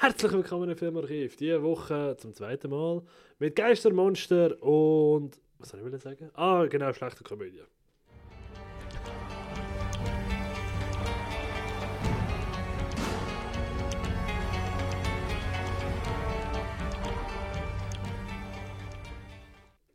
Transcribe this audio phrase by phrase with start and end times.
[0.00, 1.34] Herzlich willkommen im Filmarchiv.
[1.34, 3.02] Diese Woche zum zweiten Mal
[3.40, 5.40] mit Geistermonster und.
[5.58, 6.30] Was soll ich sagen?
[6.34, 7.64] Ah, genau, schlechte Komödie.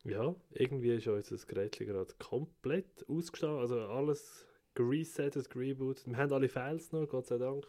[0.04, 3.60] Ja, irgendwie ist unser Gerät gerade komplett ausgestanden.
[3.60, 6.08] Also alles geresettet, gerebootet.
[6.08, 7.66] Wir haben alle Files noch, Gott sei Dank.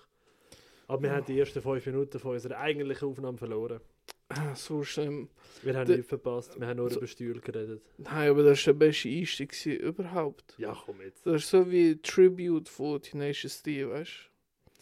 [0.86, 3.80] Aber wir haben die ersten fünf Minuten von unserer eigentlichen Aufnahme verloren.
[4.28, 5.28] Ah, So schlimm.
[5.62, 7.82] Wir haben nichts verpasst, wir haben nur so- über Stühle geredet.
[7.98, 10.54] Nein, aber das war der beste Einstieg überhaupt.
[10.58, 11.26] Ja, komm jetzt.
[11.26, 14.10] Das ist so wie Tribute von Tenacious D, weißt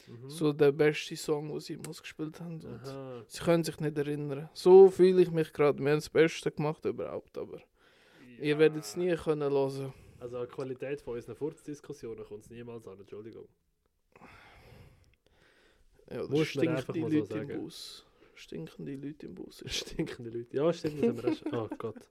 [0.08, 0.12] du?
[0.12, 0.30] Mhm.
[0.30, 2.60] So der beste Song, den sie jemals gespielt haben.
[3.28, 4.48] Sie können sich nicht erinnern.
[4.54, 5.78] So fühle ich mich gerade.
[5.78, 7.60] Wir haben das Beste gemacht überhaupt, aber
[8.40, 9.92] ihr werdet es nie können hören.
[10.18, 13.48] Also an die Qualität von unseren Furzdiskussionen kommt es niemals an, Entschuldigung.
[16.12, 17.60] Ja, einfach stinkende mal so Leute im.
[17.62, 18.06] Bus.
[18.34, 19.64] Stinkende Leute im Bus.
[19.66, 20.56] Stinkende Leute.
[20.56, 21.54] Ja, stimmt, das haben wir auch schon.
[21.54, 22.10] Oh Gott.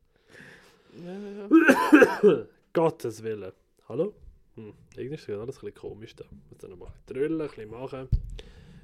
[1.03, 2.47] ja, ja.
[2.73, 3.51] Gottes Willen.
[3.89, 4.13] Hallo?
[4.55, 4.73] Hm.
[4.95, 6.25] Irgendwie ist das alles ein bisschen komisch da.
[6.49, 8.09] Muss dann noch mal ein bisschen drüllen, ein bisschen machen.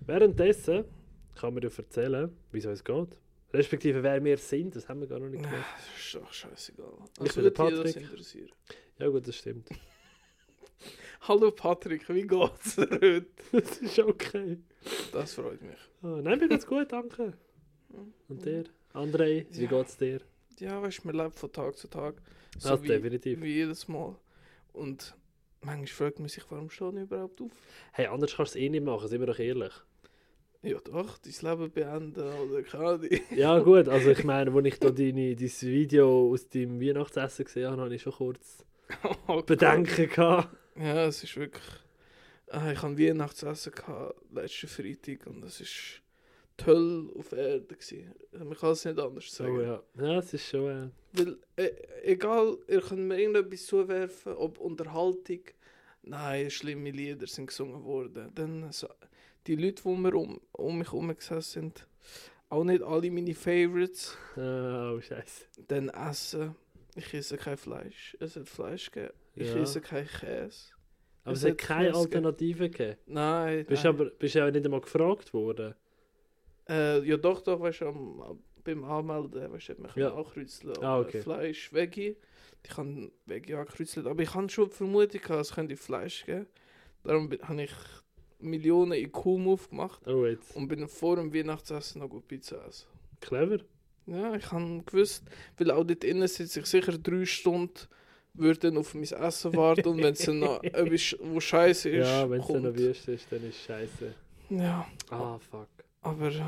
[0.05, 0.85] Währenddessen
[1.35, 3.17] kann man dir erzählen, wie es uns geht.
[3.53, 5.65] Respektive wer wir sind, das haben wir gar noch nicht gemacht.
[5.77, 6.93] Das ist doch scheißegal.
[7.15, 8.09] Ich Also bin wird der Patrick.
[8.99, 9.69] Ja gut, das stimmt.
[11.21, 13.25] Hallo Patrick, wie geht's dir heute?
[13.52, 14.57] das ist okay.
[15.11, 15.77] Das freut mich.
[16.03, 17.33] Ah, nein, mir geht's gut, danke.
[18.27, 18.66] Und dir?
[18.93, 19.69] André, wie Ja.
[19.69, 20.21] geht's dir?
[20.59, 22.16] Ja, weißt du, man lebt von Tag zu Tag.
[22.57, 23.41] So Also wie, definitiv.
[23.41, 24.15] wie jedes Mal.
[24.73, 25.15] Und
[25.61, 27.52] manchmal fragt man sich, warum stehe ich überhaupt auf?
[27.93, 29.73] Hey, anders kannst du es eh nicht machen, sind wir doch ehrlich.
[30.63, 33.08] Ja doch, dein Leben beenden oder keine.
[33.35, 37.69] Ja gut, also ich meine, als ich da deine, dein Video aus deinem Weihnachtsessen gesehen
[37.71, 38.65] habe, habe ich schon kurz
[39.27, 39.41] Oh.
[39.43, 40.49] Bedenken gehabt.
[40.75, 41.63] Ja, es ist wirklich...
[42.49, 46.01] Ah, ich hatte Weihnachtsessen gehabt, letzten Freitag und es ist
[46.59, 47.75] die Hölle auf Erde.
[47.75, 48.13] Gewesen.
[48.31, 49.57] Man kann es nicht anders sagen.
[49.57, 49.83] Oh ja.
[49.99, 50.69] Ja, es ist schon...
[50.69, 51.71] Äh, Weil, äh,
[52.03, 55.41] egal, ihr könnt mir irgendetwas zuwerfen, ob Unterhaltung,
[56.03, 58.31] nein, schlimme Lieder sind gesungen worden.
[58.33, 58.87] Dann so,
[59.45, 61.41] die Leute, die mir um, um mich herum gesessen
[61.73, 61.87] sind,
[62.49, 64.17] auch nicht alle meine Favorites.
[64.37, 65.45] äh, oh scheiße.
[65.67, 66.55] Dann Essen.
[66.95, 68.15] Ich esse kein Fleisch.
[68.21, 69.13] Es hat Fleisch gegeben.
[69.36, 69.57] Ich Ja.
[69.61, 70.71] esse kein Käse.
[71.27, 71.93] Aber Es es hat keine.
[71.93, 72.98] Alternative gegeben.
[73.05, 73.65] Nein.
[73.65, 73.93] Bist nein.
[73.93, 75.76] aber bist ja nicht einmal gefragt worden.
[76.70, 80.08] Äh, ja, doch, doch, weißt du, am, beim Anmelden, weißt du, man Ja.
[80.10, 80.16] ja.
[80.16, 80.73] ankreuzeln.
[80.83, 81.21] Ah, okay.
[81.21, 82.16] Fleisch, Veggie.
[82.64, 84.08] Ich kann Veggie ankreuzeln.
[84.08, 86.48] Aber ich habe schon die Vermutung, gehabt, es könnte Fleisch geben.
[87.04, 87.71] Darum habe ich
[88.39, 90.55] Millionen IQ-Move gemacht Oh jetzt.
[90.55, 92.87] und bin vor dem Weihnachtsessen noch gut Pizza essen.
[93.21, 93.60] Clever.
[94.05, 95.23] Ja, ich habe gewusst,
[95.58, 97.73] weil auch dort innen sitze ich sicher drei Stunden,
[98.37, 102.30] würde auf mein Essen warten und wenn es dann noch etwas, wo scheiße ist, ja,
[102.30, 102.75] wenn es dann noch.
[102.75, 104.14] Wüste ist, dann ist scheiße.
[104.49, 105.67] Ja, Ah, fuck.
[106.02, 106.42] aber äh,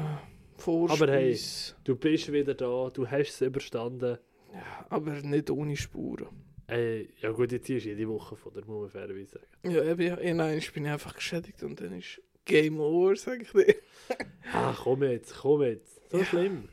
[0.57, 1.03] Vorspeise...
[1.03, 1.39] Aber hey.
[1.83, 4.17] Du bist wieder da, du hast es überstanden.
[4.53, 6.27] Ja, aber nicht ohne Spuren.
[6.67, 9.47] Ey, ja gut, jetzt ist jede Woche von der, muss man fairerweise sagen.
[9.75, 13.41] Ja, eben, ja, in einem bin ich einfach geschädigt und dann ist Game Over, sag
[13.41, 13.75] ich dir.
[14.53, 15.99] Ah, komm jetzt, komm jetzt.
[16.11, 16.25] So Ja.
[16.25, 16.69] schlimm.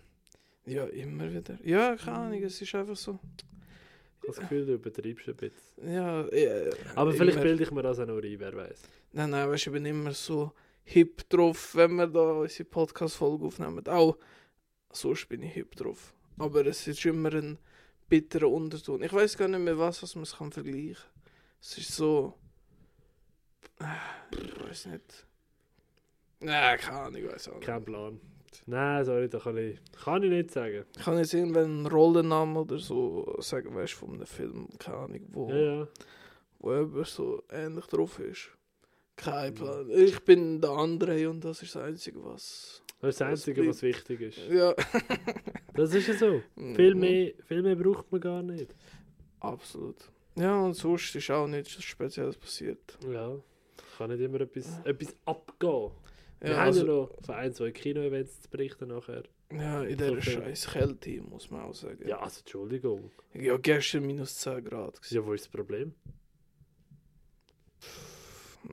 [0.65, 1.59] Ja, immer wieder.
[1.63, 3.19] Ja, keine Ahnung, es ist einfach so.
[4.27, 5.93] Das Gefühl, du übertreibst ein bisschen.
[5.93, 8.83] Ja, äh, Aber vielleicht bilde ich mir das auch noch ein, wer weiß.
[9.13, 10.53] Nein, nein, weißt du, ich bin immer so
[10.85, 13.87] hip drauf, wenn wir da unsere Podcast-Folge aufnehmen.
[13.89, 14.17] Auch
[14.93, 16.13] sonst bin ich hip drauf.
[16.39, 17.59] Aber es ist immer ein
[18.09, 19.03] bitterer Unterton.
[19.03, 21.23] Ich weiß gar nicht mehr, was, was man es kann vergleichen kann.
[21.61, 22.35] Es ist so.
[23.81, 25.27] Äh, Ich weiß nicht.
[26.41, 27.67] Nein, keine Ahnung, ich weiß auch nicht.
[27.67, 28.21] Kein Plan.
[28.67, 30.85] Nein, sorry, da kann ich, kann ich nicht sagen.
[30.97, 34.97] Ich kann jetzt irgendwann einen Rollennamen oder so sagen, weißt du, von einem Film, keine
[34.97, 35.89] Ahnung, wo, Ja, ja.
[36.59, 38.49] wo jemand so ähnlich drauf ist.
[39.17, 39.89] Kein Plan.
[39.91, 42.83] Ich bin der andere und das ist das Einzige, was.
[43.01, 44.39] Das ist das Einzige, bleibt- was wichtig ist.
[44.49, 44.75] Ja.
[45.75, 46.41] Das ist ja so.
[46.75, 48.75] Viel mehr, viel mehr braucht man gar nicht.
[49.41, 49.97] Absolut.
[50.35, 52.97] Ja, und sonst ist auch nichts Spezielles passiert.
[53.07, 53.37] Ja.
[53.99, 55.91] Kann nicht immer etwas, etwas abgehen.
[56.41, 59.23] Wir Ja, haben also, ja noch von ein, zwei Kino-Events zu berichten nachher.
[59.51, 60.33] ja in so dieser viel.
[60.35, 62.07] scheiß Kälte, muss man auch sagen.
[62.07, 63.11] Ja, also Entschuldigung.
[63.35, 64.97] Ja, gestern minus 10 Grad.
[65.01, 65.15] gewesen.
[65.15, 65.95] Ja, wo ist das Problem?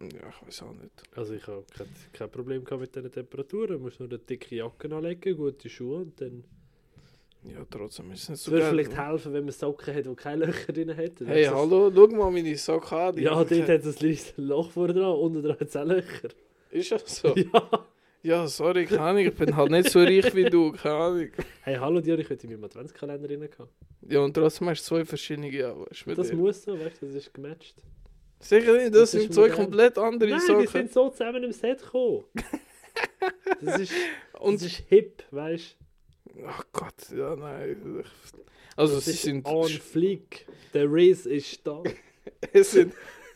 [0.01, 1.03] Ja, ich weiß auch nicht.
[1.15, 3.77] Also ich habe kein, kein Problem mit diesen Temperaturen.
[3.77, 6.43] Du musst nur eine dicke Jacke anlegen, gute Schuhe und dann...
[7.43, 10.15] Ja, trotzdem ist es nicht Es so würde vielleicht helfen, wenn man Socken hat, die
[10.15, 11.11] keine Löcher drin hat.
[11.25, 13.15] Hey, hallo, schau mal meine Socken an.
[13.15, 15.83] die Ja, dort hat es ein kleines Loch vorne dran, unten dran hat es auch
[15.85, 16.29] Löcher.
[16.73, 17.35] Ist das so?
[17.37, 17.85] Ja.
[18.25, 21.27] Ja, sorry, keine Ahnung, ich bin halt nicht so reich wie du, keine Ahnung.
[21.63, 23.73] Hey, hallo Dior, ich hätte in meinem Adventskalender rein gehabt.
[24.07, 26.35] Ja, und trotzdem hast du zwei verschiedene ja, weißt du, mit Das dir.
[26.37, 27.75] muss so, weißt du, das ist gematcht.
[28.39, 29.55] Sicher nicht, das, Das sind zwei modern.
[29.57, 30.67] komplett andere Nein, die Sachen.
[30.67, 32.23] sind so zusammen im Set gekommen.
[33.61, 33.91] Das ist,
[34.39, 35.75] Und das ist hip, weißt
[36.47, 37.75] Ach Gott, ja, nein.
[37.83, 38.03] du?
[38.77, 40.45] Also, Das sie ist sind, on fleek.
[40.73, 41.83] Der Riz ist da.
[42.53, 42.93] es sind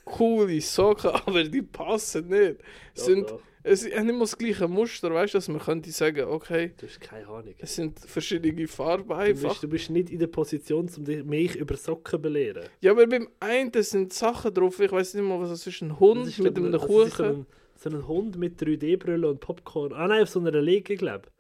[0.07, 2.57] coole Socken, aber die passen nicht.
[2.95, 3.39] Doch, sind, doch.
[3.63, 6.88] es haben nicht mal das gleiche Muster, weißt du, dass man könnte sagen, okay, Du
[6.88, 7.54] hast keine Ahnung.
[7.57, 9.50] es sind verschiedene Farben Du einfach.
[9.50, 12.63] bist, du bist nicht in der Position, um dich- mich über Socken zu belehren.
[12.81, 16.00] Ja, aber beim einen sind Sachen drauf, ich weiß nicht mal, was das ist, ein
[16.00, 17.25] Hund ist, mit einem also so Kuchen.
[17.25, 17.45] ein,
[17.75, 19.94] so ein Hund mit 3D-Brille und Popcorn.
[19.94, 21.31] Ah nein, auf so einer Lege, glaube ich.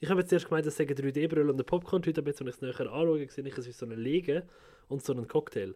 [0.00, 2.54] Ich habe jetzt erst gemeint, das sagen 3D-Brille und eine Popcorn-Tüte, aber jetzt, wenn ich
[2.56, 4.42] es näher anschaue, sehe ich, es ist so eine Lege
[4.88, 5.74] und so ein Cocktail.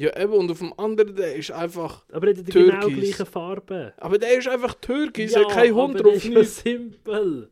[0.00, 2.04] Ja, eben, und auf dem anderen, der ist einfach.
[2.10, 3.16] Aber er hat die genau Türkis.
[3.16, 3.92] gleichen Farben.
[3.98, 6.14] Aber der ist einfach türkisch, ja, kein Hund aber drauf.
[6.14, 6.50] das ist Nicht.
[6.64, 7.50] simpel.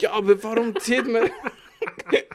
[0.00, 1.30] Ja, aber warum zieht man.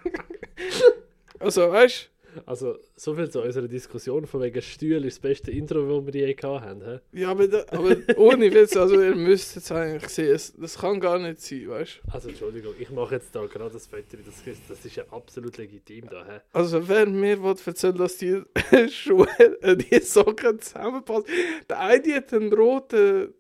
[1.40, 2.08] also, weißt
[2.46, 6.28] Also, so viel zu unserer Diskussion von wegen Stuhl ist das beste Intro, das wir
[6.28, 6.80] je gehabt haben.
[6.80, 7.02] du?
[7.14, 11.20] Ja, aber, da, aber ohne Witz, also, ihr müsst jetzt eigentlich sehen, das kann gar
[11.20, 12.12] nicht sein, weißt du?
[12.14, 15.58] Also, Entschuldigung, ich mache jetzt da gerade das Foto, das ist, das ist ja absolut
[15.58, 16.26] legitim da.
[16.26, 16.40] Hä?
[16.54, 18.42] Also, wer mir will erzählen dass die
[18.90, 19.28] Schuhe,
[19.62, 21.26] äh, die Socken zusammenpassen.
[21.70, 23.34] Der eine hat einen roten,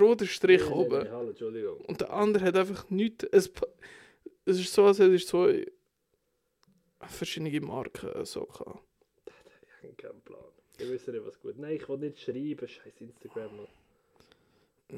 [0.00, 1.02] roten Strich Nee, nee, oben.
[1.02, 1.76] nee, hallo, Entschuldigung.
[1.86, 3.24] Und der andere hat einfach nichts.
[3.30, 3.50] Es,
[4.44, 5.66] es ist so, als hätte ich zwei
[7.06, 8.74] verschiedene Marken äh, Socken.
[9.26, 10.40] Ich habe keinen Plan.
[10.78, 13.56] Ich weiß nicht, was gut Nein, ich will nicht schreiben, scheiß Instagram.
[13.56, 13.66] Mann.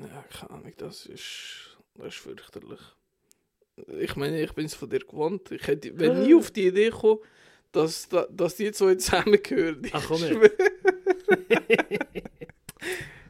[0.09, 2.81] Ja, keine Ahnung, das ist, das ist fürchterlich.
[3.99, 5.51] Ich meine, ich bin es von dir gewohnt.
[5.53, 7.21] Ich hätte wenn nie auf die Idee gekommen,
[7.73, 9.89] dass, da- dass die zwei zusammengehören.
[9.93, 10.35] Ach, komm Ich her.
[10.37, 10.51] schwöre.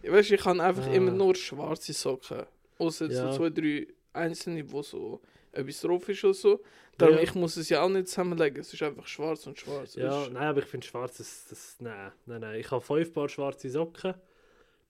[0.02, 0.92] Ich weiß, ich habe einfach Ah.
[0.92, 2.44] immer nur schwarze Socken.
[2.78, 3.32] Außer Ja.
[3.32, 5.20] so zwei, drei einzelne, wo so
[5.52, 6.60] etwas drauf ist oder so.
[6.98, 7.22] Darum, Ja.
[7.22, 8.60] ich muss es ja auch nicht zusammenlegen.
[8.60, 9.94] Es ist einfach schwarz und schwarz.
[9.94, 12.60] Ja, nein, aber ich finde schwarz, das, das, nein, nein, nein.
[12.60, 14.14] Ich habe fünf Paar schwarze Socken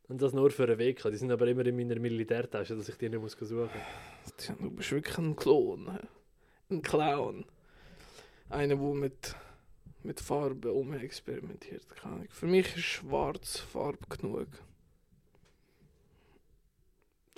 [0.08, 1.02] und das nur für einen Weg.
[1.02, 4.58] Die sind aber immer in meiner Militärtasche, dass ich die nicht muss suchen muss.
[4.58, 5.98] Du bist wirklich ein Klon.
[6.70, 7.44] Ein Clown.
[8.48, 9.34] Einer, der mit,
[10.02, 11.84] mit Farbe umexperimentiert.
[12.30, 14.48] Für mich ist schwarz Farbe genug.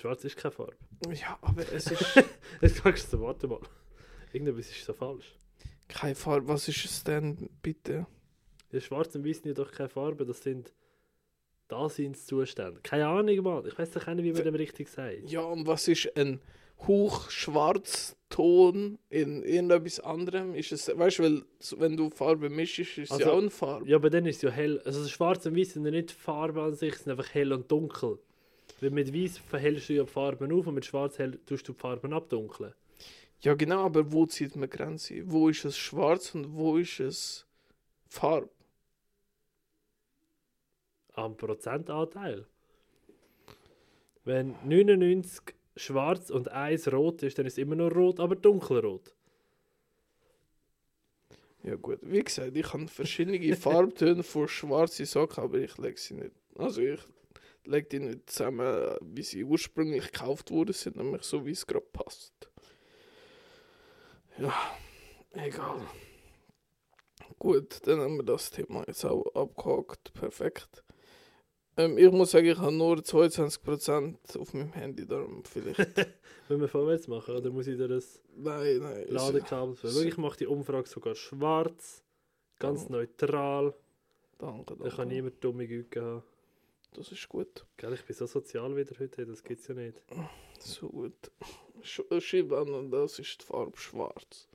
[0.02, 0.75] Schwarz ist keine Farbe.
[1.12, 2.25] Ja, aber es ist
[2.60, 3.60] Jetzt sagst du, warte mal.
[4.32, 5.32] Irgendetwas ist so falsch.
[5.87, 6.49] keine Farbe.
[6.49, 8.08] Was ist es denn, bitte?
[8.72, 10.72] Ja, schwarz und weiß sind ja doch keine Farbe, das sind
[11.69, 12.81] Daseinszustände.
[12.82, 13.64] Keine Ahnung, Mann.
[13.64, 15.31] Ich weiß doch nicht, wie man dem richtig sagt.
[15.31, 16.40] Ja, und was ist ein
[16.88, 20.56] Hochschwarzton in irgendetwas anderem?
[20.56, 21.44] Ist es, weißt du, weil
[21.78, 23.88] wenn du Farbe mischst, ist es Also, ja auch eine Farbe.
[23.88, 24.81] Ja, aber dann ist es ja hell.
[24.84, 28.19] Also schwarz und weiß sind ja nicht Farben an sich, sind einfach hell und dunkel.
[28.82, 31.73] Weil mit weiß verhellst du ja die Farben auf und mit schwarz hell tust du
[31.73, 32.75] die Farben abdunkeln.
[33.40, 35.23] Ja, genau, aber wo zieht man Grenze?
[35.31, 37.46] Wo ist es schwarz und wo ist es
[38.08, 38.50] Farbe?
[41.12, 42.44] Am Prozentanteil.
[44.25, 49.14] Wenn 99 schwarz und 1 rot ist, dann ist es immer noch rot, aber dunkelrot.
[51.62, 56.14] Ja gut, wie gesagt, ich habe verschiedene Farbtöne von schwarzen Socken, aber ich lege sie
[56.14, 56.32] nicht.
[56.56, 56.99] Also ich
[57.64, 61.87] lege die nicht zusammen, wie sie ursprünglich gekauft worden sind, nämlich so wie es gerade
[61.93, 62.32] passt.
[64.38, 64.53] Ja,
[65.32, 65.81] egal.
[67.38, 70.12] Gut, dann haben wir das Thema jetzt auch abgehakt.
[70.14, 70.85] Perfekt.
[71.76, 75.79] Ähm, ich muss sagen, ich habe nur 22% auf meinem Handy, darum vielleicht.
[76.49, 79.07] Wollen wir vorwärts machen oder muss ich dir das nein, nein.
[79.09, 79.76] Ladekabel?
[79.76, 82.04] Schau, Ich mache die Umfrage sogar schwarz,
[82.59, 82.92] ganz Oh.
[82.92, 83.75] neutral.
[84.38, 85.14] Danke, Da kann danke.
[85.14, 86.23] niemand dumme Güte haben.
[86.94, 87.64] Das ist gut.
[87.76, 90.02] Gell, ich bin so sozial wieder heute, das gibt's ja nicht.
[90.58, 91.30] So gut.
[91.82, 94.49] Sch Schreib an und das ist die Farbe schwarz.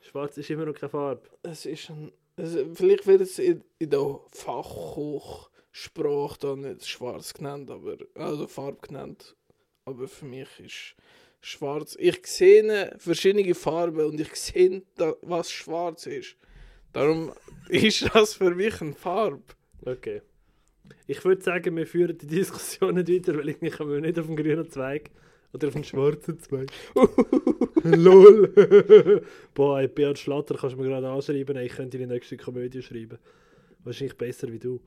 [0.00, 1.22] Schwarz ist immer noch keine Farbe.
[1.42, 2.12] Es ist ein.
[2.36, 7.96] Es, vielleicht wird es in, in der Fachhochsprache da nicht schwarz genannt, aber.
[8.14, 9.36] Also Farbe genannt.
[9.84, 10.96] Aber für mich ist
[11.40, 11.96] schwarz.
[11.98, 14.82] Ich sehe verschiedene Farben und ich sehe,
[15.22, 16.36] was schwarz ist.
[16.92, 17.32] Darum
[17.68, 19.42] ist das für mich eine Farbe.
[19.84, 20.22] Okay.
[21.06, 24.36] Ich würde sagen, wir führen die Diskussion nicht weiter, weil ich komme nicht auf den
[24.36, 25.10] grünen Zweig
[25.52, 26.70] oder auf den schwarzen Zweig.
[27.84, 29.22] LOL!
[29.54, 33.18] Boah, Beat Schlatter kannst du mir gerade anschreiben, ich könnte die nächste Komödie schreiben.
[33.84, 34.80] Wahrscheinlich besser wie du.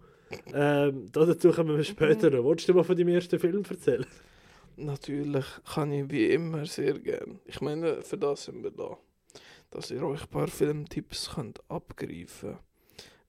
[0.53, 2.43] Ähm, dazu kommen wir später noch.
[2.43, 4.05] Wolltest du mal von deinem ersten Film erzählen?
[4.77, 7.39] Natürlich kann ich wie immer sehr gern.
[7.45, 8.97] Ich meine, für das sind wir da.
[9.71, 12.57] Dass ihr euch ein paar Filmtipps könnt abgreifen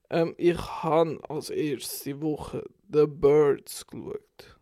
[0.09, 4.57] ähm, Ich habe als erstes die Woche The Birds geschaut.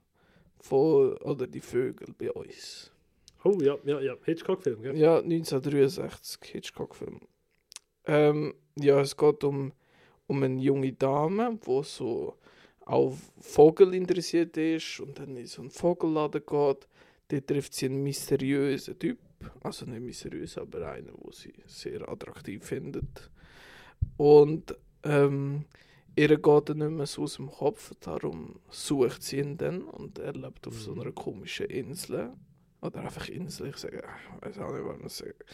[0.60, 2.92] Von, oder die Vögel bei uns.
[3.44, 4.16] Oh, ja, ja, ja.
[4.24, 4.98] Hitchcock-Film, gell?
[4.98, 7.20] Ja, 1963, Hitchcock-Film.
[8.08, 9.72] Ähm, ja, es geht um,
[10.26, 12.36] um eine junge Dame, die so
[12.86, 16.88] auf Vogel interessiert ist und dann in so einen Vogelladen geht.
[17.28, 19.20] dort trifft sie einen mysteriösen Typ,
[19.62, 23.30] also nicht mysteriös, aber einen, wo sie sehr attraktiv findet.
[24.18, 24.76] Und
[25.06, 25.66] ähm,
[26.16, 30.34] ihr geht nicht mehr so aus dem Kopf, darum sucht sie ihn dann und er
[30.34, 31.02] lebt auf so Mhm.
[31.02, 32.34] einer komischen Insel.
[32.82, 34.04] Oder einfach Insel, ich sage,
[34.42, 35.46] ich weiß auch nicht, was man sagt.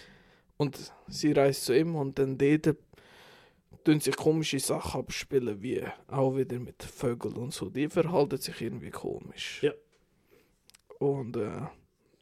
[0.57, 2.75] Und sie reist zu ihm und dann dort
[3.83, 7.69] tun sich komische Sachen abspielen, wie auch wieder mit Vögeln und so.
[7.69, 9.63] Die verhalten sich irgendwie komisch.
[9.63, 9.71] Ja.
[10.99, 11.61] Und äh,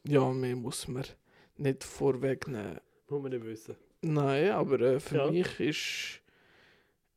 [0.08, 1.04] ja, mehr muss man
[1.58, 2.80] nicht vorwegnehmen.
[3.10, 3.76] Muss man nicht wissen.
[4.02, 5.32] Nein, aber äh, für Ja.
[5.32, 6.19] mich ist,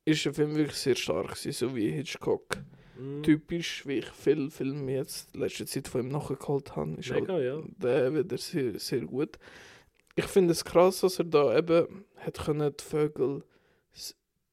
[0.05, 2.59] ist der Film wirklich sehr stark, gewesen, so wie Hitchcock.
[2.99, 7.11] Mm, Typisch, wie ich viele Filme jetzt in letzter Zeit von ihm nachgeholt habe, ist
[7.11, 7.63] halt Mega, ja.
[7.79, 9.39] der wieder sehr, sehr gut.
[10.15, 13.43] Ich finde es krass, dass er da eben hat können die Vögel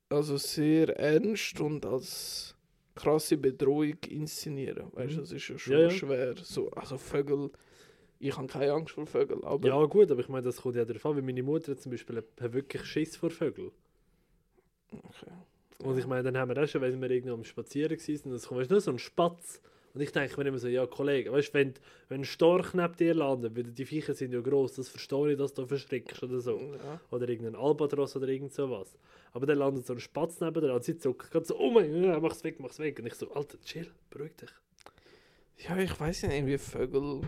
[0.10, 2.56] also sehr ernst und als
[2.96, 4.88] krasse Bedrohung inszenieren.
[4.94, 5.22] Weißt du, Mhm.
[5.22, 5.90] das ist ja schon Ja, ja.
[5.92, 6.36] schwer.
[6.42, 7.52] So, also Vögel,
[8.20, 10.86] ich habe keine Angst vor Vögeln, aber Ja, gut, aber ich meine, das kommt ja
[10.86, 13.72] darauf an, weil meine Mutter zum Beispiel hat wirklich Schiss vor Vögeln.
[14.92, 15.32] Okay.
[15.84, 18.34] Und ich meine, dann haben wir auch schon, wenn wir irgendwo am Spazieren waren, und
[18.34, 19.62] es kommt weißt nur so ein Spatz.
[19.94, 21.74] Und ich denke mir immer so, ja, Kollege, weißt du, wenn,
[22.10, 25.38] wenn ein Storch neben dir landet, weil die Viecher sind ja gross, das verstehe ich,
[25.38, 26.60] dass du verschreckst oder so.
[26.60, 27.02] Ja.
[27.10, 28.98] Oder irgendein Albatros oder irgend sowas.
[29.32, 32.04] Aber dann landet so ein Spatz neben dir und sie zuckt gerade so, oh mein
[32.04, 33.00] Gott, mach's weg, mach's weg.
[33.00, 34.50] Und ich so, Alter, chill, beruhig dich.
[35.68, 37.22] ja, ich weiß nicht, irgendwie Vögel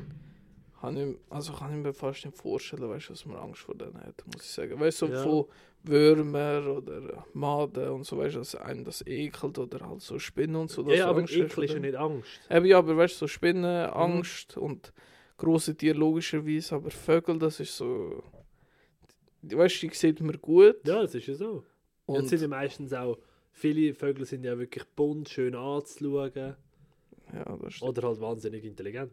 [0.82, 3.76] kann ich, also kann ich mir fast nicht vorstellen, weißt du, dass man Angst vor
[3.76, 4.80] denen hat, muss ich sagen.
[4.80, 5.24] Weißt du, so Ja.
[5.24, 5.46] von
[5.84, 10.56] Würmer oder Maden und so, weißt du, dass einem das ekelt oder halt so Spinnen
[10.56, 10.90] und so.
[10.92, 12.42] Ja, aber Ekel ist ja nicht Angst.
[12.50, 13.94] Eben, ja, aber weißt du, so Spinnen, Mhm.
[13.96, 14.92] Angst und
[15.38, 18.22] große Tiere logischerweise, aber Vögel, das ist so.
[19.42, 20.78] die- Weißt du, die sieht man gut.
[20.86, 21.64] Ja, es ist ja so.
[22.06, 23.18] Und und, sind ja meistens auch,
[23.52, 26.32] viele Vögel sind ja wirklich bunt, schön anzuschauen.
[27.34, 27.90] ja, das stimmt.
[27.98, 29.12] Oder halt wahnsinnig intelligent.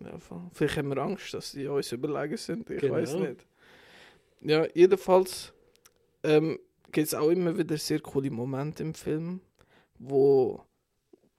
[0.00, 0.18] Ja.
[0.52, 2.68] Vielleicht haben wir Angst, dass die uns überlegen sind.
[2.70, 2.94] Ich Genau.
[2.94, 3.46] weiß nicht.
[4.42, 5.52] Ja, jedenfalls
[6.22, 6.58] ähm,
[6.92, 9.40] gibt es auch immer wieder sehr coole Momente im Film,
[9.98, 10.62] wo,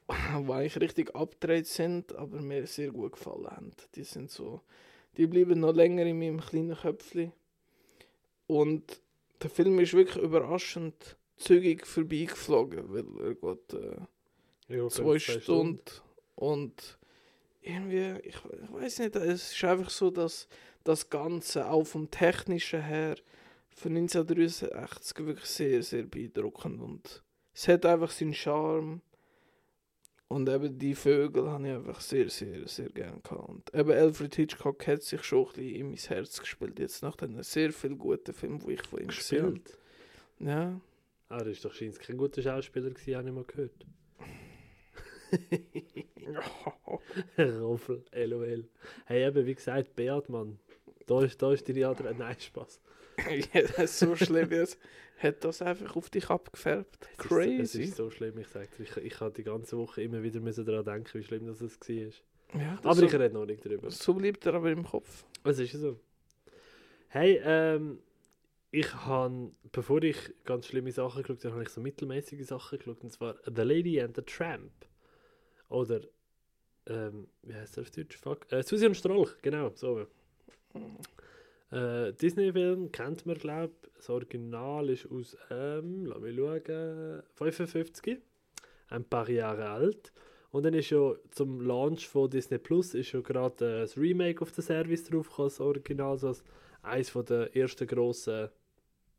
[0.41, 3.71] wo eigentlich richtig abgedreht sind, aber mir sehr gut gefallen haben.
[3.95, 4.61] Die sind so,
[5.17, 7.31] die bleiben noch länger in meinem kleinen Köpfchen.
[8.47, 9.01] Und
[9.41, 15.81] der Film ist wirklich überraschend zügig vorbeigeflogen, weil er geht äh, Ja, zwei Stunden.
[16.35, 16.97] Und
[17.67, 20.47] irgendwie, ich, ich weiß nicht, es ist einfach so, dass
[20.83, 23.15] das Ganze auch vom Technischen her
[23.69, 29.01] für 1963 wirklich sehr, sehr beeindruckend und es hat einfach seinen Charme.
[30.29, 33.47] Und eben die Vögel habe ich einfach sehr, sehr, sehr gerne gehabt.
[33.47, 37.15] Und eben Alfred Hitchcock hat sich schon ein bisschen in mein Herz gespielt, jetzt nach
[37.15, 39.61] den sehr vielen guten Filmen, die ich von ihm gesehen habe.
[40.39, 40.81] Ja,
[41.29, 43.85] Ah, das ist doch scheinbar kein guter Schauspieler gewesen, habe ich mal gehört.
[47.37, 48.67] Roffel, LOL.
[49.05, 50.59] Hey, eben, wie gesagt, Beat, Mann.
[51.05, 52.13] Da ist, da ist deine andere...
[52.13, 52.81] Nein, Spaß.
[53.53, 54.77] ja, das ist so schlimm jetzt.
[55.17, 57.09] Hat das einfach auf dich abgefärbt.
[57.17, 57.61] Es Crazy.
[57.61, 60.39] Ist, es ist so schlimm, ich sage Ich, ich habe die ganze Woche immer wieder
[60.39, 61.69] müssen daran denken, wie schlimm das war.
[62.59, 63.89] Ja, das Aber so, ich rede noch nicht drüber.
[63.89, 65.25] so bleibt er aber im Kopf.
[65.43, 65.99] Es ist ja so.
[67.09, 67.99] Hey, ähm,
[68.69, 73.03] ich habe, bevor ich ganz schlimme Sachen geschaut habe, habe ich so mittelmäßige Sachen geschaut.
[73.03, 74.71] Und zwar The Lady and the Tramp.
[75.69, 76.01] Oder,
[76.87, 78.17] ähm, wie heißt der auf Deutsch?
[78.17, 78.51] Fuck.
[78.51, 80.07] Äh, Susi und Strolch, genau, so.
[81.71, 83.89] Äh, Disney-Film kennt man, glaube ich.
[83.97, 88.19] Das Original ist aus, ähm, lass mich schauen, 55.
[88.89, 90.13] Ein paar Jahre alt.
[90.51, 94.41] Und dann ist ja zum Launch von Disney Plus ist ja gerade äh, das Remake
[94.41, 96.43] auf den Service draufgekommen, das Original, so als
[96.83, 98.49] eines der ersten grossen,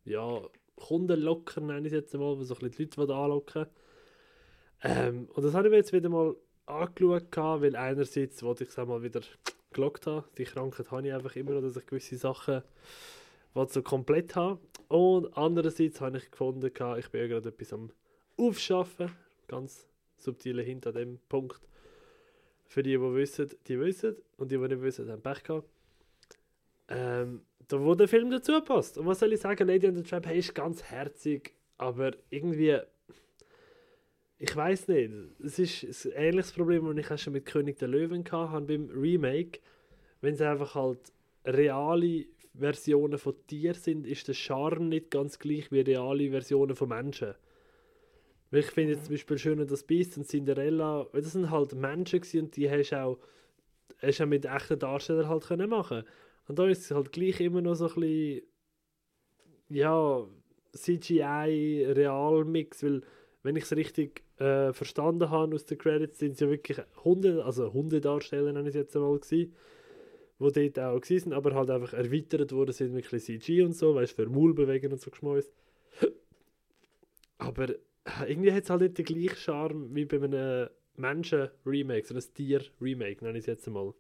[0.05, 0.41] ja,
[0.77, 3.67] Kundenlocker, nenne ich es jetzt mal, wo so ein bisschen die Leute anlocken
[4.83, 8.77] ähm, Und das habe ich mir jetzt wieder mal angeschaut, weil einerseits wollte ich es
[8.77, 9.21] mal wieder
[9.73, 10.25] gelockt haben.
[10.37, 12.63] Die Krankheit habe ich einfach immer noch, dass ich gewisse Sachen
[13.55, 14.61] so komplett haben.
[14.89, 17.91] Und andererseits habe ich gefunden, ich bin ja gerade etwas am
[18.37, 19.11] Aufschaffen,
[19.49, 21.61] ganz subtile Hint an dem Punkt.
[22.67, 24.17] Für die, die wissen, die wissen.
[24.37, 25.69] Und die, die nicht wissen, haben Pech gehabt.
[26.89, 28.99] Ähm, da wo der Film dazu passt.
[28.99, 32.79] Und was soll ich sagen, Lady and the Tramp hey, ist ganz herzig, aber irgendwie,
[34.39, 37.89] ich weiß nicht, es ist ein ähnliches Problem, das ich auch schon mit König der
[37.89, 39.59] Löwen hatte beim Remake.
[40.21, 41.13] Wenn es einfach halt
[41.45, 46.89] reale Versionen von Tieren sind, ist der Charme nicht ganz gleich wie reale Versionen von
[46.89, 47.35] Menschen.
[48.51, 51.75] Weil ich finde jetzt zum Beispiel schön, das Beast und Cinderella, weil das sind halt
[51.75, 53.19] Menschen gewesen und die hast du auch,
[54.03, 56.05] auch mit echten Darstellern halt können machen
[56.47, 58.43] Und da ist es halt gleich immer noch so ein bisschen,
[59.69, 60.25] ja,
[60.75, 63.03] CGI-Real-Mix, weil
[63.49, 67.43] wenn ich es richtig äh, verstanden habe aus den Credits, sind es ja wirklich Hunde,
[67.47, 69.55] also Hundedarsteller nenne ich es jetzt einmal gewesen.
[70.39, 73.95] die dort auch sind, aber halt einfach erweitert worden sind mit ein CG und so,
[73.95, 75.51] weißt du, für Maulbewegen und so geschmäus.
[77.39, 77.77] Aber äh,
[78.27, 83.25] irgendwie hat es halt nicht den gleichen Charme wie bei einem Menschen-Remake, so ein Tier-Remake,
[83.25, 83.95] nenne ich es jetzt einmal.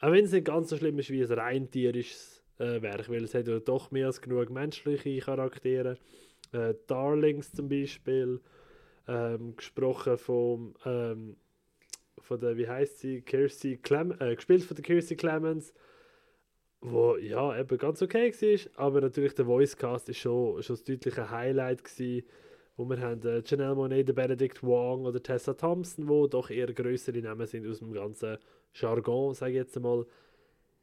[0.00, 3.22] Auch wenn es nicht ganz so schlimm ist wie ein rein tierisches äh, Werk, weil
[3.22, 5.96] es hat ja doch mehr als genug menschliche Charaktere.
[6.52, 8.40] Äh, Darlings zum Beispiel,
[9.06, 11.36] ähm, gesprochen vom, ähm,
[12.18, 15.72] von der, wie heißt sie, Kirsty Clem äh, gespielt von der Kirsty Clemens,
[16.80, 21.30] wo ja eben ganz okay war, aber natürlich der Voicecast ist schon, schon das deutliche
[21.30, 22.26] Highlight gewesen,
[22.76, 27.20] wo wir haben äh, Janelle Monáe, Benedict Wong oder Tessa Thompson, wo doch eher größere
[27.20, 28.38] Namen sind aus dem ganzen
[28.74, 30.06] Jargon, sage ich jetzt einmal.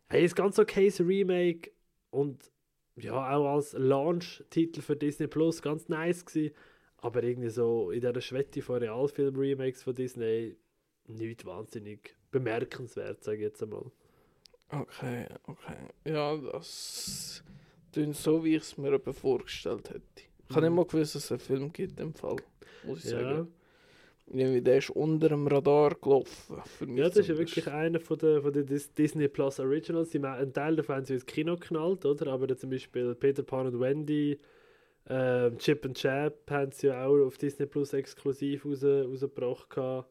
[0.08, 1.72] Hey, ist ganz okay, das Remake
[2.10, 2.52] und
[2.98, 6.56] ja, auch als Launch-Titel für Disney Plus ganz nice gewesen,
[6.98, 10.56] aber irgendwie so in dieser Schwette von Realfilm-Remakes von Disney
[11.08, 13.92] nicht wahnsinnig bemerkenswert, sage ich jetzt einmal.
[14.70, 15.78] Okay, okay.
[16.06, 17.44] Ja, das
[17.92, 20.02] klingt so, wie ich es mir vorgestellt hätte.
[20.50, 20.76] Ich habe Mhm.
[20.76, 22.38] nicht mal gewusst, dass es einen Film gibt im Fall,
[22.84, 23.20] muss ich Ja.
[23.20, 23.54] sagen.
[24.28, 26.58] Der ist unter dem Radar gelaufen.
[26.66, 29.60] Für mich Ja, das ist ja wirklich einer von der, von der Dis Disney Plus
[29.60, 30.10] Originals.
[30.10, 32.32] Die, einen Teil davon haben sie ins Kino geknallt, oder?
[32.32, 34.40] Aber zum Beispiel Peter Pan und Wendy,
[35.08, 39.70] ähm, Chip and Chap haben sie ja auch auf Disney Plus exklusiv raus, rausgebracht.
[39.70, 40.10] gehabt.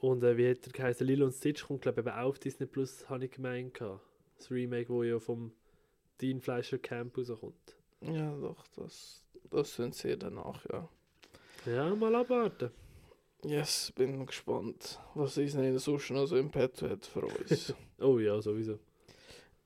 [0.00, 1.06] Und äh, wie hat er geheißen?
[1.06, 3.74] Lilo und Stitch kommt, glaube ich, eben auch auf Disney Plus, habe ich gemeint.
[3.74, 4.00] gehabt.
[4.36, 5.52] Das Remake, wo ja vom
[6.20, 7.76] Dean Fleischer Camp rauskommt.
[8.00, 10.88] Ja, doch, das, das sind sie danach, ja.
[11.66, 12.70] Ja, mal abwarten.
[13.44, 17.74] Yes, bin gespannt, was Disney sonst noch so im Petto hat für uns.
[18.00, 18.78] Oh ja, sowieso.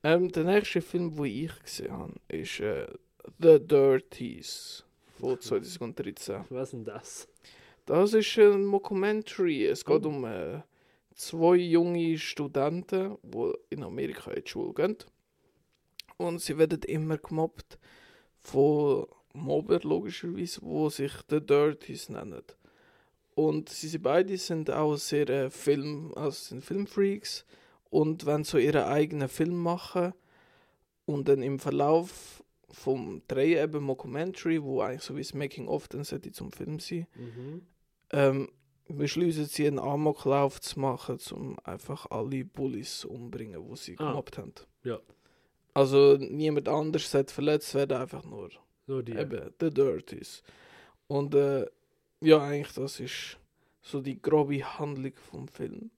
[0.02, 2.86] ähm, der nächste Film, den ich gesehen habe, ist äh,
[3.38, 4.84] The Dirties
[5.18, 6.44] von 2013.
[6.50, 7.28] Was denn das?
[7.86, 9.66] Das ist ein Mockumentary.
[9.66, 10.08] Es geht Oh.
[10.08, 10.60] um äh,
[11.14, 14.96] zwei junge Studenten, die in Amerika in die Schule gehen.
[16.18, 17.78] Und sie werden immer gemobbt
[18.38, 22.42] von Mobber, logischerweise, die sich The Dirties nennen.
[23.36, 27.44] Und sie sind beide sind auch sehr äh, Film, also sind Filmfreaks
[27.90, 30.14] und wenn so ihre eigenen Film machen
[31.04, 35.86] und dann im Verlauf vom Dreh eben Mockumentary, wo eigentlich so wie das Making of
[35.88, 37.62] dann sollte zum Film sein, Mhm.
[38.10, 38.48] ähm,
[38.88, 44.08] beschließen sie einen Amoklauf zu machen, um einfach alle Bullies umbringen, die sie Ah.
[44.12, 44.54] gemobbt haben.
[44.82, 44.98] Ja.
[45.74, 48.48] Also niemand anders sollte verletzt werden, einfach nur
[48.86, 49.12] Nur die.
[49.12, 50.42] eben The Dirties.
[51.06, 51.66] Und äh,
[52.22, 53.38] ja, eigentlich das ist
[53.80, 55.90] so die grobe Handlung vom Film.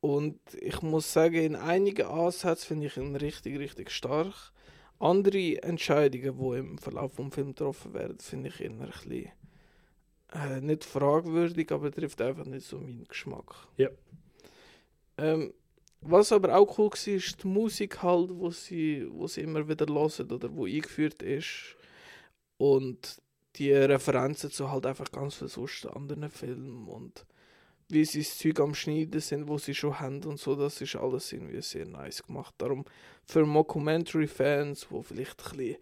[0.00, 4.52] Und ich muss sagen, in einigen Ansätzen finde ich ihn richtig, richtig stark.
[4.98, 9.32] Andere Entscheidungen, die im Verlauf vom Film getroffen werden, finde ich eher ein bisschen
[10.32, 13.68] äh, nicht fragwürdig, aber trifft einfach nicht so meinen Geschmack.
[13.76, 13.88] Ja.
[15.18, 15.52] Ähm,
[16.00, 19.86] was aber auch cool war, ist die Musik halt, wo sie, wo sie immer wieder
[19.86, 21.76] hören oder wo eingeführt ist.
[22.58, 23.20] Und
[23.58, 27.24] die Referenzen zu halt einfach ganz sonst anderen Filmen und
[27.88, 30.96] wie sie das Zeug am Schneiden sind, wo sie schon haben und so, das ist
[30.96, 32.54] alles irgendwie sehr nice gemacht.
[32.58, 32.84] Darum
[33.24, 35.76] für Mockumentary-Fans, die vielleicht ein bisschen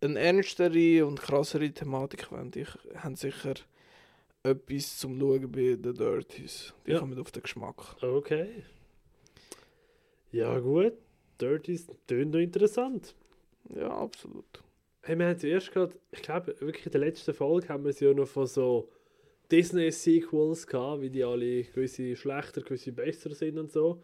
[0.00, 2.64] eine ernstere und krassere Thematik wollen, die
[2.96, 3.54] haben sicher
[4.42, 6.72] etwas zum Schauen bei The Dirties.
[6.86, 6.98] Die Ja.
[7.00, 7.96] kommen auf den Geschmack.
[8.02, 8.64] Okay.
[10.32, 10.94] Ja, gut.
[11.40, 13.14] Dirty tönt noch interessant.
[13.74, 14.62] Ja, absolut.
[15.02, 18.00] Hey, wir haben zuerst gerade, ich glaube, wirklich in der letzten Folge haben wir es
[18.00, 18.90] ja noch von so
[19.50, 24.02] Disney-Sequels gehabt, wie die alle gewisse schlechter, gewisse besser sind und so.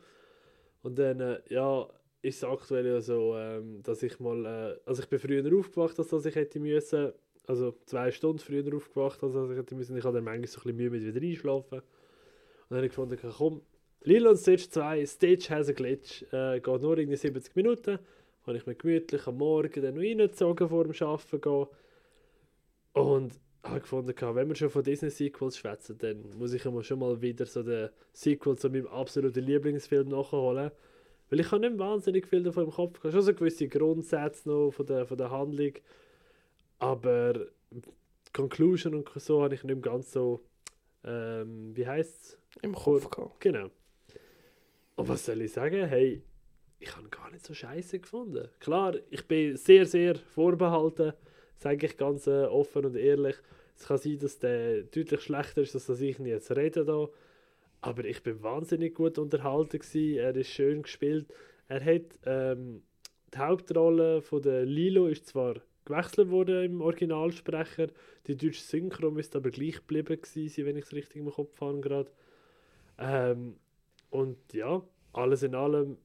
[0.83, 1.89] Und dann, äh, ja,
[2.23, 5.99] ist es aktuell ja so, ähm, dass ich mal, äh, also ich bin früher aufgewacht,
[5.99, 7.13] als dass ich hätte müssen,
[7.47, 9.97] also zwei Stunden früher aufgewacht, als dass ich hätte müssen.
[9.97, 11.81] Ich hatte dann manchmal so ein bisschen Mühe mit wieder einschlafen.
[11.81, 11.85] Und
[12.71, 13.61] dann habe ich gefunden, komm,
[14.05, 17.99] Lilo und Stitch 2, Stitch has a glitch, äh, geht nur irgendwie 70 Minuten.
[18.47, 21.67] Habe ich mir gemütlich am Morgen dann noch reingezogen vor dem Arbeiten gehen.
[22.93, 27.21] Und habe gefunden, wenn wir schon von Disney-Sequels schwätzen, dann muss ich mal schon mal
[27.23, 30.71] wieder so den Sequel zu meinem absoluten Lieblingsfilm nachholen.
[31.31, 32.99] Weil ich habe nicht wahnsinnig viel davon im Kopf.
[32.99, 35.73] Ich habe schon so gewisse Grundsätze noch von der, von der Handlung.
[36.79, 37.33] Aber
[37.71, 37.81] die
[38.33, 40.45] Conclusion und so habe ich nicht ganz so.
[41.03, 42.39] Ähm, wie heißt es?
[42.63, 43.41] Im Kopf gehabt.
[43.41, 43.71] Genau.
[44.97, 45.87] Und was soll ich sagen?
[45.87, 46.23] Hey,
[46.79, 48.49] ich habe gar nicht so scheiße gefunden.
[48.61, 51.13] Klar, ich bin sehr, sehr vorbehalten,
[51.57, 53.37] sage ich ganz äh, offen und ehrlich.
[53.77, 57.09] Es kann sein, dass der deutlich schlechter ist, als ich ihn jetzt rede da.
[57.81, 60.19] Aber ich bin wahnsinnig gut unterhalten gewesen.
[60.19, 61.27] Er ist schön gespielt.
[61.69, 62.83] Er hat ähm,
[63.35, 67.89] die Hauptrolle von der Lilo ist zwar gewechselt worden im Originalsprecher.
[68.27, 71.81] Die deutsche Synchro müsste aber gleich geblieben gewesen wenn ich es richtig im Kopf habe
[71.81, 72.11] gerade.
[72.99, 73.57] Ähm,
[74.11, 74.83] und ja,
[75.13, 75.99] alles in allem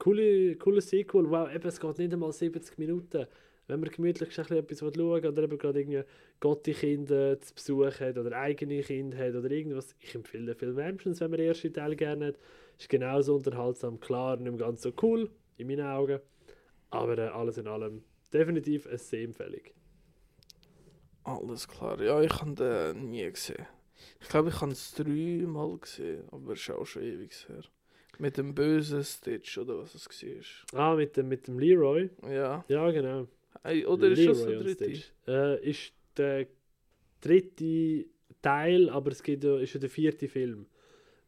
[0.00, 1.30] coole, cooles Sequel.
[1.30, 3.26] Wow, eben, es geht nicht einmal 70 Minuten.
[3.68, 6.02] Wenn man gemütlich ein etwas schauen oder eben gerade irgendwie
[6.40, 11.20] Gotti-Kinder zu Besuch hat oder eigene Kinder hat oder irgendwas, ich empfehle den Film wärmstens,
[11.20, 12.38] wenn man den ersten Teil gerne hat.
[12.76, 16.18] Ist genauso unterhaltsam, klar, nicht ganz so cool, in meinen Augen.
[16.90, 19.62] Aber äh, alles in allem definitiv eine Sehempfehlung.
[21.22, 22.00] Alles klar.
[22.00, 23.66] Ja, ich habe den nie gesehen.
[24.20, 27.62] Ich glaube, ich habe es dreimal gesehen, aber es ist auch schon ewig her.
[28.20, 30.06] Mit dem bösen Stitch oder was es
[30.72, 30.78] war.
[30.92, 32.10] Ah, mit dem, mit dem Leroy.
[32.22, 32.64] Ja.
[32.68, 33.26] Ja, genau.
[33.62, 34.92] Ey, oder ist das der dritte?
[35.26, 36.46] Äh, ist der
[37.20, 38.04] dritte
[38.42, 40.66] Teil, aber es gibt ja, ist ja der vierte Film.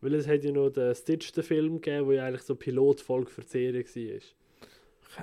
[0.01, 3.31] Weil es hat ja noch den Stitch, den Film gegeben, wo ja eigentlich so Pilotfolge
[3.31, 4.21] für die Serie war.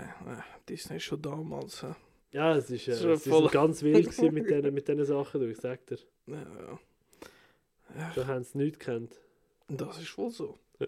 [0.01, 1.83] Okay, äh, Disney ist schon damals.
[1.83, 1.93] hä?
[2.31, 5.49] Ja, es ist, äh, ist es ist voll- ganz wild mit diesen mit Sachen, du,
[5.49, 5.97] ich sag dir.
[6.27, 6.79] Ja, ja.
[7.97, 9.15] Ja, Da haben sie nichts gekannt.
[9.67, 10.57] Das ist wohl so.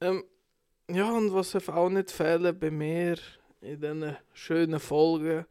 [0.00, 0.24] ähm,
[0.90, 3.16] ja, und was darf auch nicht fehlen bei mir
[3.60, 5.44] in diesen schönen Folgen,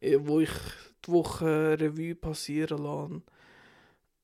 [0.00, 0.50] eh, wo ich
[1.06, 3.22] die Woche Revue passieren lasse.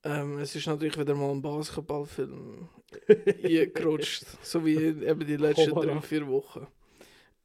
[0.03, 2.69] Ähm, es ist natürlich wieder mal ein Basketballfilm
[3.43, 5.93] eingerutscht, so wie eben die letzten voilà.
[5.93, 6.67] drei, vier Wochen.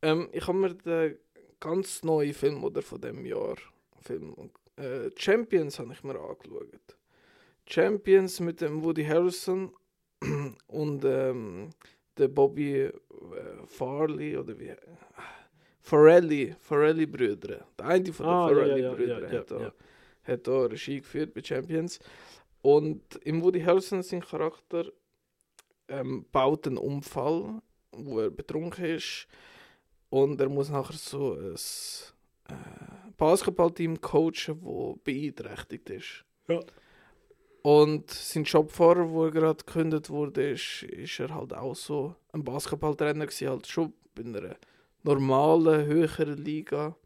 [0.02, 1.16] Ähm, ich habe mir den
[1.58, 3.56] ganz neuen Film oder von dem Jahr
[4.02, 4.34] Film
[4.76, 6.96] äh, Champions habe ich mir angeschaut.
[7.66, 9.72] Champions mit dem Woody Harrelson
[10.66, 11.70] und ähm,
[12.16, 12.92] der Bobby äh,
[13.66, 14.74] Farley oder wie
[15.80, 17.66] Farrelly, Farrelly Brüder.
[17.78, 19.74] Der eine von den Ah, Farrelly ja, ja, ja, hat,
[20.24, 21.98] hat da Regie geführt bei Champions.
[22.62, 24.84] Und im Woody Harrelson sein Charakter
[25.88, 29.26] ähm, baut einen Unfall, wo er betrunken ist
[30.10, 36.24] und er muss nachher so ein äh, Basketballteam coachen, wo beeinträchtigt ist.
[36.48, 36.60] Ja.
[37.62, 42.42] Und sein Jobfahrer, wo er gerade gekündigt wurde, ist, ist er halt auch so ein
[42.42, 44.56] Basketballtrainer gewesen, halt schon bei einer
[45.02, 46.96] normalen, höheren Liga.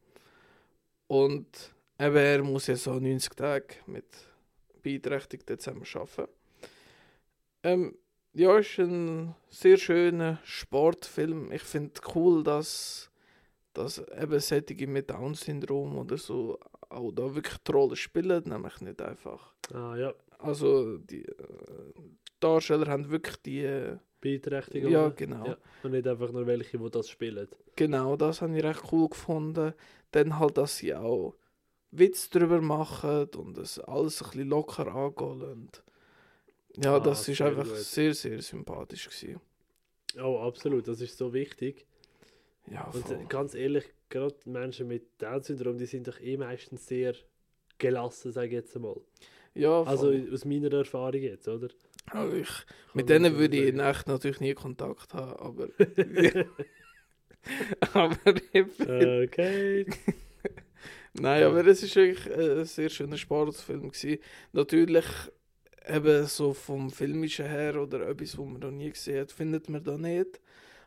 [1.08, 4.06] Und eben, er muss ja so 90 Tage mit
[4.82, 6.32] Beeinträchtigten zusammen arbeiten.
[7.64, 7.96] Ähm,
[8.34, 11.50] ja, ist ein sehr schöner Sportfilm.
[11.52, 13.10] Ich finde cool, dass,
[13.72, 16.58] dass eben solche mit Down-Syndrom oder so
[16.90, 19.52] auch da wirklich die Rolle spielen, nämlich nicht einfach.
[19.72, 20.12] Ah ja,
[20.44, 21.34] Also die äh,
[22.40, 23.64] Darsteller haben wirklich die.
[23.64, 24.90] Äh, Beeinträchtigung.
[24.90, 25.46] ja, genau.
[25.46, 25.56] Ja.
[25.82, 27.46] Und nicht einfach nur welche, die das spielen.
[27.76, 29.74] Genau, das habe ich recht cool gefunden.
[30.12, 31.34] Dann halt, dass sie auch
[31.90, 35.68] Witz drüber machen und das alles ein bisschen locker angehen.
[36.78, 37.76] Ja, Ah, das ist einfach gut.
[37.76, 39.40] sehr, sehr sympathisch gewesen.
[40.18, 41.86] Oh, absolut, das ist so wichtig.
[42.70, 43.16] Ja, Und voll.
[43.20, 47.14] äh, ganz ehrlich, gerade Menschen mit Down-Syndrom, die sind doch eh meistens sehr
[47.76, 48.96] gelassen, sage ich jetzt einmal.
[49.54, 50.30] Ja, Also voll.
[50.32, 51.68] aus meiner Erfahrung jetzt, oder?
[52.10, 52.48] Also ich,
[52.92, 55.68] mit denen würde ich in echt natürlich nie Kontakt haben, aber.
[57.92, 58.16] aber
[58.52, 59.86] ich Okay.
[61.14, 61.48] Nein, Ja.
[61.48, 64.18] aber es ist wirklich äh, ein sehr schöner Sportfilm gewesen.
[64.52, 65.04] Natürlich
[65.88, 69.84] eben so vom filmischen her oder etwas, was man noch nie gesehen hat, findet man
[69.84, 70.40] da nicht.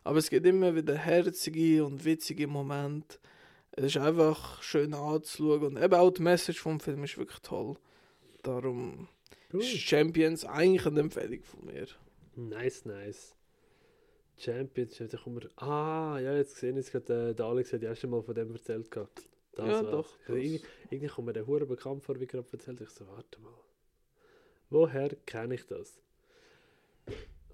[0.03, 3.17] Aber es gibt immer wieder herzige und witzige Momente.
[3.71, 7.75] Es ist einfach schön anzuschauen und eben auch die Message vom Film ist wirklich toll.
[8.47, 9.07] Darum
[9.51, 11.86] ist Champions eigentlich eine Empfehlung von mir.
[12.36, 13.36] Nice, nice.
[14.38, 15.49] Champions, da kommen wir.
[15.62, 18.51] Ah, ja, jetzt gesehen, jetzt gerade äh, der Alex hat ja schon mal von dem
[18.53, 18.89] erzählt.
[18.91, 19.27] gehabt.
[19.53, 19.91] Das Ja, war's.
[19.91, 22.79] doch, Also, das- irgendwie, irgendwie kommt mir der Hure bekannt vor, wie gerade erzählt.
[22.79, 23.53] Ich so, warte mal.
[24.69, 25.99] Woher kenne ich das?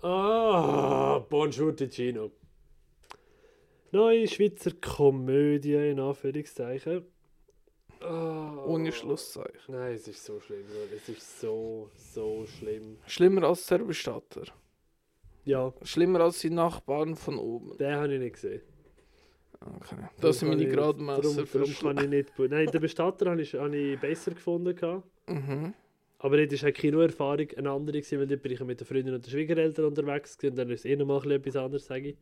[0.02, 2.32] Ah, Bonjour Ticino.
[3.92, 7.06] Neue Schweizer Komödie in Anführungszeichen.
[8.04, 8.64] Ah.
[8.66, 9.74] Ohne Schlusszeichen.
[9.76, 10.66] Nein, es ist so schlimm.
[10.96, 12.98] Es ist so, so schlimm.
[13.08, 14.44] Schlimmer als der Bestatter.
[15.46, 17.78] Ja, Schlimmer als die Nachbarn von oben.
[17.78, 18.62] den habe ich nicht gesehen.
[19.60, 19.96] Okay.
[20.20, 22.40] Das sind Darum meine kann ich- Gradmesser Darum, darum kann ich nicht.
[22.40, 25.04] Nein, den Bestatter habe ich, habe ich besser gefunden.
[25.28, 25.74] Mhm.
[26.20, 29.14] Aber dort war halt Kinoerfahrung eine andere, gewesen, weil dort bin ich mit den Freunden
[29.14, 32.18] und den Schwiegereltern unterwegs gewesen, und dann ist es eh nochmal etwas anderes, sage ich.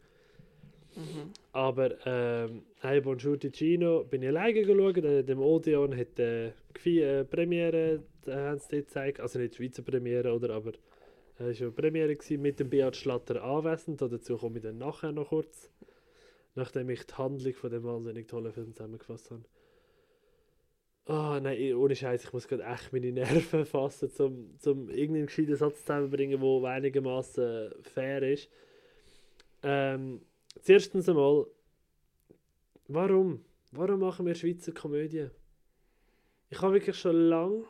[0.96, 1.32] Mhm.
[1.54, 6.52] Aber ähm, «Hey, Bonjour Ticino» bin ich alleine geschaut, äh, dem Odeon hat äh,
[6.84, 10.72] die äh, Premiere, äh, haben sie gezeigt, also nicht Schweizer Premiere, oder, aber
[11.40, 14.78] äh, es war eine Premiere gewesen, mit dem Beat Schlatter anwesend, dazu komme ich dann
[14.78, 15.70] nachher noch kurz,
[16.56, 19.44] nachdem ich die Handlung von dem wahnsinnig tollen Film zusammengefasst habe.
[21.06, 25.56] Ah, nein, ohne Scheiß, ich muss gerade echt meine Nerven fassen, um zum irgendeinen gescheiten
[25.56, 28.50] Satz zusammenzubringen, der einigermaßen fair ist.
[29.64, 30.22] Ähm,
[30.62, 31.48] zuerstens einmal,
[32.88, 33.44] warum?
[33.72, 35.28] Warum machen wir Schweizer Komödie?
[36.50, 37.64] Ich habe wirklich schon lange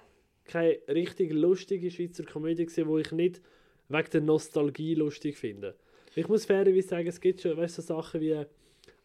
[0.46, 3.42] keine richtig lustige Schweizer Komödie gesehen, wo ich nicht
[3.90, 5.76] wegen der Nostalgie lustig finde.
[6.16, 8.46] Ich muss fairerweise sagen, es gibt schon weißt, so Sachen wie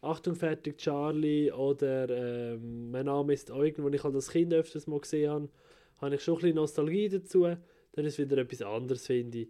[0.01, 4.87] Achtung, fertig, Charlie oder ähm, Mein Name ist Eugen, wo ich halt als Kind öfters
[4.87, 5.49] mal gesehen habe,
[6.01, 7.43] habe ich schon ein bisschen Nostalgie dazu.
[7.93, 9.49] Dann ist wieder etwas anderes, finde ich.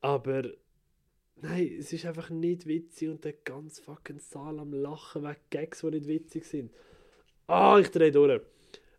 [0.00, 0.44] Aber
[1.36, 5.80] nein, es ist einfach nicht witzig und der ganz fucking Saal am Lachen wegen Gags,
[5.80, 6.70] die nicht witzig sind.
[7.46, 8.40] Ah, ich drehe durch.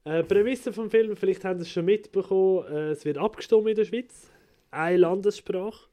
[0.05, 3.75] Äh, Prämisse vom Film, vielleicht haben Sie es schon mitbekommen, äh, es wird abgestimmt in
[3.75, 4.29] der Schweiz.
[4.69, 5.87] Eine Landessprache.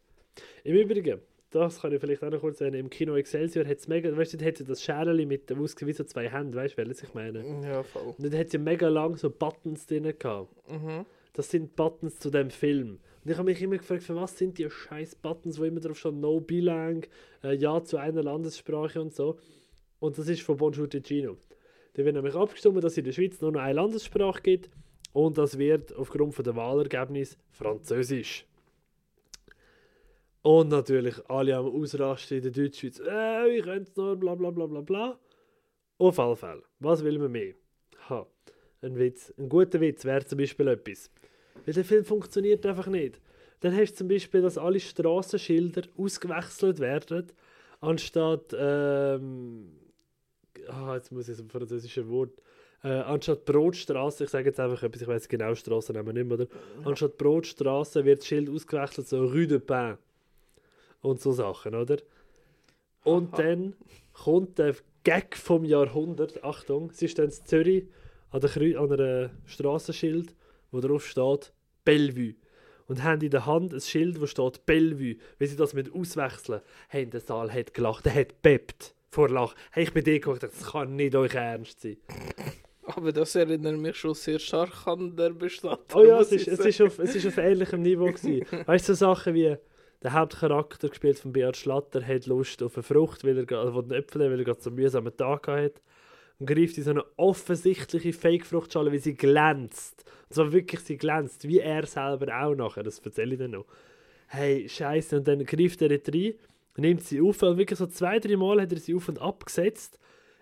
[0.64, 3.88] Im Übrigen, das kann ich vielleicht auch noch kurz sagen, im Kino Excelsior hat es
[3.88, 6.56] mega, weißt du, dort hat sie das Scherli mit dem ausgesehen wie so zwei Hände,
[6.56, 7.44] weißt du, welches ich meine?
[7.62, 8.14] Ja, voll.
[8.16, 10.48] Und dann hat sie mega lang so Buttons drin gehabt.
[10.68, 11.06] Mhm.
[11.32, 12.98] Das sind Buttons zu dem Film.
[13.24, 15.98] Und ich habe mich immer gefragt, für was sind die scheiß Buttons, wo immer drauf
[15.98, 17.04] steht No Bilang,
[17.44, 19.38] äh, Ja zu einer Landessprache und so.
[19.98, 21.36] Und das ist von Bonjour Ticino.
[21.94, 24.70] Da wird nämlich abgestimmt, dass es in der Schweiz nur noch eine Landessprache gibt
[25.12, 28.46] und das wird aufgrund von der Wahlergebnis Französisch.
[30.42, 33.00] Und natürlich alle am Ausrasten in der Deutschschweiz.
[33.00, 35.18] Äh, ich könnte es nur, bla bla bla bla bla.
[35.98, 36.62] Auf alle Fälle.
[36.78, 37.54] Was will man mehr?
[38.08, 38.26] Ha,
[38.80, 39.34] ein Witz.
[39.36, 41.10] Ein guter Witz wäre zum Beispiel etwas.
[41.64, 43.20] Weil der Film funktioniert einfach nicht.
[43.60, 47.26] Dann hast du zum Beispiel, dass alle Straßenschilder ausgewechselt werden,
[47.80, 49.70] anstatt, ähm,
[50.68, 52.32] ah, jetzt muss ich ein französisches Wort,
[52.82, 56.46] äh, anstatt Brotstraße, ich sage jetzt einfach etwas, ich weiß genau Straßennamen nicht mehr, oder?
[56.84, 59.98] Anstatt Brotstraße wird das Schild ausgewechselt, so Rue de Pain
[61.02, 61.98] und so Sachen, oder?
[63.04, 63.42] Und Aha.
[63.42, 63.74] dann
[64.14, 67.84] kommt der Gag vom Jahrhundert, Achtung, sie stehen in Zürich
[68.30, 70.34] an, der Kreu an einem Straßenschild,
[70.70, 71.52] wo drauf steht
[71.84, 72.34] Bellevue.
[72.86, 75.16] Und haben in der Hand ein Schild, wo steht Bellevue.
[75.38, 76.60] Wie sie das mit auswechseln.
[76.88, 79.54] Hey, der Saal hat gelacht, der hat bebt vor Lach.
[79.72, 81.98] Hey, ich bin dir geguckt, das kann nicht euch ernst sein.
[82.84, 86.00] Aber das erinnert mich schon sehr stark an der Bestattung.
[86.00, 88.44] Oh ja, es ist, es ist, auf, es ist auf ähnlichem Niveau gewesen.
[88.66, 89.56] Weißt du, so Sachen wie
[90.02, 93.92] der Hauptcharakter, gespielt von Beat Schlatter, hat Lust auf eine Frucht, weil er, also einen
[93.92, 95.82] Äpfel, weil er gerade so einen mühsamen Tag hat.
[96.40, 100.04] Und greift in so eine offensichtliche Fake-Fruchtschale, wie sie glänzt.
[100.28, 102.82] Und zwar wirklich, sie glänzt, wie er selber auch nachher.
[102.82, 103.66] Das erzähle ich dann noch.
[104.26, 105.18] Hey, Scheiße.
[105.18, 106.34] Und dann greift er dort rein,
[106.76, 109.98] nimmt sie auf, und wirklich so zwei, drei Mal hat er sie auf und abgesetzt.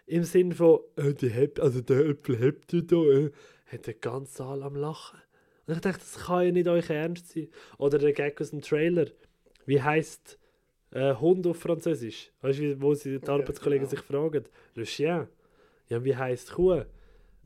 [0.06, 3.30] Im Sinn von, äh, die Häp also der Äpfel habt ihr da, äh,
[3.66, 5.18] hat der ganze Saal am Lachen.
[5.66, 7.48] Und ich dachte, das kann ja nicht euch ernst sein.
[7.76, 9.06] Oder der Gag aus dem Trailer.
[9.66, 10.38] Wie heißt
[10.92, 12.30] äh, Hund auf Französisch?
[12.40, 13.90] Weißt du, wie- wo sie die Ja, Arbeitskollegen genau.
[13.90, 14.44] sich fragen?
[14.74, 15.26] Le chien.
[15.88, 16.84] Ja, wie heißt Kuh?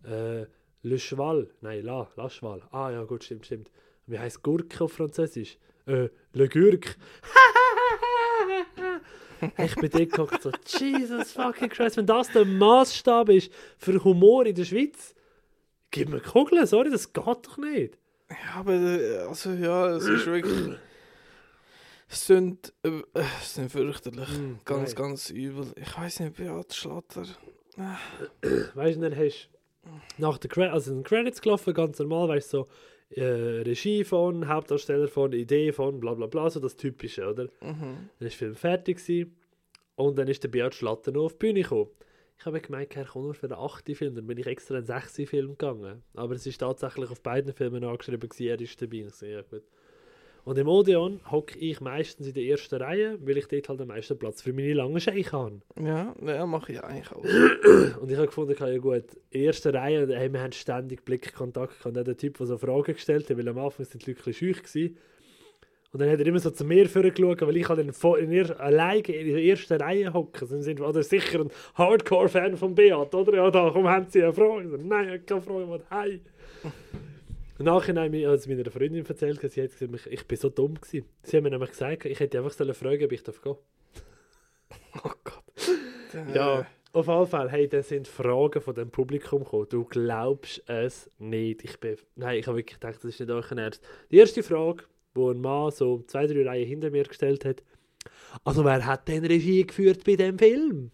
[0.04, 0.46] Äh,
[0.82, 1.48] le cheval.
[1.60, 2.62] Nein, la, la cheval.
[2.70, 3.70] Ah ja, gut, stimmt, stimmt.
[4.06, 5.58] Wie heißt Gurke auf Französisch?
[5.86, 6.96] Äh, le Gurk.
[9.58, 14.46] ich bin dort geguckt, so, Jesus fucking Christ, wenn das der Maßstab ist für Humor
[14.46, 15.14] in der Schweiz,
[15.90, 17.98] gib mir Kugeln, sorry, das geht doch nicht.
[18.30, 20.76] Ja, aber äh, also ja, es ist wirklich.
[22.08, 24.28] Es sind, äh, es sind fürchterlich.
[24.28, 25.06] Mm, ganz, geil.
[25.06, 25.72] ganz übel.
[25.76, 27.24] Ich weiß nicht, Beat Schlatter.
[27.76, 29.48] Weißt du, dann hast
[29.84, 32.68] du nach den Credits, also den Credits gelaufen, ganz normal, weißt du, so,
[33.10, 37.44] äh, Regie von, Hauptdarsteller von, Idee von, bla bla bla, so das Typische, oder?
[37.60, 38.08] Mhm.
[38.18, 39.36] Dann ist der Film fertig gewesen,
[39.96, 41.90] und dann ist der Beat Schlatter noch auf die Bühne gekommen.
[42.38, 43.96] Ich habe gemeint, er kommt nur für den 8.
[43.96, 45.28] Film, dann bin ich extra in den 6.
[45.28, 46.02] Film gegangen.
[46.14, 48.96] Aber es ist tatsächlich auf beiden Filmen angeschrieben, gewesen, er ist dabei.
[48.96, 49.62] Ich so, ja, gut.
[50.44, 53.88] Und im Odeon hocke ich meistens in der ersten Reihe, weil ich dort halt am
[53.88, 55.60] meisten Platz für meine langen Scheiche habe.
[55.80, 57.22] Ja, ja mache ich eigentlich auch.
[58.00, 61.86] Und ich habe gefunden, ja gut, erste Reihe, hey, wir haben ständig Blickkontakt gehabt.
[61.86, 64.30] Und dann der Typ, der so Fragen gestellt hat, weil am Anfang sind die Leute
[64.30, 64.96] ein schüch gewesen.
[65.92, 68.60] Und dann hat er immer so zu mir vorgeschaut, weil ich halt in, in der,
[68.60, 70.40] alleine in der ersten Reihe hocke.
[70.40, 73.34] Also sind oder sicher ein Hardcore-Fan von Beat, oder?
[73.34, 74.78] Ja, da, komm, haben Sie eine Frage?
[74.82, 76.20] Nein, ich habe keine Frage, was hey.
[77.58, 80.74] Im Nachhinein hat es meiner Freundin erzählt, sie hat gesagt, ich, ich bin so dumm
[80.74, 81.06] gewesen.
[81.22, 83.56] Sie haben mir nämlich gesagt, ich hätte einfach sollen fragen, ob ich darf gehen
[85.04, 86.34] Oh Gott.
[86.34, 89.66] Ja, Äh, auf alle Fälle, hey, da sind Fragen von dem Publikum gekommen.
[89.70, 91.64] Du glaubst es nicht.
[91.64, 93.82] Ich bin, nein, ich habe wirklich gedacht, das ist nicht euch Ernst.
[94.10, 94.84] Die erste Frage,
[95.14, 97.62] wo ein Mann so zwei, drei Reihen hinter mir gestellt hat,
[98.44, 100.90] also wer hat denn Regie geführt bei dem Film?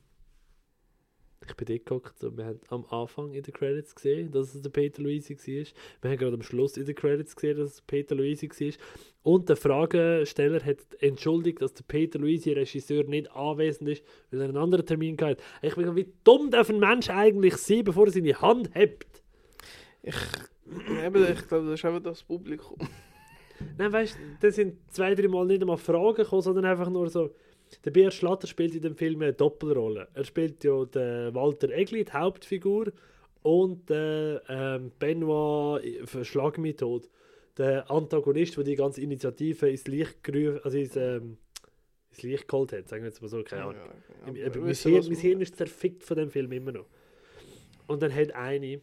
[1.49, 4.63] Ich bin dort geguckt und wir haben am Anfang in den Credits gesehen, dass es
[4.63, 5.67] der Peter Luisi war.
[6.03, 8.73] Wir haben gerade am Schluss in den Credits gesehen, dass es Peter Luisi war.
[9.23, 14.49] Und der Fragesteller hat entschuldigt, dass der Peter Luisi, Regisseur, nicht anwesend ist, weil er
[14.49, 15.43] einen anderen Termin hat.
[15.63, 19.23] Ich bin wie dumm darf ein Mensch eigentlich sein, bevor er seine Hand hebt?
[20.03, 20.17] ich,
[21.05, 22.79] eben, ich glaube, das ist eben das Publikum.
[23.77, 27.09] Nein, weißt du, da sind zwei, drei Mal nicht einmal Fragen gekommen, sondern einfach nur
[27.09, 27.31] so.
[27.85, 30.09] Der Bert Schlatter spielt in dem Film eine Doppelrolle.
[30.15, 32.93] Er spielt ja den Walter Egli, die Hauptfigur,
[33.43, 37.09] und den ähm, Benoit, verschlag mich tot,
[37.57, 41.39] der Antagonist, der die ganze Initiative ins Licht gerufen, also ins, ähm,
[42.11, 43.83] ins Licht geholt hat, sagen wir jetzt mal so, keine Ja, Ahnung.
[44.35, 46.87] ja, aber aber wir mein, Hirn, mein Hirn ist zerfickt von dem Film immer noch.
[47.87, 48.81] Und dann hat eine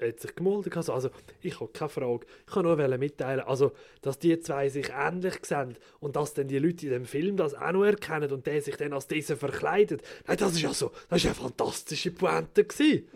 [0.00, 4.18] hat sich gemolden, also, also ich habe keine Frage, ich kann nur mitteilen, also dass
[4.18, 7.72] die zwei sich ähnlich sehen und dass dann die Leute in dem Film das auch
[7.72, 10.02] noch erkennen und der sich dann als dieser verkleidet.
[10.26, 13.08] Nein, das ist ja so, das ist eine fantastische Pointe gewesen.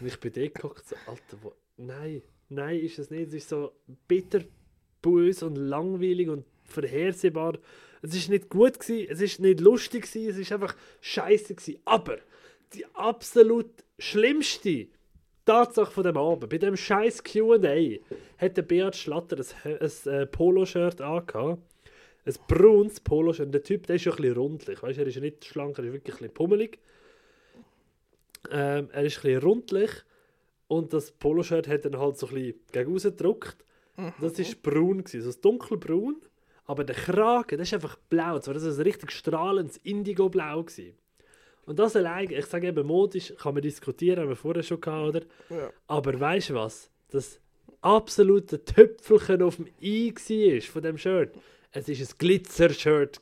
[0.00, 3.48] Und ich bin dort geguckt, so, Alter, wo, nein, nein ist es nicht, es ist
[3.48, 3.72] so
[4.08, 4.40] bitter,
[5.02, 7.58] böse und langweilig und vorhersehbar.
[8.02, 11.54] Es ist nicht gut gewesen, es ist nicht lustig gewesen, es ist einfach scheiße.
[11.84, 12.18] Aber
[12.72, 14.88] die absolut schlimmste
[15.46, 17.98] Tatsache von dem Abend, bei dem scheiß Q&A,
[18.36, 21.62] hat der Beat Schlatter ein, ein, äh, Poloshirt angehabt.
[22.26, 23.46] Ein braunes Poloshirt.
[23.46, 24.82] Und Der Typ, der ist ja ein bisschen rundlich.
[24.82, 26.78] Weißt, er ist ja nicht schlank, er ist wirklich ein bisschen pummelig.
[28.50, 29.90] Ähm, er ist ein bisschen rundlich.
[30.68, 33.64] Und das Poloshirt hat dann halt so ein bisschen gegen rausgedrückt.
[34.20, 36.16] Das war braun, so ein dunkelbraun.
[36.64, 38.36] Aber der Kragen, das ist einfach blau.
[38.36, 40.64] Das war ein richtig strahlendes Indigo-Blau.
[40.64, 40.94] gewesen.
[41.66, 45.08] Und das allein, ich sage eben, modisch kann man diskutieren, haben wir vorher schon gehabt,
[45.08, 45.26] oder?
[45.50, 45.70] Ja.
[45.88, 46.90] Aber weißt du was?
[47.10, 47.40] Das
[47.80, 51.34] absolute Töpfelchen auf dem I war von dem Shirt.
[51.72, 53.20] Es war ein Glitzer-Shirt.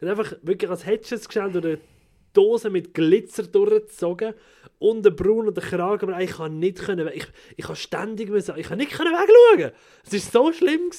[0.00, 1.78] hat einfach wirklich als hättest du es geschnell durch eine
[2.34, 4.34] Dose mit Glitzer durchgezogen
[4.78, 8.28] und der Braun und der Kragen, aber ich kann nicht können, ich, ich kann ständig
[8.28, 9.72] müssen, ich kann nicht können wegschauen.
[10.04, 10.90] Es war so schlimm.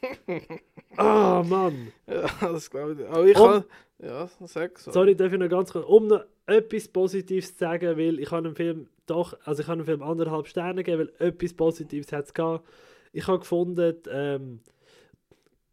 [0.98, 1.92] Ah, Mann.
[2.06, 3.08] Ja, das glaube ich.
[3.08, 3.64] Aber ich Und- kann.
[4.00, 4.92] Ja, sag so.
[4.92, 8.42] Sorry, darf ich noch ganz kurz, um noch etwas Positives zu sagen, weil ich habe
[8.48, 12.26] dem Film doch, also ich habe dem Film anderthalb Sterne gegeben, weil etwas Positives hat
[12.26, 12.64] es gehabt.
[13.12, 14.60] Ich habe gefunden, ähm,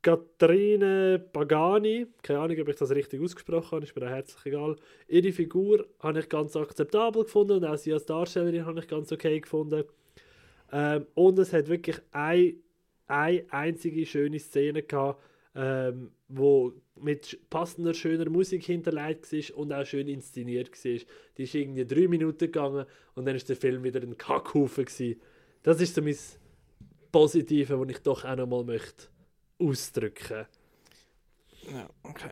[0.01, 4.75] Katrine Pagani, keine Ahnung, ob ich das richtig ausgesprochen habe, ist mir auch herzlich egal.
[5.07, 9.11] Ihre Figur habe ich ganz akzeptabel gefunden und auch sie als Darstellerin habe ich ganz
[9.11, 9.83] okay gefunden.
[10.71, 12.55] Ähm, und es hat wirklich ein,
[13.08, 15.22] eine einzige schöne Szene gehabt,
[15.56, 21.00] ähm, wo mit passender, schöner Musik hinterlegt war und auch schön inszeniert war.
[21.38, 24.86] Die ist irgendwie drei Minuten gegangen und dann ist der Film wieder ein Kackhaufen.
[24.86, 25.20] Gewesen.
[25.63, 26.18] Das ist so mein
[27.12, 29.08] Positive, das ich doch auch noch mal möchte
[29.60, 30.46] ausdrücken.
[31.72, 32.30] Ja, okay.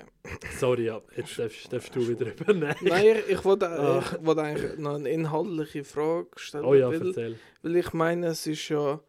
[0.60, 2.76] Sorry, ja, jetzt darfst, darfst du wieder übernehmen.
[2.82, 4.04] Nein, ich, ich wollte Ah.
[4.12, 6.66] ich wollte eigentlich noch eine inhaltliche Frage stellen.
[6.66, 7.40] Oh ja, weil, erzähl.
[7.64, 9.02] weil ich meine, es ist ja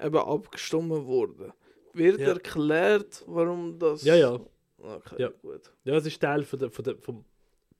[0.00, 1.52] eben abgestimmt worden.
[1.94, 2.28] Wird Ja.
[2.28, 4.04] erklärt, warum das.
[4.04, 4.38] Ja, ja.
[4.78, 5.28] Okay, Ja.
[5.42, 5.72] gut.
[5.84, 7.24] Ja, es ist Teil von der, von der, vom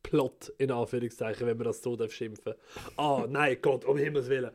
[0.02, 2.54] Plot, in Anführungszeichen, wenn man das so darf schimpfen
[2.96, 4.50] Ah, nein, Gott, um Himmels Willen.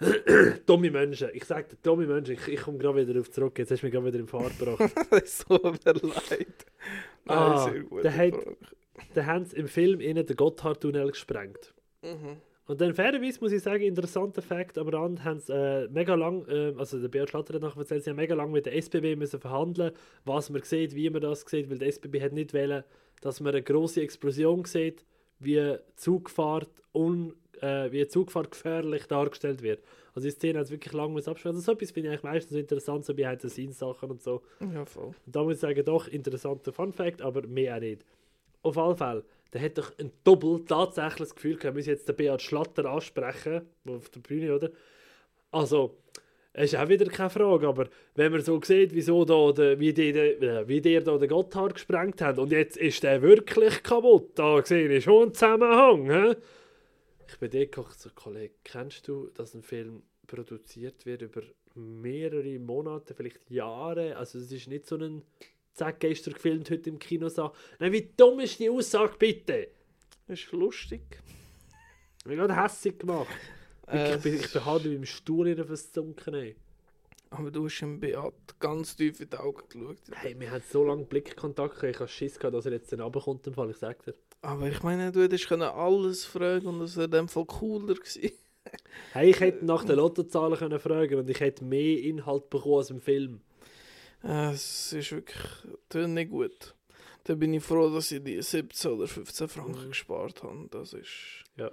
[0.66, 1.28] dumme Menschen.
[1.32, 2.34] Ich sage dir, dumme Menschen.
[2.34, 3.58] Ich, ich komme gerade wieder darauf zurück.
[3.58, 4.92] Jetzt hast du mich gerade wieder in Fahrt gebracht.
[5.10, 6.66] Das so mir leid.
[7.24, 8.02] Nein, Ah, sehr gut.
[8.04, 8.34] der hat-
[9.14, 11.72] Dann haben sie im Film innen den Gotthardtunnel gesprengt.
[12.02, 12.36] Mhm.
[12.66, 16.46] Und dann fairerweise muss ich sagen, interessanter Fakt, am Rand haben sie äh, mega lang,
[16.46, 19.16] äh, also der Beat Schlatter hat nachher erzählt, sie haben mega lang mit der SBB
[19.16, 19.92] müssen verhandeln,
[20.24, 22.84] was man sieht, wie man das sieht, weil der SBB hat nicht wollen,
[23.20, 25.04] dass man eine große Explosion sieht,
[25.40, 29.82] wie Zugfahrt un, äh, wie Zugfahrt gefährlich dargestellt wird.
[30.14, 31.56] Also die Szene hat wirklich lange müssen abspielen.
[31.56, 34.42] Also so etwas finde ich eigentlich meistens interessant, so behind the scenes Sachen und so.
[34.72, 35.14] Ja, voll.
[35.26, 38.04] Und da muss ich sagen, doch, interessanter Fun Fact, aber mehr auch nicht.
[38.62, 42.08] Auf alle Fälle, der hat doch ein Doppel tatsächlich das Gefühl gehabt, wir müssen jetzt
[42.08, 44.70] den Beat Schlatter ansprechen, auf der Bühne, oder?
[45.50, 45.98] Also,
[46.54, 49.92] es ist auch wieder keine Frage, aber wenn man so sieht, wieso da, der, wie,
[49.92, 54.38] die, äh, wie der da den Gotthard gesprengt hat und jetzt ist der wirklich kaputt,
[54.38, 56.10] da sehe ich schon einen Zusammenhang.
[56.10, 56.36] He?
[57.28, 61.42] Ich bin dort gekocht, so, Kollege, kennst du, dass ein Film produziert wird über
[61.74, 64.16] mehrere Monate, vielleicht Jahre?
[64.16, 65.22] Also es ist nicht so ein
[65.74, 67.52] Zack, gestern gefilmt, heute im Kino sah.
[67.78, 69.68] Nein, wie dumm ist die Aussage, bitte?
[70.28, 71.02] Ist lustig.
[72.24, 73.28] Mir gerade hässig gemacht.
[73.88, 76.34] Äh, ich bin, ich bin halb im Stuhl in versunken.
[76.34, 76.56] ey.
[77.30, 79.98] aber du hast im Beat ganz tief in die Augen geschaut.
[80.12, 83.00] Hey, wir haben so lange Blickkontakt gehabt, ich habe Schiss gehabt, dass er jetzt dann
[83.00, 84.14] runterkommt, im Fall, ich sag dir.
[84.42, 88.32] Aber ich meine, du hättest können alles fragen und es wäre dem Fall cooler gewesen.
[89.12, 92.90] Hey, ich hätte nach den Lottozahlen können fragen und ich hätte mehr Inhalt bekommen als
[92.90, 93.40] im Film.
[94.22, 96.74] Es ist wirklich nicht gut.
[97.24, 99.88] Da bin ich froh, dass ich die 17 oder 15 Franken Mhm.
[99.88, 100.68] gespart habe.
[100.70, 101.44] Das ist.
[101.56, 101.70] Ja.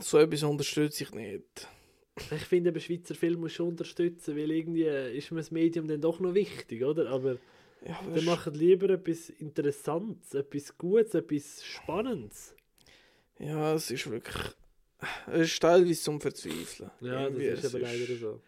[0.00, 1.68] So etwas unterstütze ich nicht.
[2.30, 6.00] Ich finde, eben Schweizer Film muss schon unterstützen, weil irgendwie ist mir das Medium dann
[6.00, 7.08] doch noch wichtig, oder?
[7.10, 7.38] Aber
[7.86, 12.54] Ja, aber es- machen lieber etwas Interessantes, etwas Gutes, etwas Spannendes.
[13.38, 14.44] ja, es ist wirklich.
[15.26, 16.90] Es ist teilweise zum Verzweifeln.
[17.00, 18.40] Ja, das ist aber leider so.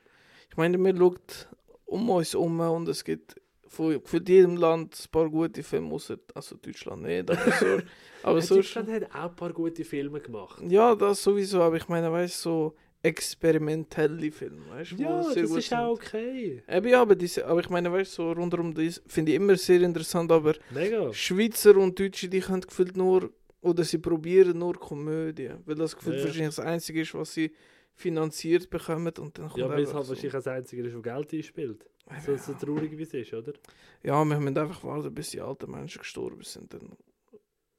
[0.51, 1.49] Ich meine, man schaut
[1.95, 6.17] um uns herum und es gibt von, von jedem Land ein paar gute Filme, außer
[6.35, 7.67] also Deutschland nicht, aber so.
[8.23, 10.61] aber sonst, Deutschland hat auch ein paar gute Filme gemacht.
[10.69, 14.97] ja, das sowieso, aber ich meine, weißt du, so experimentelle Filme, weißt du?
[15.03, 15.79] Ja, das ist sind.
[15.79, 16.63] auch okay.
[16.69, 19.57] Eben, ja, aber, diese, aber ich meine, weißt du, so rundherum das finde ich immer
[19.57, 21.13] sehr interessant, aber Mega.
[21.13, 23.31] Schweizer und Deutsche, die können gefühlt nur,
[23.61, 26.27] oder sie probieren nur Komödie, weil das gefühlt Ja, ja.
[26.27, 27.53] wahrscheinlich das Einzige ist, was sie
[27.95, 30.11] finanziert bekommen und dann kommt Ja, weil es halt so.
[30.11, 31.87] wahrscheinlich das Einzige ist, das Geld einspielt.
[32.25, 33.53] So, so traurig wie es ist, oder?
[34.03, 36.97] Ja, wir müssen einfach warten, bis die alten Menschen gestorben sind, dann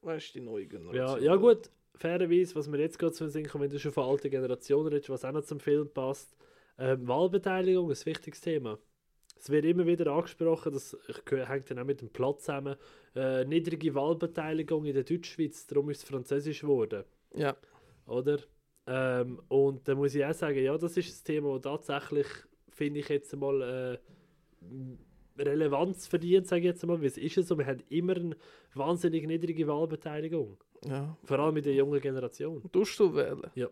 [0.02, 1.22] weißt du, die neue Ja, Generation.
[1.22, 4.04] ja gut, fairerweise, was mir jetzt gerade zu den Sinn kommt, wenn du schon von
[4.04, 6.36] alter Generation redest, was auch noch zum Film passt,
[6.78, 8.78] ähm, Wahlbeteiligung ist ein wichtiges Thema.
[9.38, 10.96] Es wird immer wieder angesprochen, das
[11.30, 12.76] hängt dann auch mit dem Platz zusammen.
[13.14, 17.04] Äh, niedrige Wahlbeteiligung in der Deutschschweiz, darum ist es französisch geworden,
[17.34, 17.56] Ja,
[18.06, 18.38] oder?
[18.86, 22.26] Ähm, und da muss ich auch sagen, ja, das ist ein Thema, das tatsächlich,
[22.68, 23.98] finde ich jetzt mal, äh,
[25.42, 28.36] Relevanz verdient, sage ich jetzt mal, weil es ist so, wir haben immer eine
[28.74, 30.56] wahnsinnig niedrige Wahlbeteiligung.
[30.86, 31.16] ja.
[31.24, 32.62] Vor allem mit der jungen Generation.
[32.72, 33.42] Tust du wählen?
[33.54, 33.68] Ja.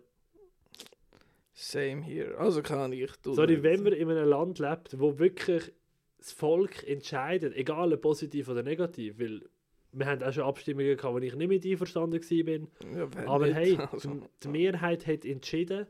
[1.52, 2.36] Same here.
[2.36, 3.10] Also kann ich.
[3.22, 5.72] Sorry, wenn man in einem Land lebt, wo wirklich
[6.18, 9.48] das Volk entscheidet, egal ob positiv oder negativ, weil
[9.95, 12.97] wir haben auch schon Abstimmungen gehabt, wo ich nicht mit einverstanden war.
[12.97, 15.86] Ja, Aber nicht, hey, also, die- Mehrheit hat entschieden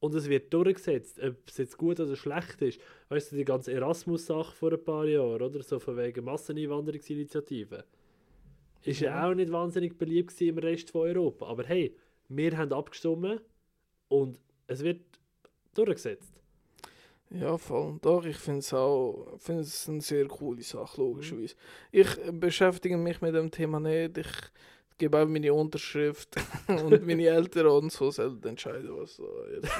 [0.00, 2.80] und es wird durchgesetzt, ob es jetzt gut oder schlecht ist.
[3.08, 5.62] Weißt du, die ganze Erasmus-Sache vor ein paar Jahren, oder?
[5.62, 7.82] So von wegen Masseneinwanderungsinitiativen.
[8.84, 9.10] Ist ja.
[9.10, 9.28] Ja.
[9.30, 11.46] auch nicht wahnsinnig beliebt im Rest von Europa.
[11.46, 11.96] Aber hey,
[12.28, 13.42] wir haben abgestimmt
[14.08, 15.00] und es wird
[15.74, 16.37] durchgesetzt.
[17.30, 17.98] Ja, voll.
[18.00, 21.06] Doch, ich finde es auch finde es eine sehr coole Sache, Mhm.
[21.08, 21.54] logischerweise.
[21.92, 24.16] Ich beschäftige mich mit dem Thema nicht.
[24.18, 24.26] Ich
[24.96, 26.36] gebe auch meine Unterschrift
[26.68, 29.70] und meine Eltern und so sollen entscheiden, was so jetzt.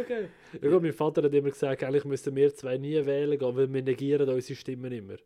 [0.00, 0.28] Okay.
[0.60, 3.72] Ja gut, mein Vater hat immer gesagt, eigentlich müssten wir zwei nie wählen gehen, weil
[3.72, 5.16] wir negieren unsere Stimmen immer.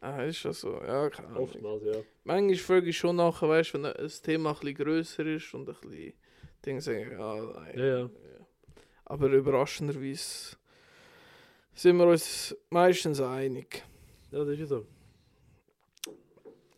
[0.00, 0.80] Ah, ist das so?
[0.82, 1.42] Ja, keine Ahnung.
[1.44, 2.00] Oftmals, ja.
[2.24, 5.68] Manchmal frage ich schon nachher, weißt du, wenn ein Thema ein bisschen grösser ist und
[5.68, 6.12] ein bisschen
[6.64, 7.78] Dinge sagen, ja, nein.
[7.78, 8.10] Ja, ja.
[9.06, 10.56] Aber überraschenderweise
[11.74, 13.84] sind wir uns meistens einig.
[14.30, 14.86] Ja, das ist ja so.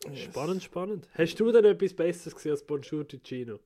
[0.09, 0.19] Yes.
[0.25, 1.07] Spannend, spannend.
[1.13, 3.59] Hast du denn etwas Besseres gesehen als Bonjour Ticino?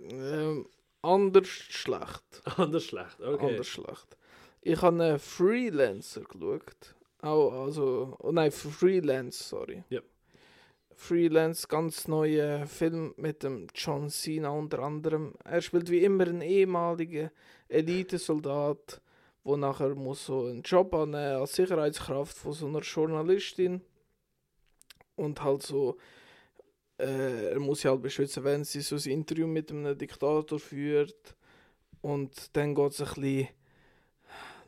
[0.00, 0.68] Ähm,
[1.02, 2.42] anders schlecht.
[2.56, 3.50] Anders schlecht, okay.
[3.50, 4.16] Anders schlecht.
[4.62, 6.94] Ich habe einen Freelancer geschaut.
[7.22, 9.84] Auch, also, oh nein, Freelance, sorry.
[9.90, 10.00] Ja.
[10.96, 15.34] Freelance, ganz neuer Film mit dem John Cena unter anderem.
[15.44, 17.30] Er spielt wie immer einen ehemaligen
[17.68, 19.00] Elitesoldat,
[19.44, 23.82] der nachher muss so einen Job annehmen als Sicherheitskraft von so einer Journalistin.
[25.16, 25.98] Und halt so,
[26.98, 31.36] äh, er muss sie halt beschützen, wenn sie so ein Interview mit einem Diktator führt.
[32.00, 33.48] Und dann geht es ein bisschen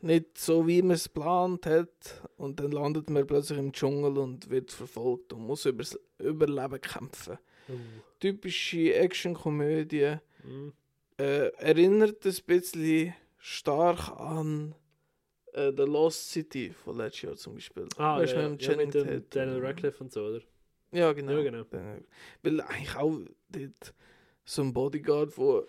[0.03, 2.21] nicht so, wie man es geplant hat.
[2.37, 7.37] Und dann landet man plötzlich im Dschungel und wird verfolgt und muss übers Überleben kämpfen.
[7.67, 7.73] Uh,
[8.19, 10.17] Typische Actionkomödie.
[10.43, 10.69] mm.
[11.17, 14.73] Äh, erinnert ein bisschen stark an
[15.53, 17.87] äh, The Lost City von letztes Jahr zum Beispiel.
[17.97, 19.25] Ah, Weißt ja, mit ja, mit dem.
[19.29, 20.41] Daniel Radcliffe und so, oder?
[20.91, 21.33] Ja, genau.
[21.33, 21.65] Ja, genau.
[22.41, 23.19] Weil eigentlich auch
[23.49, 23.93] dort
[24.45, 25.65] so ein Bodyguard, wo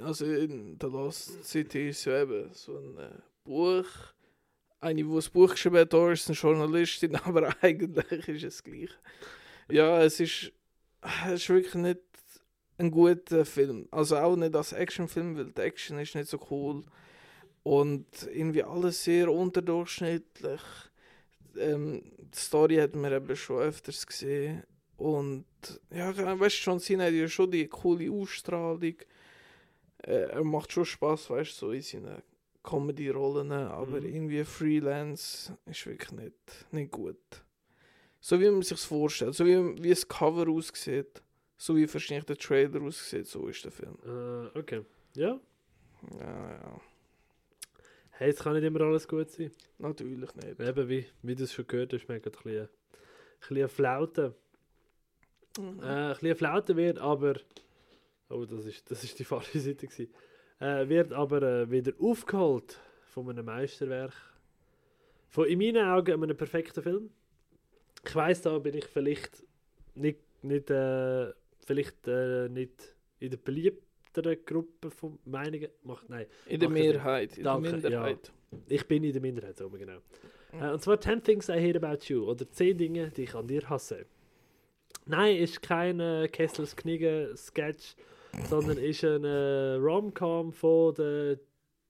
[0.00, 3.10] also in The Lost City ist ja eben so ein äh,
[3.44, 3.86] Buch.
[4.80, 8.90] Eine, die das Buch geschrieben hat, da ist eine Journalistin, aber eigentlich ist es gleich.
[9.70, 10.52] Ja, es ist,
[11.26, 12.00] es ist wirklich nicht
[12.78, 13.88] ein guter Film.
[13.90, 16.82] Also auch nicht als Actionfilm, weil die Action ist nicht so cool.
[17.62, 20.60] Und irgendwie alles sehr unterdurchschnittlich.
[21.56, 24.64] Ähm, die Story hat man eben schon öfters gesehen.
[24.96, 25.46] Und
[25.90, 28.96] ja, weißt du, John Cena hat ja schon die coole Ausstrahlung.
[30.02, 32.22] Äh, er macht schon Spaß, weißt du, so in seinen
[32.64, 33.52] Comedy-Rollen.
[33.52, 34.06] Aber Mhm.
[34.06, 36.34] irgendwie Freelance ist wirklich nicht,
[36.72, 37.16] nicht gut.
[38.20, 41.22] So wie man sich vorstellt, so wie, wie das Cover aussieht,
[41.56, 43.96] so wie wahrscheinlich der Trailer aussieht, so ist der Film.
[44.04, 44.82] Äh, okay.
[45.14, 45.38] Ja.
[46.18, 46.80] Ja, ja,
[48.16, 49.50] Hey, es kann nicht immer alles gut sein.
[49.78, 50.60] natürlich nicht.
[50.60, 52.68] Eben, wie, wie du es schon gehört hast, man hat ein bisschen, ein
[53.48, 54.34] bisschen Flaute.
[55.58, 55.80] Mhm.
[55.80, 57.34] Äh, ein bisschen Flaute wird aber...
[58.30, 59.86] Oh, das ist, das ist die falsche Seite.
[59.86, 60.12] Gewesen.
[60.60, 64.12] Äh, wird aber äh, wieder aufgeholt von einem Meisterwerk.
[65.28, 67.10] Von in meinen Augen einem perfekten Film.
[68.06, 69.42] Ich weiß da bin ich vielleicht
[69.94, 71.32] nicht, nicht, äh,
[71.64, 75.68] vielleicht, äh, nicht in der beliebteren Gruppe von Meinungen.
[75.82, 76.68] Macht, nein, In der.
[76.68, 78.32] Mehrheit, in der Minderheit.
[78.68, 79.98] ich bin in der Minderheit, so genau.
[80.60, 83.46] Äh, und zwar 10 Things I Hate About You oder 10 Dinge, die ich an
[83.46, 84.06] dir hasse.
[85.06, 87.96] Nein, ist kein äh, Kessels Kniege Sketch,
[88.48, 91.38] sondern ist ein äh, Rom-Com von der,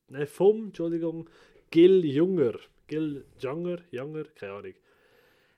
[0.09, 1.29] ne, vom, Entschuldigung,
[1.71, 2.55] Gil Junger.
[2.87, 4.75] Gil Junger, Junger, keine Ahnung.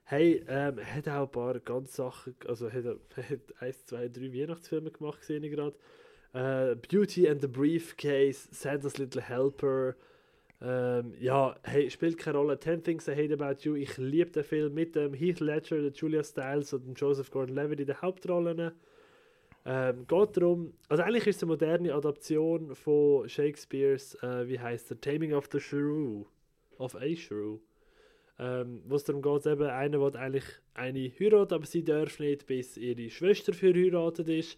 [0.05, 4.91] Hey, ähm, hat auch ein paar ganz Sachen, also hat, hat eins, zwei, drei Weihnachtsfilme
[4.91, 5.77] gemacht, sehe ich gerade.
[6.33, 9.97] Äh, Beauty and the Briefcase, Santa's Little Helper.
[10.61, 12.59] Ähm, ja, hey, spielt keine Rolle.
[12.59, 13.75] Ten Things I Hate About You.
[13.75, 18.01] Ich liebe den Film mit dem Heath Ledger, Julia Stiles und Joseph Gordon-Levitt in den
[18.01, 18.73] Hauptrollen.
[19.69, 24.91] Ähm, geht darum, also eigentlich ist es eine moderne Adaption von Shakespeares, äh, wie heißt
[24.91, 26.25] der, Taming of the Shrew,
[26.79, 27.59] of a Shrew.
[28.39, 30.45] Ähm, wo es darum geht, eben, einer will eigentlich
[30.75, 34.57] eine heiraten, aber sie darf nicht, bis ihre Schwester verheiratet ist.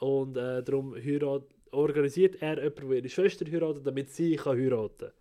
[0.00, 5.12] Und äh, darum heirat, organisiert er jemanden, der ihre Schwester heiratet, damit sie kann heiraten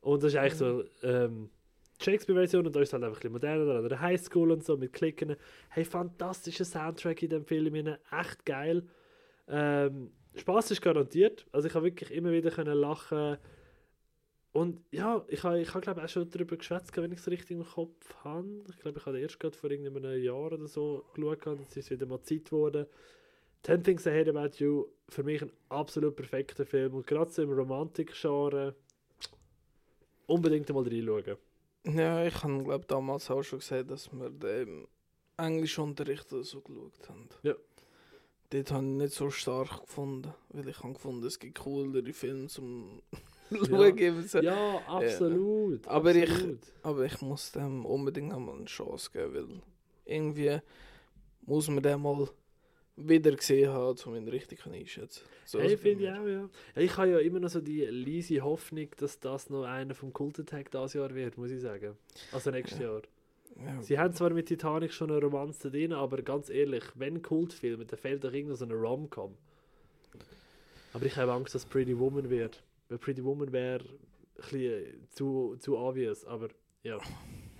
[0.00, 1.50] Und das ist eigentlich so ähm,
[1.98, 4.76] Shakespeare-Version und da ist es halt einfach ein bisschen moderner, an der Highschool und so
[4.76, 5.36] mit Klicken.
[5.70, 7.74] Hey, fantastischer Soundtrack in dem Film,
[8.10, 8.82] echt geil.
[9.48, 11.46] Ähm, Spaß ist garantiert.
[11.52, 13.38] Also ich habe wirklich immer wieder können lachen
[14.56, 17.58] und ja, ich habe, ich habe glaube auch schon darüber geschwätzt, wenn ich es richtig
[17.58, 18.64] im Kopf habe.
[18.70, 22.06] Ich glaube, ich habe erst gerade vor irgendeinem Jahr oder so geschaut, jetzt ist wieder
[22.06, 22.86] mal Zeit geworden.
[23.62, 27.42] Ten Things I Hate About You, für mich ein absolut perfekter Film und gerade so
[27.42, 28.74] im Romantik-Genre
[30.26, 31.36] unbedingt mal reinschauen.
[31.86, 34.86] Ja, ich habe glaube damals auch schon gesagt, dass wir den
[35.36, 37.28] Englischunterricht oder so geschaut haben.
[37.42, 37.54] Ja.
[38.50, 42.46] Dort habe ich nicht so stark gefunden, weil ich habe gefunden, es gibt coolere Filme
[42.48, 43.02] zum
[43.50, 43.64] Ja.
[43.64, 43.96] Schauen.
[43.98, 44.40] Ja.
[44.42, 45.86] Ja, absolut.
[45.86, 46.58] Aber ich- absolut.
[46.82, 49.62] Aber ich muss dem unbedingt noch mal eine Chance geben, weil
[50.04, 50.58] irgendwie
[51.42, 52.28] muss man den mal
[52.96, 56.48] wieder gesehen haben, um ihn richtig einschätzen so Hey, finde ich auch, ja.
[56.74, 56.82] ja.
[56.82, 60.70] Ich habe ja immer noch so die leise Hoffnung, dass das noch einer vom Cult-Attack
[60.70, 61.96] dieses Jahr wird, muss ich sagen.
[62.32, 63.02] Also nächstes Jahr.
[63.54, 63.64] mir.
[63.64, 63.82] Ja.
[63.82, 67.98] Sie haben zwar mit Titanic schon eine Romanze drin, aber ganz ehrlich, wenn Kultfilme, dann
[67.98, 69.34] fehlt doch irgendwo so eine Rom-Com.
[70.92, 72.62] Aber ich habe Angst, dass Pretty Woman wird.
[72.88, 73.98] Weil Pretty Woman wäre ein
[74.36, 76.48] bisschen zu, zu obvious, aber
[76.82, 76.98] ja.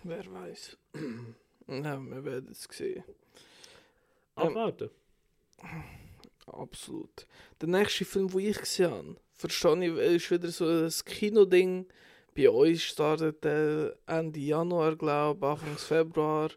[0.04, 0.76] Wer weiß.
[1.68, 3.02] ja, wir werden es sehen.
[4.36, 4.90] Ähm, Abwarten.
[6.46, 7.26] Absolut.
[7.60, 11.86] Der nächste Film, den ich gesehen habe, verstehe ich, ist wieder so ein Kinoding.
[12.34, 16.50] Bei uns startet der Ende Januar, glaube ich, Anfang Februar.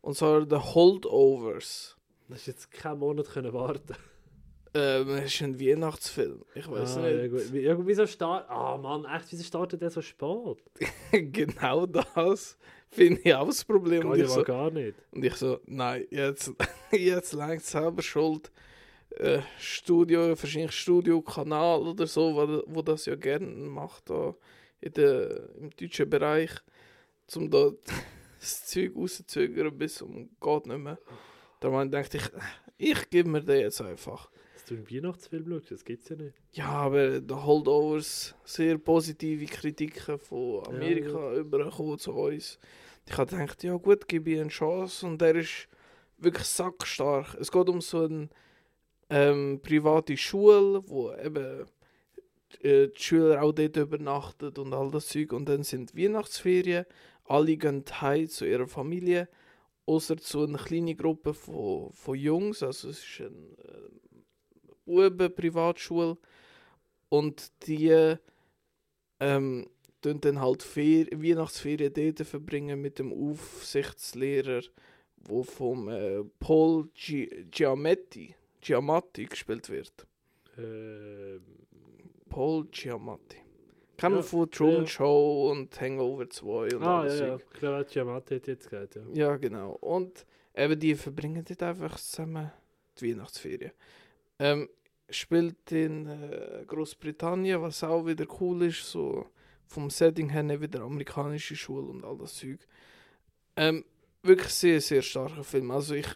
[0.00, 1.96] Und zwar The Holdovers.
[2.28, 3.94] Das ist jetzt keinen Monat können warten.
[4.74, 6.44] Ähm, es ist ein Weihnachtsfilm.
[6.54, 7.16] Ich weiß ah, nicht.
[7.16, 7.54] Ja, gut.
[7.54, 8.50] Ja, wieso startet...
[8.50, 10.58] Ah, Mann, echt, wieso startet der so spät?
[11.32, 12.58] genau das
[12.90, 14.02] finde ich auch das Problem.
[14.02, 14.94] Geht Und ich, so, gar nicht.
[15.12, 16.52] und ich so, nein, jetzt,
[16.92, 18.50] jetzt langt selber schuld.
[19.10, 24.34] Äh, Studio, wahrscheinlich Studiokanal oder so, wo, wo das ja gerne macht, da
[24.80, 26.50] in der, im deutschen Bereich,
[27.34, 27.70] um da
[28.40, 30.98] das Zeug rauszuzögern bis um geht nicht mehr.
[31.60, 32.30] Da dachte ich,
[32.76, 34.30] ich gebe mir den jetzt einfach.
[34.68, 36.34] Du einen Weihnachtsfilm schaust, das gibt's ja nicht.
[36.52, 42.58] Ja, aber die Holdovers, sehr positive Kritiken von Amerika übergekommen zu uns.
[43.06, 45.68] Ich habe gedacht, ja gut, gebe ich eine Chance und der ist
[46.18, 47.34] wirklich sackstark.
[47.40, 48.28] Es geht um so eine
[49.08, 51.64] ähm, private Schule, wo eben
[52.60, 55.32] äh, die Schüler auch dort übernachten und all das Zeug.
[55.32, 56.84] Und dann sind Weihnachtsferien,
[57.24, 59.30] alle gehen heim zu ihrer Familie,
[59.86, 63.56] außer zu einer kleinen Gruppe von, von Jungs, also es ist eine
[64.88, 66.16] äh, Buben-Privatschule
[67.08, 68.16] und die
[69.20, 69.66] ähm,
[70.00, 74.62] tun dann halt Fer Weihnachtsferien dort verbringen mit dem Aufsichtslehrer,
[75.16, 80.06] wo vom äh, Paul Gi Giametti, Giamatti gespielt wird.
[80.56, 81.40] Ähm,
[82.28, 83.38] Paul Giamatti.
[83.96, 84.86] Kennen wir Ja, von Truman ja.
[84.86, 87.38] Show und Hangover 2 und ah, alles ja, ja.
[87.58, 89.02] Glaube, Giamatti hat jetzt gesagt, ja.
[89.12, 89.72] Ja, genau.
[89.80, 90.24] Und
[90.54, 92.52] eben die verbringen dort einfach zusammen
[93.00, 93.72] die Weihnachtsferien.
[94.38, 94.68] Ähm,
[95.10, 99.26] spielt in äh, Großbritannien, was auch wieder cool ist, so
[99.66, 102.58] vom Setting her nicht wieder amerikanische Schule und all das Zeug.
[103.56, 103.84] Ähm,
[104.22, 105.70] wirklich sehr, sehr starker Film.
[105.70, 106.06] Also ich,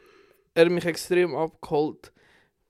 [0.54, 2.12] er hat mich extrem abgeholt.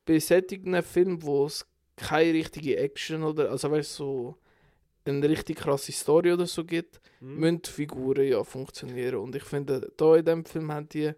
[0.05, 1.66] Bei solchen Filmen, wo es
[1.97, 4.37] keine richtige Action oder, also weißt so
[5.05, 7.37] eine richtig krasse Story oder so gibt, Hm?
[7.39, 9.16] müssen Figuren ja funktionieren.
[9.16, 11.12] Und ich finde, da in dem Film haben die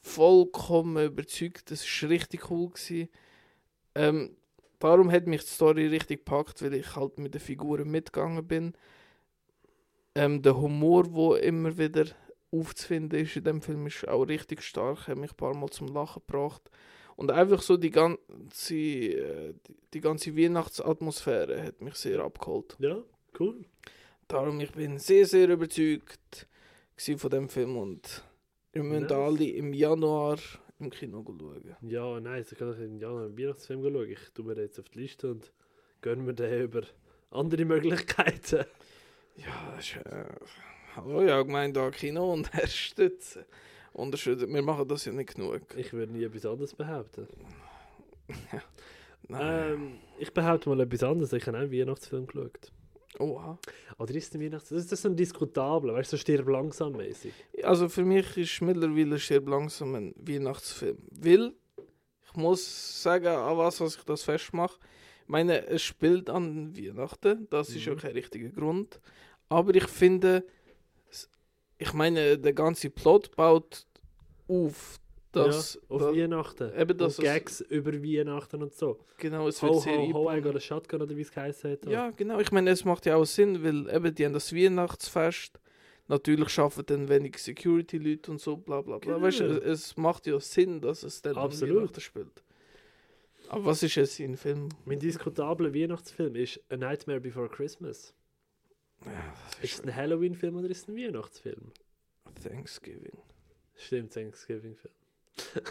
[0.00, 1.70] vollkommen überzeugt.
[1.70, 2.70] Das war richtig cool.
[2.70, 3.08] Gewesen.
[3.94, 4.36] Ähm,
[4.78, 8.74] darum hat mich die Story richtig gepackt, weil ich halt mit den Figuren mitgegangen bin.
[10.14, 12.06] Ähm, der Humor, wo immer wieder
[12.50, 15.08] aufzufinden ist in dem Film, ist auch richtig stark.
[15.08, 16.70] Hat mich ein paar Mal zum Lachen gebracht.
[17.16, 19.54] Und einfach so die ganze, äh,
[19.92, 22.76] die, ganze Weihnachtsatmosphäre hat mich sehr abgeholt.
[22.80, 23.02] Ja,
[23.38, 23.64] cool.
[24.26, 26.48] Darum, ich bin sehr, sehr überzeugt
[26.96, 28.24] von dem Film und
[28.72, 29.12] wir müssen Nice.
[29.12, 30.38] alle im Januar
[30.78, 31.76] im Kino schauen.
[31.82, 32.52] Ja, nice.
[32.52, 34.08] Ich kann in Januar einen Weihnachtsfilm schauen.
[34.08, 35.52] Ich tue mir den jetzt auf die Liste und
[36.00, 36.82] gönne mir den über
[37.30, 38.64] andere Möglichkeiten.
[39.36, 40.26] Ja, das ist, äh,
[40.96, 43.44] hallo, ja, gemeint da Kino und er stützen.
[43.92, 44.52] Unterstützen.
[44.52, 45.62] Wir machen das ja nicht genug.
[45.76, 47.28] Ich würde nie etwas anderes behaupten.
[49.28, 49.72] Nein.
[49.72, 51.32] Ähm, ich behaupte mal etwas anderes.
[51.32, 52.72] Ich habe auch einen Weihnachtsfilm geschaut.
[53.18, 53.58] Oha.
[53.98, 54.80] Oder ist es ein Weihnachtsfilm?
[54.82, 57.32] Das ist so ein diskutabler, weißt du, so stirb langsam mäßig.
[57.62, 60.98] Also für mich ist mittlerweile Stirb langsam ein Weihnachtsfilm.
[61.10, 61.52] Weil,
[62.26, 64.78] ich muss sagen, an was, was ich das festmache.
[65.22, 67.98] Ich meine, es spielt an Weihnachten, das ist ja Mhm.
[67.98, 69.00] kein richtiger Grund.
[69.48, 70.44] Aber ich finde,
[71.78, 73.86] ich meine, der ganze Plot baut
[74.48, 75.00] auf,
[75.34, 76.72] dass, ja, auf dass Weihnachten.
[76.78, 78.98] eben, dass und es- Gags über Weihnachten und so.
[79.18, 81.86] genau, es wird Ho, sehr ho, ho, a shotgun oder wie es geheißen hat.
[81.86, 82.38] Ja, genau.
[82.40, 85.58] Ich meine, es macht ja auch Sinn, weil eben die haben das Weihnachtsfest.
[86.06, 89.14] Natürlich schaffen dann wenig Security-Leute und so, bla bla bla.
[89.14, 89.24] Genau.
[89.26, 91.76] Weißt du, es es macht ja Sinn, dass es dann an Absolut.
[91.78, 92.42] Weihnachten spielt.
[93.48, 94.68] Aber was ist jetzt ein Film?
[94.84, 98.14] Mein diskutabler Weihnachtsfilm ist A Nightmare Before Christmas.
[99.04, 101.72] Ja, das Ist es ein Halloween-Film oder ist es ein Weihnachtsfilm?
[102.42, 103.18] Thanksgiving.
[103.76, 104.94] Stimmt, Thanksgiving-Film.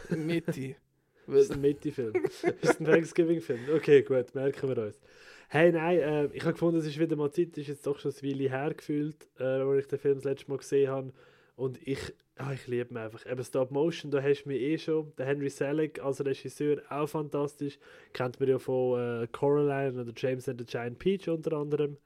[0.09, 0.75] Mitte.
[1.25, 2.13] Das ist ein Mitte-Film.
[2.61, 3.61] Das ist ein Thanksgiving-Film.
[3.75, 4.99] Okay, gut, merken wir uns.
[5.47, 7.97] Hey, nein, äh, ich habe gefunden, es ist wieder mal Zeit, es ist jetzt doch
[7.99, 11.13] schon ein Weile her gefühlt, äh, wo ich den Film das letzte Mal gesehen habe.
[11.55, 11.99] Und ich,
[12.37, 13.25] ah, ich liebe ihn einfach.
[13.25, 15.13] Eben Stop Motion, da hast du mich eh schon.
[15.17, 17.77] Der Henry Selick als Regisseur, auch fantastisch.
[18.13, 21.97] Kennt man ja von äh, Coraline oder James and the Giant Peach unter anderem.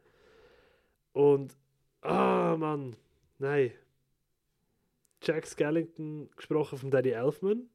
[1.14, 1.56] Und,
[2.02, 2.96] ah, Mann,
[3.40, 3.72] nein.
[5.22, 7.70] Jack Skellington gesprochen von Danny Elfman.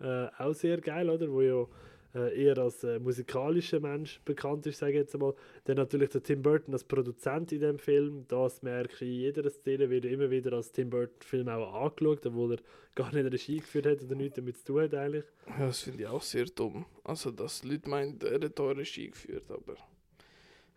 [0.00, 1.30] Äh, auch sehr geil, oder?
[1.30, 1.66] Wo ja
[2.14, 5.34] äh, eher als äh, musikalischer Mensch bekannt ist, sage ich jetzt einmal.
[5.64, 8.24] Dann natürlich der Tim Burton als Produzent in dem Film.
[8.28, 12.54] Das merke ich in jeder Szene, wird immer wieder als Tim Burton-Film auch angeschaut, obwohl
[12.54, 12.58] er
[12.94, 15.24] gar nicht Regie geführt hat oder nichts damit zu tun hat eigentlich.
[15.46, 16.86] Ja, das finde ich auch sehr dumm.
[17.04, 19.76] Also, dass Leute meinen, er hat Regie geführt, aber.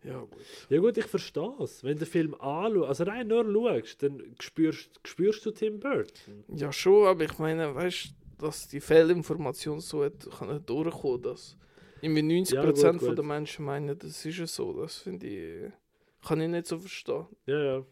[0.04, 0.40] Ja, gut.
[0.68, 1.82] Ja gut, ich verstehe es.
[1.84, 6.44] Wenn du den Film anschaust, also rein nur schaust, dann spürst, spürst du Tim Burton.
[6.48, 8.06] Ja, schon, aber ich meine, weißt
[8.38, 11.56] du, dass die Fehlinformation so hat, kann durchkommen, dass
[12.00, 14.72] irgendwie 90% Ja, gut, von der Menschen meinen, das ist ja so.
[14.80, 15.72] Das finde ich.
[16.26, 17.26] Kann ich nicht so verstehen.
[17.46, 17.86] Ja, ja.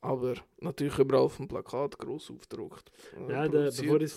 [0.00, 2.90] Aber natürlich überall auf dem Plakat groß aufgedruckt.
[3.16, 3.82] äh, Ja, der, produziert.
[3.86, 4.12] bevor ich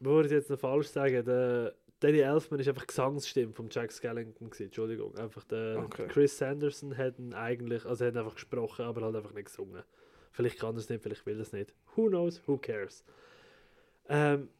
[0.00, 1.74] bevor ich es jetzt noch falsch sage, der
[2.04, 5.16] Danny Elfman ist einfach Gesangsstimme von Jack Skellington gewesen, Entschuldigung.
[5.16, 6.06] Einfach der Okay.
[6.06, 9.82] Chris Sanderson hat ihn eigentlich, also er hat einfach gesprochen, aber halt einfach nicht gesungen.
[10.30, 11.72] Vielleicht kann er es nicht, vielleicht will er es nicht.
[11.96, 13.06] Who knows, who cares.
[14.06, 14.50] Ähm,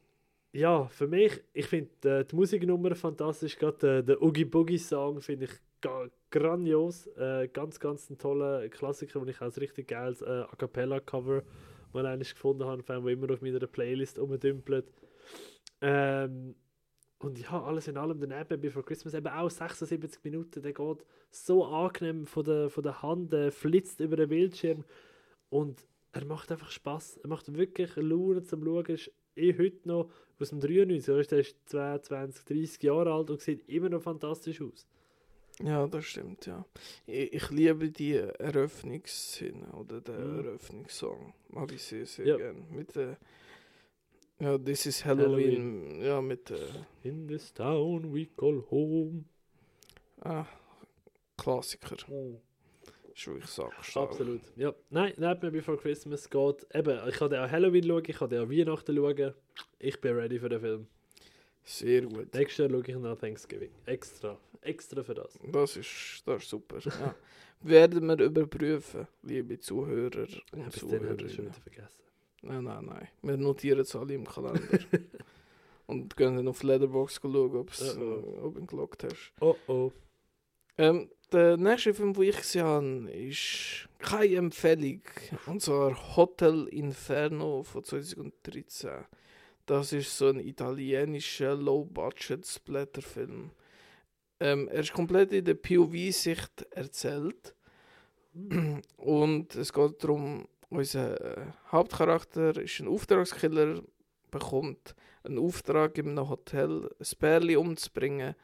[0.55, 5.20] ja, für mich, ich finde äh, die Musiknummer fantastisch, gerade der, der Oogie Boogie Song
[5.20, 5.51] finde ich
[6.30, 7.09] grandios.
[7.09, 11.42] Äh, ganz, ganz ein toller Klassiker, den ich als richtig geiles äh, A Cappella Cover
[11.92, 14.86] mal eines gefunden habe, allem, wo immer auf meiner Playlist rumdümpelt.
[15.82, 16.55] Ähm,
[17.24, 21.64] und ja, alles in allem daneben, Before Christmas, eben auch 76 Minuten, der geht so
[21.64, 24.84] angenehm von der, von der Hand, der flitzt über den Bildschirm
[25.50, 27.18] und er macht einfach Spaß.
[27.22, 28.86] Er macht wirklich Laune zum Schauen.
[28.86, 33.30] Ist eh heute noch aus dem 93, weißt du, der ist 22, 30 Jahre alt
[33.30, 34.86] und sieht immer noch fantastisch aus.
[35.62, 36.64] Ja, das stimmt, ja.
[37.06, 40.38] Ich, ich liebe die Eröffnungsszene oder den Mhm.
[40.40, 41.32] Eröffnungssong.
[41.48, 42.36] Mag ich sehr, sehr Ja.
[42.36, 42.64] gern.
[42.70, 43.16] Mit der.
[44.41, 46.01] Ja, This is Halloween.
[46.03, 46.87] Ja, mit der.
[47.03, 49.24] In this town we call home.
[50.20, 50.47] Ah,
[51.37, 51.97] Klassiker.
[53.14, 54.11] Ist wirklich sackstark.
[54.11, 54.41] Absolut.
[54.57, 54.74] Ja.
[54.91, 56.66] Nein, Nightmare Before Christmas geht.
[56.74, 59.35] Eben, ich kann auch Halloween schauen, ich kann auch Weihnachten schauen.
[59.78, 60.87] Ich bin ready für den Film.
[61.62, 62.35] Sehr gut.
[62.35, 63.70] Nächstes Jahr schaue ich nach Thanksgiving.
[63.87, 64.39] Extra.
[64.61, 65.39] Extra für das.
[65.53, 66.78] Das ist, das ist super.
[66.80, 67.14] Ja.
[67.61, 71.53] Werden wir überprüfen, liebe Zuhörer und schon Zuhörerinnen.
[72.45, 73.09] Nein, nein, nein.
[73.22, 74.78] Wir notieren es alle im Kalender.
[75.86, 78.03] und gehen dann auf Letterboxd schauen, ob's, Oh, oh.
[78.03, 79.32] äh, ob du ihn gelockt hast.
[79.40, 79.92] Oh oh.
[80.76, 85.01] Ähm, der nächste Film, den ich gesehen habe, ist keine Empfehlung.
[85.47, 88.90] Und zwar Hotel Inferno von 2013.
[89.66, 93.51] Das ist so ein italienischer Low-Budget-Splatter-Film.
[94.40, 97.55] Ähm, er ist komplett in der POV-Sicht erzählt.
[98.97, 103.82] Und es geht darum, unser äh, Hauptcharakter ist ein Auftragskiller,
[104.30, 108.34] bekommt einen Auftrag in einem Hotel, ein Pärchen umzubringen.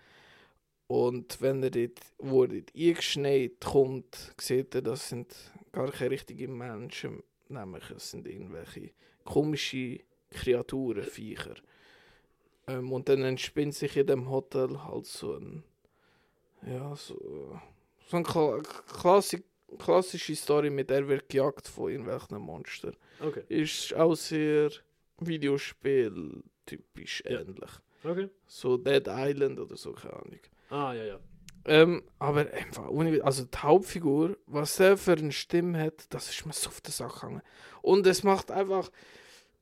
[0.87, 5.35] Und wenn er dort, wo er dort eingeschneit kommt, sieht er, das sind
[5.73, 8.91] gar keine richtigen Menschen, nämlich es sind irgendwelche
[9.25, 10.01] komische
[10.31, 11.55] Kreaturen, Viecher.
[12.67, 15.63] Ähm, und dann entspinnt sich in dem Hotel halt so ein,
[16.67, 17.61] ja, so,
[18.09, 18.61] so eine Kla
[19.01, 19.45] Klassik
[19.79, 22.97] klassische Story, mit der wird gejagt von irgendwelchen Monstern.
[23.21, 23.43] Okay.
[23.49, 24.71] Ist auch sehr
[25.19, 27.41] Videospiel-typisch Ja.
[27.41, 27.71] ähnlich.
[28.05, 28.29] Okay.
[28.47, 30.39] So Dead Island oder so, keine Ahnung.
[30.71, 31.21] Ah, ja, ja.
[31.67, 32.89] Ähm, aber einfach,
[33.23, 36.93] also die Hauptfigur, was der für eine Stimme hat, das ist mir so auf der
[36.93, 37.43] Sache gegangen.
[37.83, 38.91] Und es macht einfach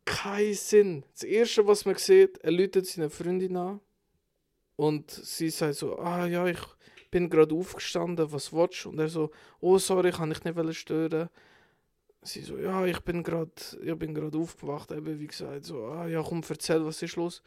[0.04, 1.04] keinen Sinn.
[1.12, 3.80] Das Erste, was man sieht, er läutet seine Freundin an
[4.76, 6.60] Und sie sagt so, ah ja, ich
[7.10, 8.90] bin gerade aufgestanden, was du?
[8.90, 9.30] Und er so,
[9.60, 11.28] oh sorry, kann ich nicht stören.
[12.22, 13.50] Sie so, ja, ich bin gerade,
[13.82, 17.42] ich bin gerade aufgewacht, eben wie gesagt, so, ah ja, komm, erzähl, was ist los?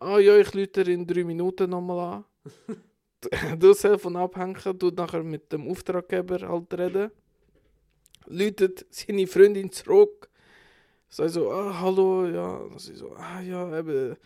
[0.00, 2.24] Ah ja, ich lüte in drei Minuten nochmal
[2.68, 3.58] an.
[3.58, 7.10] du Telefon abhängen, du nachher mit dem Auftraggeber halt reden.
[8.26, 10.28] Lütet seine Freundin zurück.
[11.08, 12.56] Sei so, ah, hallo, ja.
[12.56, 14.16] Und sie so, ah ja, eben,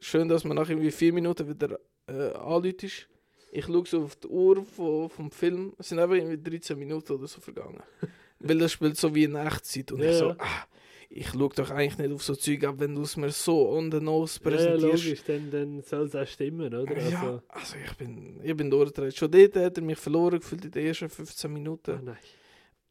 [0.00, 3.09] schön, dass man nach irgendwie vier Minuten wieder äh, anläutest.
[3.52, 5.72] Ich schaue so auf die Uhr von, vom Film.
[5.78, 7.82] Es sind einfach irgendwie 13 Minuten oder so vergangen.
[8.38, 9.92] Weil das spielt so wie in Echtzeit.
[9.92, 10.36] Und Ja, ich so, ja.
[10.38, 10.66] ah,
[11.10, 13.90] ich schaue doch eigentlich nicht auf so Zeug ab, wenn du es mir so on
[13.90, 15.04] the nose Ja, ja, präsentierst.
[15.04, 16.96] logisch, dann, dann soll es auch stimmen, oder?
[17.08, 19.16] Ja, Also, also ich bin, ich bin durchgedreht.
[19.16, 22.00] Schon dort hat er mich verloren gefühlt in den ersten 15 ah, Minuten.
[22.04, 22.16] nein.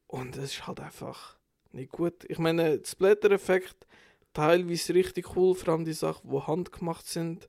[0.07, 1.37] Und es ist halt einfach
[1.71, 2.25] nicht gut.
[2.27, 3.75] Ich meine, der Splatter-Effekt
[4.33, 7.47] teilweise richtig cool, vor allem die Sachen, die handgemacht sind.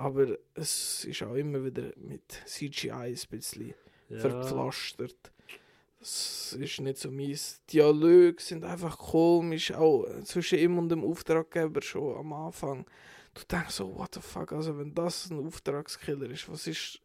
[0.00, 3.74] Aber es ist auch immer wieder mit CGI ein bisschen
[4.08, 4.18] Ja.
[4.18, 5.30] verpflastert.
[5.98, 7.60] Das ist nicht so mies.
[7.70, 12.86] Dialoge sind einfach komisch, auch zwischen ihm und dem Auftraggeber schon am Anfang.
[13.34, 17.00] Du denkst so, what the fuck, also wenn das ein Auftragskiller ist, was ist...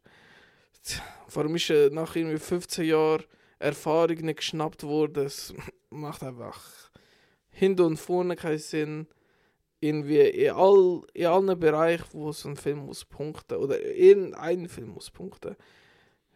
[1.34, 3.24] Warum ist er nach irgendwie 15 Jahren
[3.58, 5.26] Erfahrung nicht geschnappt worden?
[5.26, 5.52] Es
[5.90, 6.90] macht einfach
[7.50, 9.06] hinten und vorne keinen Sinn.
[9.80, 14.90] Irgendwie in, all, in allen Bereichen, wo so ein Film muss punkten, oder irgendein Film
[14.90, 15.56] muss punkten,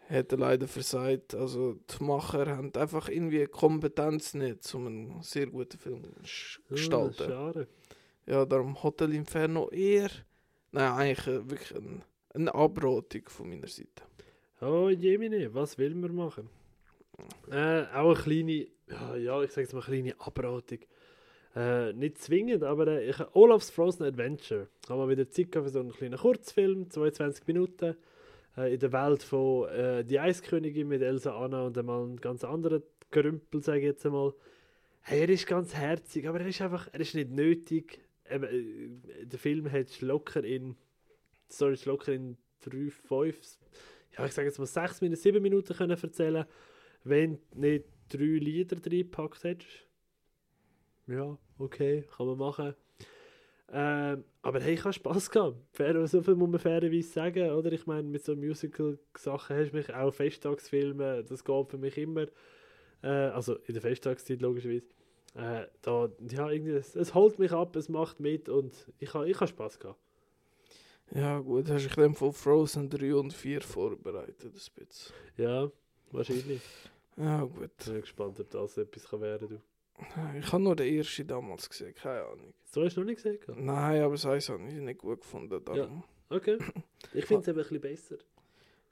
[0.08, 1.34] hat er leider versagt.
[1.34, 7.24] Also die Macher haben einfach irgendwie Kompetenz nicht, um einen sehr guten Film zu gestalten.
[7.24, 7.68] schade.
[8.26, 10.10] Ja, darum Hotel Inferno eher.
[10.72, 14.04] Nein, eigentlich äh, wirklich ein, eine Abratung von meiner Seite.
[14.60, 16.48] Oh, Jemine, was will man machen?
[17.50, 20.78] Äh, auch eine kleine, ja, ja ich sage jetzt mal eine kleine Abratung.
[21.56, 24.68] Äh, nicht zwingend, aber äh, ich, Olaf's Frozen Adventure.
[24.88, 27.96] Haben wir wieder Zeit für so einen kleinen Kurzfilm, 22 Minuten.
[28.56, 32.44] Äh, in der Welt von äh, Die Eiskönigin mit Elsa Anna und einmal einen ganz
[32.44, 34.32] anderen Gerümpel, sage ich jetzt einmal.
[35.02, 38.00] Hey, er ist ganz herzig, aber er ist einfach, er ist nicht nötig.
[38.30, 40.76] Eben, äh, der Film hat locker in,
[41.48, 43.36] ist locker in 3, 5,
[44.16, 46.44] ja, ich sage jetzt mal 6 Minuten, 7 Minuten können erzählen,
[47.04, 49.86] wenn du nicht drei Lieder reingepackt hättest.
[51.10, 52.74] Ja, okay, kann man machen.
[53.72, 55.56] Ähm, aber hey, ich habe Spass gehabt.
[55.72, 57.72] Fair, so viel muss man fairerweise sagen, oder?
[57.72, 62.26] Ich meine, mit so Musical-Sachen hast du mich auch Festtagsfilme, das geht für mich immer.
[63.02, 64.86] Äh, also in der Festtagszeit logischerweise.
[65.34, 69.28] Äh, da, ja, irgendwie, es, es holt mich ab, es macht mit und ich habe
[69.28, 69.98] ich ha Spass gehabt.
[71.12, 75.14] Ja, gut, hast du dich dann von Frozen 3 und 4 vorbereitet, ein bisschen.
[75.36, 75.70] Ja,
[76.12, 76.62] wahrscheinlich.
[77.16, 77.70] Ja, gut.
[77.80, 79.62] Ich bin gespannt, ob das etwas kann werden kann.
[80.38, 82.54] Ich habe nur den ersten damals gesehen, keine Ahnung.
[82.64, 83.38] So hast du noch nicht gesehen?
[83.56, 85.64] Nein, aber das Eis habe ich nicht gut gefunden.
[85.64, 86.04] Darum.
[86.28, 86.58] Okay.
[87.12, 88.16] Ich finde es eben ein bisschen besser.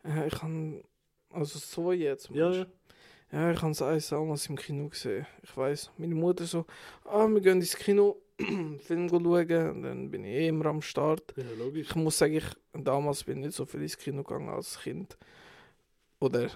[0.04, 0.26] Ja.
[0.26, 0.82] ich habe.
[1.30, 2.30] Also so jetzt.
[2.30, 2.66] Ja, ja.
[3.30, 5.26] Ja, ich habe das Eis damals im Kino gesehen.
[5.42, 6.64] Ich weiß, meine Mutter so,
[7.04, 8.22] ah, wir gehen ins Kino,
[8.78, 9.70] Film schauen.
[9.70, 11.34] Und dann bin ich eh immer am Start.
[11.36, 11.88] Ja, logisch.
[11.90, 15.18] Ich muss sagen, ich, damals bin ich nicht so viel ins Kino gegangen als Kind.
[16.20, 16.50] Oder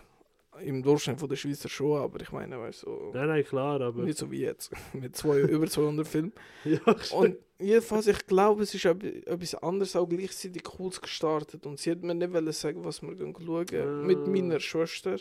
[0.60, 3.80] im Durchschnitt von der Schweizer schon, aber ich meine, weißt du, so, Nein, nein, klar,
[3.80, 4.02] aber.
[4.02, 4.70] nicht so wie jetzt.
[4.92, 6.32] Mit zwei, über 200 Filmen.
[6.64, 7.38] ja, Und stimmt.
[7.58, 11.64] jedenfalls, ich glaube, es ist etwas anderes auch gleichzeitig Cooles gestartet.
[11.66, 13.66] Und sie hat mir nicht sagen, was wir gehen schauen.
[13.74, 14.02] Ah.
[14.04, 15.16] Mit meiner Schwester,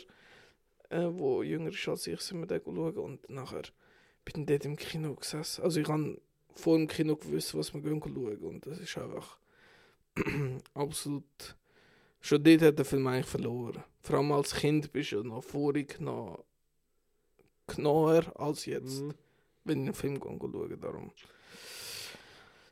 [0.90, 2.98] äh, wo jünger ist als ich, sind wir da schauen.
[2.98, 3.62] Und nachher
[4.24, 5.62] bin ich dort im Kino gesessen.
[5.64, 6.20] Also ich habe
[6.54, 8.38] vor dem Kino gewusst, was wir gehen schauen.
[8.38, 9.38] Und das ist einfach
[10.74, 11.24] absolut...
[12.24, 13.82] Schon dort hat der Film eigentlich verloren.
[14.02, 16.44] Vor allem als Kind bist du noch vorig noch
[17.66, 19.14] genauer als jetzt Mhm.
[19.64, 21.12] wenn ich einen Film schaue, darum.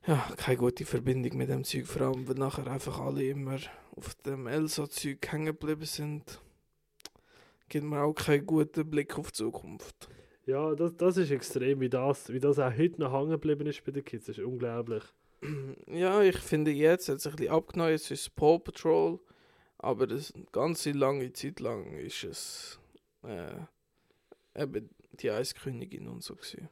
[0.06, 3.58] Ja, keine gute Verbindung mit dem Zeug, vor allem, weil nachher einfach alle immer
[3.94, 6.40] auf dem Elsa-Zeug hängen geblieben sind.
[7.68, 10.08] Gibt mir auch keinen guten Blick auf die Zukunft.
[10.46, 13.84] Ja, das, das ist extrem, wie das, wie das auch heute noch hängen geblieben ist
[13.84, 14.26] bei den Kids.
[14.26, 15.04] Das ist unglaublich.
[15.86, 19.20] Ja, ich finde jetzt hat es ein bisschen abgenommen, jetzt ist Paw Patrol,
[19.82, 22.80] aber das eine ganze lange Zeit lang ist es
[23.22, 23.54] äh,
[24.54, 26.68] eben die Eiskönigin und so gewesen.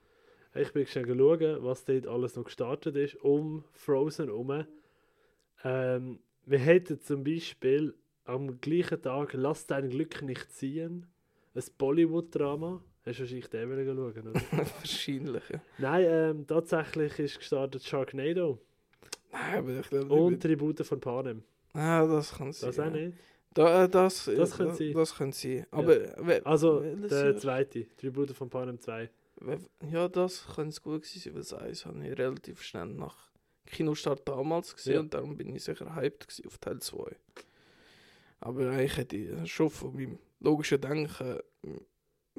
[0.55, 4.65] Ich bin schnell schauen, was dort alles noch gestartet ist, um Frozen herum.
[5.65, 7.95] Ähm, wir hätten zum Beispiel
[8.25, 11.07] am gleichen Tag Lass dein Glück nicht ziehen,
[11.55, 12.83] ein Bollywood-Drama.
[13.05, 14.41] Hast du wahrscheinlich den wollen schauen, oder?
[14.79, 15.49] Wahrscheinlich.
[15.49, 15.61] Ja.
[15.79, 18.59] Nein, ähm, tatsächlich ist gestartet Sharknado
[19.33, 21.43] Nein, aber ich glaube und Tribute von Panem.
[21.73, 22.71] Ah, das kann sein.
[22.71, 23.17] Das auch nicht.
[23.55, 24.93] Da, äh, das, Das könnte da- sein.
[24.95, 25.67] Das könnte sein.
[25.71, 25.87] Aber
[26.27, 29.11] we- Also der zweite, Tribute von Panem 2.
[29.41, 29.59] we-
[29.91, 33.17] ja, das könnte es gut sein, weil das Eis habe ich relativ schnell nach
[33.67, 35.01] Kinostart damals gesehen Ja.
[35.01, 37.17] und darum bin ich sicher hyped auf Teil 2.
[38.41, 41.39] Aber eigentlich hätte ich schon von meinem logischen Denken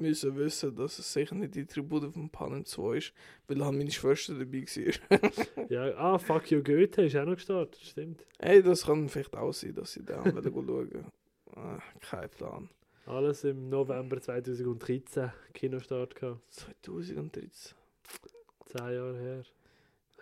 [0.00, 3.12] müssen wissen, dass es sicher nicht die Tribute von Panem 2 ist,
[3.48, 5.66] weil halt meine Schwester dabei war.
[5.70, 8.24] Ja, ah, fuck you, Goethe ist auch noch gestartet, stimmt.
[8.38, 11.04] Ey, das kann vielleicht auch sein, dass ich da wieder schauen
[11.54, 12.68] ah, Kein Plan.
[13.06, 16.40] Alles im November 2013 Kinostart gehabt.
[16.50, 17.74] 2013.
[18.66, 19.42] Zehn Jahre her.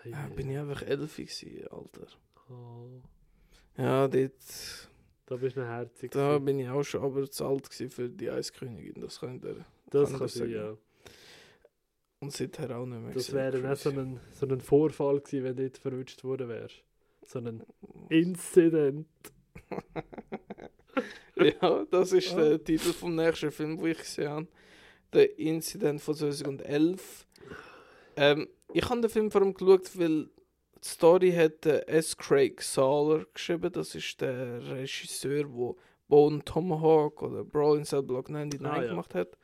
[0.02, 2.06] Hey, Ja, bin ich einfach elf gewesen, Alter.
[2.50, 3.00] oh,
[3.76, 4.32] Ja, dort,
[5.28, 6.10] da bist du herzig.
[6.12, 6.44] da gewesen.
[6.44, 9.64] bin ich auch schon aber zu alt für die Eiskönigin, das kann ich dir.
[9.90, 10.76] das kann kann sein, ja.
[12.20, 15.56] Und seither auch nicht mehr Das wäre dann so ein, so ein Vorfall gewesen, wenn
[15.56, 16.82] du dort verwünscht worden wärst.
[17.26, 17.62] So ein
[18.08, 19.06] Incident.
[21.36, 22.36] ja, das ist Ah.
[22.42, 24.46] der Titel vom nächsten Film, den ich gesehen habe.
[25.12, 27.26] Der Incident von 2011.
[28.16, 30.28] Ähm, ich habe den Film vor allem geschaut, weil
[30.84, 32.16] die Story hat äh, S.
[32.16, 33.72] Craig Sawler geschrieben.
[33.72, 35.74] Das ist der Regisseur, der
[36.08, 38.90] Bone Tomahawk oder Brawl in Cell Block 99 Ah, ja.
[38.90, 39.36] gemacht hat.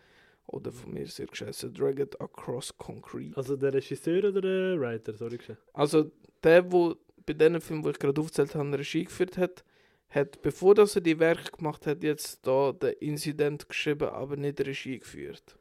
[0.47, 3.37] Oder von mir sehr geschätzt Dragon Across Concrete.
[3.37, 5.39] Also der Regisseur oder der Writer, sorry.
[5.39, 5.57] geschehen.
[5.73, 6.11] Also
[6.43, 6.95] der, wo
[7.27, 9.65] bei den Film, wo ich gerade aufgezählt habe, Regie geführt hat,
[10.11, 14.61] hat, bevor dass er die Werke gemacht hat, jetzt da den Incident geschrieben, aber nicht
[14.61, 15.57] Regie geführt.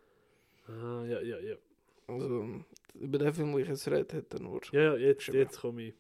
[0.67, 1.55] Ah, ja, ja, ja.
[2.07, 2.45] Also
[2.95, 4.61] über den Film, wo ich jetzt rede, hat er nur.
[4.71, 5.93] Ja, jetzt, jetzt komme ich.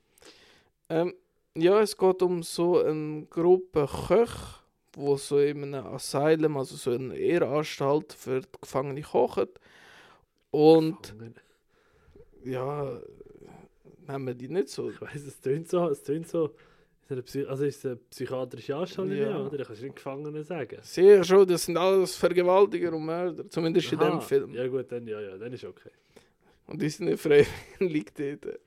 [0.89, 1.13] Ähm,
[1.55, 4.59] ja, es geht um so eine Gruppe Köche,
[4.93, 9.47] wo so in einem Asylum, also so eine Ehrenanstalt für die Gefangene kochen.
[10.51, 11.35] Und Gefangen.
[12.45, 12.99] ja,
[14.07, 14.89] nehmen wir die nicht so.
[14.91, 16.53] Ich weiss, es tönt so, es tönt so.
[17.09, 19.37] Also ist es eine psychiatrische Anstalt, Ja.
[19.45, 19.57] oder?
[19.57, 20.77] Da kannst du nicht Gefangene sagen.
[20.81, 24.53] Sehe schon, das sind alles Vergewaltiger und Mörder, zumindest in Aha, dem Film.
[24.53, 25.89] Ja gut, dann ja, ja, dann ist okay.
[26.67, 28.59] Und die sind nicht freiwillig dort.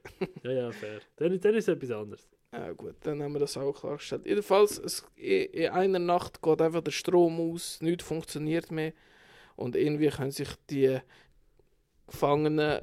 [0.43, 1.01] Ja, ja, fair.
[1.17, 2.29] Dann, dann ist es etwas anderes.
[2.53, 4.27] Ja gut, dann haben wir das auch klargestellt.
[4.27, 8.93] Jedenfalls, es, in, in einer Nacht geht einfach der Strom aus, nichts funktioniert mehr.
[9.57, 10.99] Und irgendwie können sich die
[12.07, 12.81] Gefangenen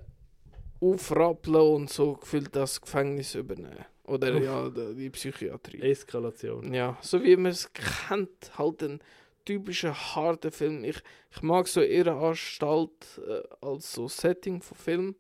[0.79, 3.85] aufrappeln und so gefühlt das Gefängnis übernehmen.
[4.05, 5.81] Oder ja, die, die Psychiatrie.
[5.81, 6.73] Eskalation.
[6.73, 8.99] Ja, so wie man es kennt, halt ein
[9.45, 10.83] typischer harter Film.
[10.83, 10.97] Ich,
[11.31, 15.15] ich mag so ihre Anstalt äh, als so Setting von Film.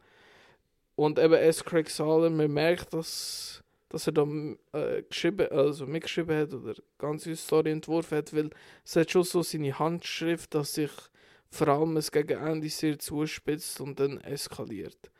[0.95, 1.63] Und eben S.
[1.63, 4.27] Craig Sahler, man merkt, dass, dass er da
[4.73, 8.49] äh, geschrieben, also mitgeschrieben hat oder ganze Story entworfen hat, weil
[8.85, 10.91] es hat schon so seine Handschrift, dass sich
[11.49, 15.11] vor allem es gegen Ende sehr zuspitzt und dann eskaliert.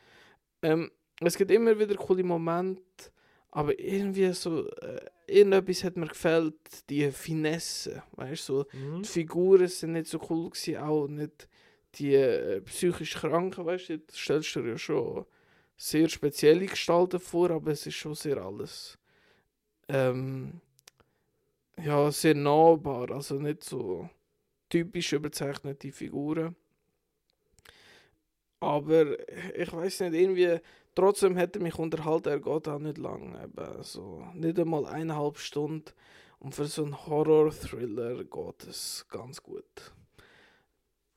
[0.62, 0.92] Ähm,
[1.22, 3.12] es gibt immer wieder coole Momente,
[3.52, 6.56] aber irgendwie so, äh, irgendetwas hat mir gefällt,
[6.90, 9.04] die Finesse, weißt du, so, Mhm.
[9.04, 11.48] die Figuren sind nicht so cool gewesen, auch nicht
[11.96, 15.26] die äh, psychisch Kranken, weißt du, das stellst du dir ja schon
[15.78, 18.98] sehr spezielle Gestalten vor, aber es ist schon sehr alles,
[19.90, 20.62] ähm,
[21.84, 24.10] ja, sehr nahbar, also nicht so
[24.70, 26.56] typisch überzeichnete Figuren.
[28.60, 29.18] Aber
[29.58, 30.60] ich weiß nicht, irgendwie,
[30.96, 35.92] trotzdem hätte mich unterhalten, er geht auch nicht lang, eben, so, nicht einmal eineinhalb Stunden.
[36.40, 39.94] Und für so einen Horror-Thriller geht es ganz gut.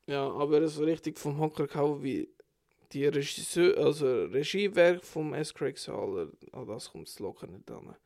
[0.07, 2.29] Ja, aber so richtig vom Hocker gehauen wie
[2.93, 5.53] die Regisseur, also Regiewerk vom S.
[5.53, 7.97] Craig Sahler, an das kommt locker nicht an.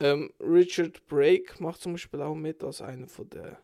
[0.00, 3.58] Ähm, Richard Brake macht zum Beispiel auch mit als einer von der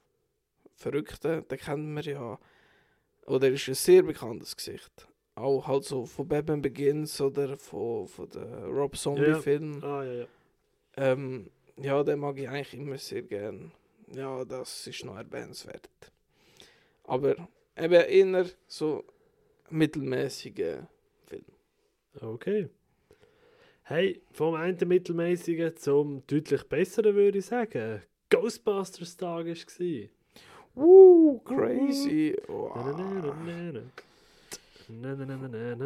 [0.76, 1.46] Verrückten.
[1.48, 2.38] Den kennen wir ja.
[3.26, 5.08] Oder er ist ein sehr bekanntes Gesicht.
[5.34, 9.82] Auch halt so von Batman Begins oder von, von den Rob Zombie-Filmen.
[9.82, 10.26] Ah, ja, ja.
[10.96, 13.72] Ähm, ja, den mag ich eigentlich immer sehr gern.
[14.14, 15.88] Ja, das ist noch erwähnenswert.
[17.04, 17.34] Aber
[17.76, 19.04] eben eher so
[19.70, 20.82] mittelmäßige
[21.26, 21.44] Film.
[22.20, 22.68] Okay.
[23.84, 28.02] Hey, vom einen mittelmäßigen zum deutlich besseren würde ich sagen.
[28.28, 30.08] Ghostbusters Tag war.
[30.74, 32.36] Uh, crazy.
[32.48, 33.34] Wow.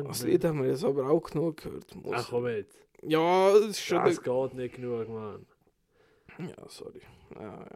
[0.05, 1.95] Das Lied haben wir jetzt aber auch genug gehört.
[1.95, 2.79] Muss Ach komm jetzt.
[3.03, 4.05] Ja, das ist schon.
[4.05, 5.47] Das geht nicht genug, Mann.
[6.39, 7.01] Ja, sorry.
[7.35, 7.67] Ja, ja.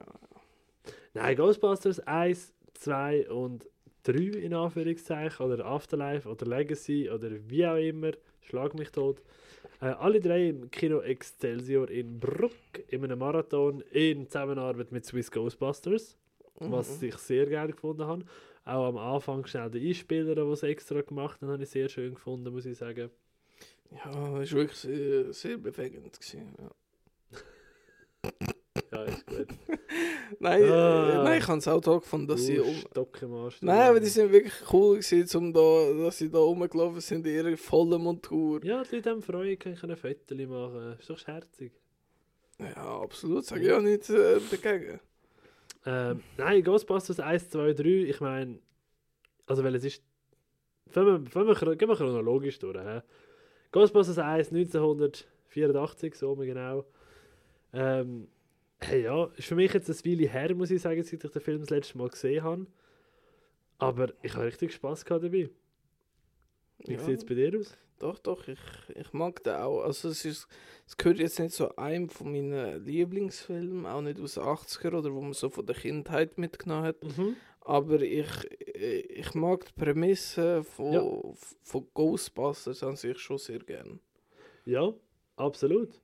[1.15, 3.67] Nein, Ghostbusters 1, 2 und
[4.05, 5.45] 3 in Anführungszeichen.
[5.47, 8.13] Oder Afterlife oder Legacy oder wie auch immer.
[8.43, 9.23] Schlag mich tot.
[9.81, 12.53] Äh, alle drei im Kino Excelsior in Bruck
[12.89, 16.17] in einem Marathon in Zusammenarbeit mit Swiss Ghostbusters.
[16.63, 17.09] was Mhm.
[17.09, 18.25] ich sehr geil gefunden habe.
[18.71, 22.15] Auch am Anfang schnell den Einspieler, den sie extra gemacht haben, habe ich sehr schön
[22.15, 23.11] gefunden, muss ich sagen.
[23.91, 26.13] Ja, das war wirklich sehr, sehr bewegend.
[26.21, 26.71] Gewesen, ja.
[28.93, 29.47] Ja, ist gut.
[30.41, 31.23] Nein, Ah.
[31.25, 32.73] nein, ich habe es auch toll gefunden, dass sie um.
[32.91, 33.59] Stock im Arsch.
[33.63, 37.35] Nein, aber die sind wirklich cool gewesen, um da, dass sie da rumgelaufen sind in
[37.35, 38.65] ihrer vollen Montur.
[38.65, 40.97] Ja, die Leute haben Freude, können ein Foto machen.
[40.99, 41.73] Ist doch scherzig.
[42.59, 45.01] Ja, absolut, sage ich auch nicht äh, dagegen.
[45.87, 48.59] Ähm, nein, Ghostbusters 1, 2, 3, ich meine,
[49.47, 50.03] also weil es ist,
[50.91, 52.79] fangen wir, wir, gehen wir chronologisch durch.
[52.79, 53.01] He?
[53.73, 56.85] Ghostbusters 1, 1984, so genau.
[57.73, 58.29] Ähm,
[58.81, 61.43] hey, ja, ist für mich jetzt ein Weile her, muss ich sagen, seit ich den
[61.43, 62.67] Film das letzte Mal gesehen habe.
[63.79, 65.49] Aber ich habe richtig Spaß gehabt dabei.
[66.87, 67.01] Wie Ja.
[67.01, 67.77] sieht es bei dir aus?
[67.99, 68.59] Doch, doch, ich,
[68.95, 69.83] ich mag den auch.
[69.83, 70.49] Also es, ist,
[70.87, 75.13] es gehört jetzt nicht so einem von meinen Lieblingsfilmen, auch nicht aus den 80er oder
[75.13, 77.05] wo man so von der Kindheit mitgenommen hat.
[77.05, 77.37] Mhm.
[77.61, 78.27] Aber ich,
[78.75, 81.03] ich mag die Prämisse von, Ja.
[81.63, 84.01] von Ghostbusters an sich schon sehr gern.
[84.65, 84.95] Ja,
[85.37, 86.01] absolut.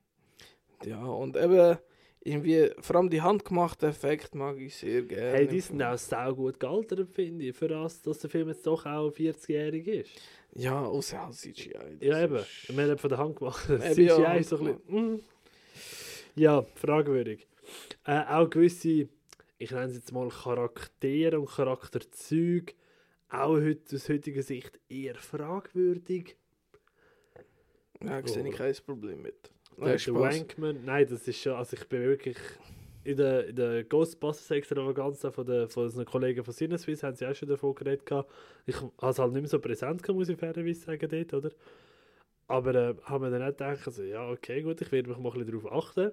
[0.85, 1.77] Ja, und eben
[2.19, 5.31] irgendwie, vor allem die handgemachten Effekte mag ich sehr gerne.
[5.37, 8.67] Hey, die sind auch sau gut gealtert, finde ich, für das, dass der Film jetzt
[8.67, 10.11] doch auch 40-jährig ist.
[10.53, 11.73] Ja, außer halt CGI.
[12.01, 12.35] Ja, eben.
[12.37, 13.69] ist- Wir haben von der Hand gemacht.
[13.69, 15.13] Eben, CGI ja, ist so ein bisschen...
[15.15, 15.19] mm.
[16.35, 17.47] Ja, fragwürdig.
[18.05, 19.07] Äh, auch gewisse,
[19.57, 22.73] ich nenne es jetzt mal Charaktere und Charakterzüge,
[23.29, 26.37] auch heute, aus heutiger Sicht eher fragwürdig.
[28.01, 28.51] Ja, ich sehe Oh.
[28.51, 29.51] kein Problem mit.
[29.75, 30.21] Nein, der.
[30.21, 32.37] Wankman, nein, das ist schon, also ich bin wirklich
[33.07, 37.25] in der, in der Ghostbusters Extravaganza von, der, von unseren Kollegen von Sinneswiss haben sie
[37.25, 38.29] auch schon davon geredet gehabt.
[38.65, 41.55] Ich habe es halt nicht mehr so präsent gehabt, muss ich fairerweise sagen, dort, oder?
[42.47, 45.31] Aber äh, haben wir dann auch gedacht, also, ja, okay, gut, ich werde mich mal
[45.31, 46.11] ein bisschen darauf achten.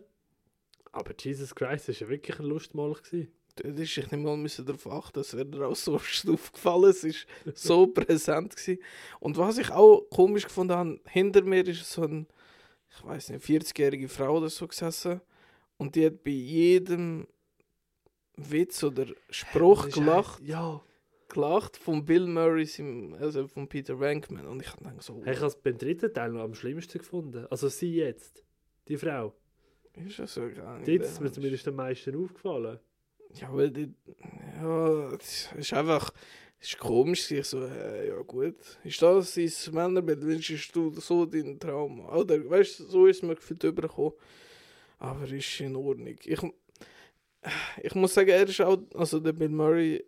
[0.93, 3.03] Aber Jesus Christ, das war ja wirklich ein Lustmalch.
[3.03, 3.33] Gewesen.
[3.61, 5.95] Ist ich nicht mal müssen darauf achten, es wäre dir auch so
[6.33, 6.91] aufgefallen.
[6.91, 8.81] Es ist so präsent gewesen.
[9.19, 12.29] Und was ich auch komisch gefunden habe, hinter mir ist so ein,
[12.97, 15.21] ich weiß nicht, 40-jährige Frau oder so gesessen
[15.77, 17.27] und die hat bei jedem
[18.37, 20.83] Witz oder Spruch gelacht, Ja.
[21.29, 22.69] gelacht von Bill Murray,
[23.21, 24.47] also von Peter Venkman.
[24.47, 27.47] Und ich habe gedacht so, ich habe es beim dritten Teil noch am schlimmsten gefunden.
[27.51, 28.45] Also sie jetzt,
[28.89, 29.35] die Frau.
[30.07, 30.89] ist das so gar nicht.
[30.89, 32.79] Dort ist mir zumindest am meisten aufgefallen.
[33.41, 33.93] Ja, weil die,
[34.61, 36.13] ja, es ist einfach,
[36.61, 41.27] es ist komisch, sich so, äh, ja gut, ist das dein Männerbild, wünschst du so
[41.27, 42.01] deinen Traum?
[42.09, 44.13] Oder, weißt du, so ist mir gefühlt übergekommen.
[45.05, 46.17] Aber ist in Ordnung.
[46.25, 46.41] Ich,
[47.83, 50.05] ich muss sagen, er ist auch, also der Bill Murray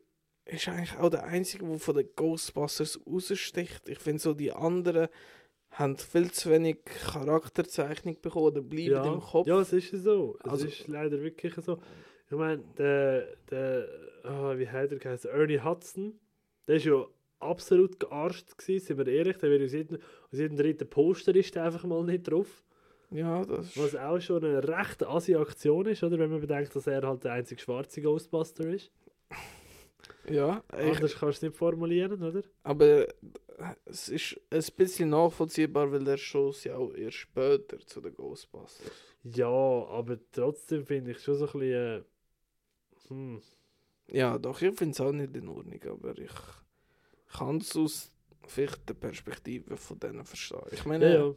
[0.46, 3.88] ist eigentlich auch der Einzige, der von den Ghostbusters raussticht.
[3.88, 5.08] Ich finde so, die anderen
[5.70, 9.46] haben viel zu wenig Charakterzeichnung bekommen oder bleiben Ja, im Kopf.
[9.46, 10.36] ja, es ist so.
[10.44, 11.78] Es Also- ist leider wirklich so.
[12.28, 13.88] Ich meine, der, der
[14.24, 15.30] ah, wie heißt er geheißen?
[15.30, 16.18] Ernie Hudson,
[16.66, 17.04] der ist ja
[17.38, 19.36] absolut gearscht gewesen, sind wir ehrlich.
[19.38, 19.98] Der wird aus jedem,
[20.32, 22.64] aus jedem dritten Poster ist der einfach mal nicht drauf.
[23.10, 23.76] Ja, das.
[23.76, 26.18] Was auch schon eine recht assi Aktion ist, oder?
[26.18, 28.90] Wenn man bedenkt, dass er halt der einzige schwarze Ghostbuster ist.
[30.28, 32.42] Ja, ich, Anders kannst du es nicht formulieren, oder?
[32.64, 33.06] Aber
[33.84, 38.90] es ist ein bisschen nachvollziehbar, weil er schoss ja auch erst später zu den Ghostbusters.
[39.22, 41.72] Ja, aber trotzdem finde ich schon so ein bisschen.
[41.72, 42.02] Äh,
[43.08, 43.42] hm.
[44.08, 46.30] Ja, doch, ich finde es auch nicht in Ordnung, aber ich
[47.36, 48.12] kann es aus
[48.46, 50.60] vielleicht der Perspektive von denen verstehen.
[50.72, 51.34] Ich meine, Ja, ja,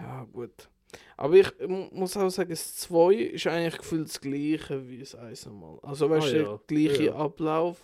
[0.00, 0.24] ja.
[0.32, 0.68] gut.
[1.16, 5.14] Aber ich mu- muss auch sagen, das 2 ist eigentlich gefühlt das gleiche wie das
[5.14, 5.78] 1 einmal.
[5.82, 6.44] Also weißt Ah, du, ja.
[6.44, 7.14] der gleiche Ja.
[7.16, 7.78] Ablauf,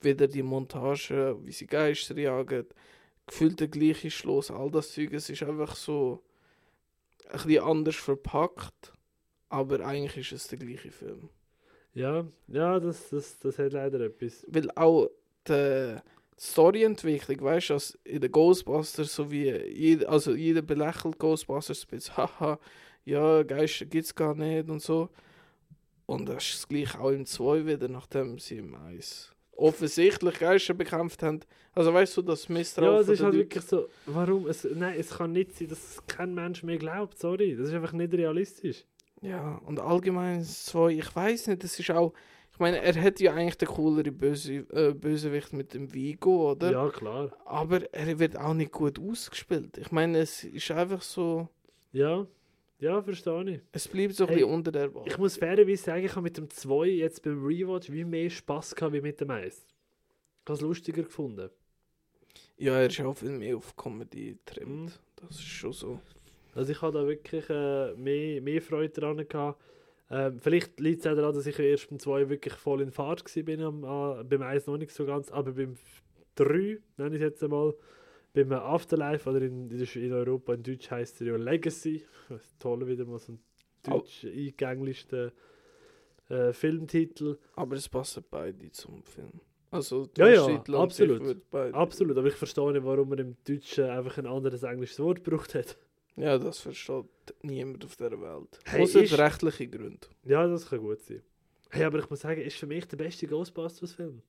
[0.00, 2.66] wieder die Montage, wie sie Geister jagen,
[3.26, 6.22] gefühlt der gleiche Schluss, all das Zeug, es ist einfach so
[7.28, 8.92] ein bisschen anders verpackt,
[9.50, 11.28] aber eigentlich ist es der gleiche Film.
[11.94, 14.44] Ja, ja das, das, das hat leider etwas.
[14.48, 15.08] Weil auch
[15.46, 15.96] die
[16.40, 21.88] Storyentwicklung, weißt du, dass in den Ghostbusters, so wie jeder, also jeder belächelt Ghostbusters, ein
[21.90, 22.58] bisschen, haha,
[23.04, 25.10] ja, Geister gibt es gar nicht und so.
[26.06, 30.72] Und das ist das gleiche auch im 2 wieder, nachdem sie im 1 offensichtlich Geister
[30.72, 31.40] bekämpft haben.
[31.74, 34.46] Also weißt du, das Misstrauen Ja, es ist halt Leuten- wirklich so, warum?
[34.48, 37.54] Es, nein, es kann nicht sein, dass kein Mensch mehr glaubt, sorry.
[37.54, 38.84] Das ist einfach nicht realistisch.
[39.20, 42.14] Ja, und allgemein das 2, ich weiß nicht, das ist auch,
[42.60, 46.70] meine, er hat ja eigentlich den cooleren Böse, äh, Bösewicht mit dem Vigo, oder?
[46.70, 47.32] Ja, klar.
[47.44, 49.78] Aber er wird auch nicht gut ausgespielt.
[49.78, 51.48] Ich meine, es ist einfach so,
[51.92, 52.26] Ja,
[52.78, 53.60] ja, verstehe ich.
[53.72, 55.04] es bleibt so ein Hey, bisschen unter der Wahl.
[55.06, 58.74] Ich muss fairerweise sagen, ich habe mit dem 2 jetzt beim Rewatch wie mehr Spaß
[58.74, 59.56] gehabt wie mit dem 1.
[59.56, 61.50] Ich habe es lustiger gefunden.
[62.56, 64.38] Ja, er ist auch viel mehr auf Comedy Mhm.
[64.44, 65.00] getrimmt.
[65.16, 66.00] Das ist schon so.
[66.54, 69.60] Also ich habe da wirklich äh, mehr, mehr Freude dran gehabt.
[70.10, 73.24] Ähm, vielleicht liegt es auch daran, dass ich erst beim 2 wirklich voll in Fahrt
[73.24, 75.76] war, bin am, äh, beim 1 noch nicht so ganz, aber beim
[76.34, 77.74] 3, nenne ich es jetzt einmal,
[78.32, 82.04] beim Afterlife oder in, in, Europa in Deutsch heißt er ja Legacy.
[82.58, 83.40] Toll, wieder mal so ein
[83.82, 85.32] deutsch eingänglichster
[86.28, 87.38] äh, Filmtitel.
[87.56, 89.40] Aber es passen beide zum Film.
[89.72, 91.36] Also, Ja, ja, absolut.
[91.52, 95.54] Absolut, aber ich verstehe nicht, warum man im Deutschen einfach ein anderes englisches Wort gebraucht
[95.54, 95.76] hat.
[96.16, 97.06] Ja, das versteht
[97.42, 98.58] niemand auf der Welt.
[98.64, 100.06] Hey, Außer ist- rechtliche Gründe.
[100.24, 101.22] Ja, das kann gut sein.
[101.70, 104.22] Hey, aber ich muss sagen, ist für mich der beste Ghostbusters-Film.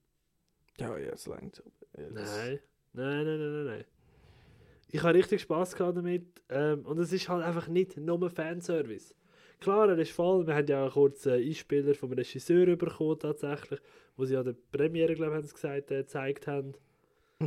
[0.78, 1.64] Ja, ja, es langt.
[1.98, 2.60] Ja, Nein.
[2.94, 3.86] Nein, nein, nein, nein, nein.
[4.92, 6.26] Ich habe richtig Spaß gehabt damit.
[6.50, 9.16] Ähm, und es ist halt einfach nicht nur Fanservice.
[9.60, 10.46] Klar, er ist voll.
[10.48, 13.80] Wir haben ja auch kurz einen Einspieler vom Regisseur bekommen, tatsächlich,
[14.18, 16.74] wo sie an der Premiere, glaube ich, haben sie gesagt, äh, gezeigt haben.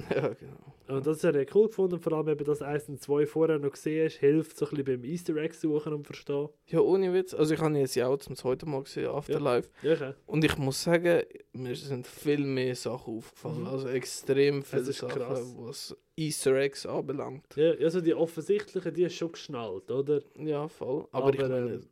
[0.14, 0.74] ja, genau.
[0.86, 1.98] Und das habe ich cool gefunden.
[1.98, 4.84] Vor allem, eben, dass 1 und 2 vorher noch gesehen hast, hilft so ein bisschen
[4.84, 6.48] beim Easter Egg suchen und verstehen.
[6.66, 7.32] Ja, ohne Witz.
[7.34, 9.70] Also ich habe jetzt ja auch zum zweiten Mal gesehen, Afterlife.
[9.82, 10.12] Ja, okay.
[10.26, 11.22] Und ich muss sagen,
[11.52, 13.60] mir sind viel mehr Sachen aufgefallen.
[13.60, 13.66] Mhm.
[13.66, 15.54] Also extrem viele ist Sachen, krass.
[15.58, 17.56] was Easter Eggs anbelangt.
[17.56, 20.20] Ja, also die offensichtlichen, die ist schon geschnallt, oder?
[20.38, 21.06] Ja, voll.
[21.10, 21.88] Aber, Aber, ich meine, ähm,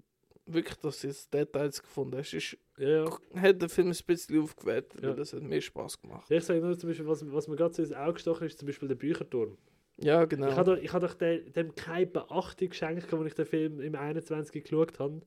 [0.47, 3.05] wirklich, dass du jetzt Details gefunden hast, ist, Ja,
[3.36, 5.11] hat den Film ein bisschen aufgewertet, Ja.
[5.11, 6.30] weil es hat mehr Spaß gemacht.
[6.30, 8.66] Ich sage nur zum Beispiel, was, was mir gerade so ins Auge gestochen ist, zum
[8.66, 9.57] Beispiel der Bücherturm.
[9.99, 10.49] Ja, genau.
[10.49, 13.95] Ich habe doch, ich doch dem, dem keine Beachtung geschenkt, als ich den Film im
[13.95, 15.14] 21 geschaut habe.
[15.14, 15.24] Und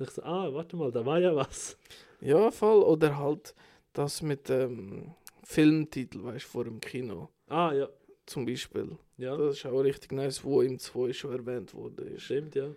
[0.00, 1.78] ich so, ah, warte mal, da war ja was.
[2.20, 2.82] Ja, voll.
[2.82, 3.54] Oder halt
[3.92, 5.14] das mit dem
[5.44, 7.30] Filmtitel, weißt du, vor dem Kino.
[7.46, 7.88] Ah, ja.
[8.26, 8.98] Zum Beispiel.
[9.16, 12.18] Ja, Das ist auch richtig nice, wo im 2 schon erwähnt wurde.
[12.20, 12.74] Stimmt, ja.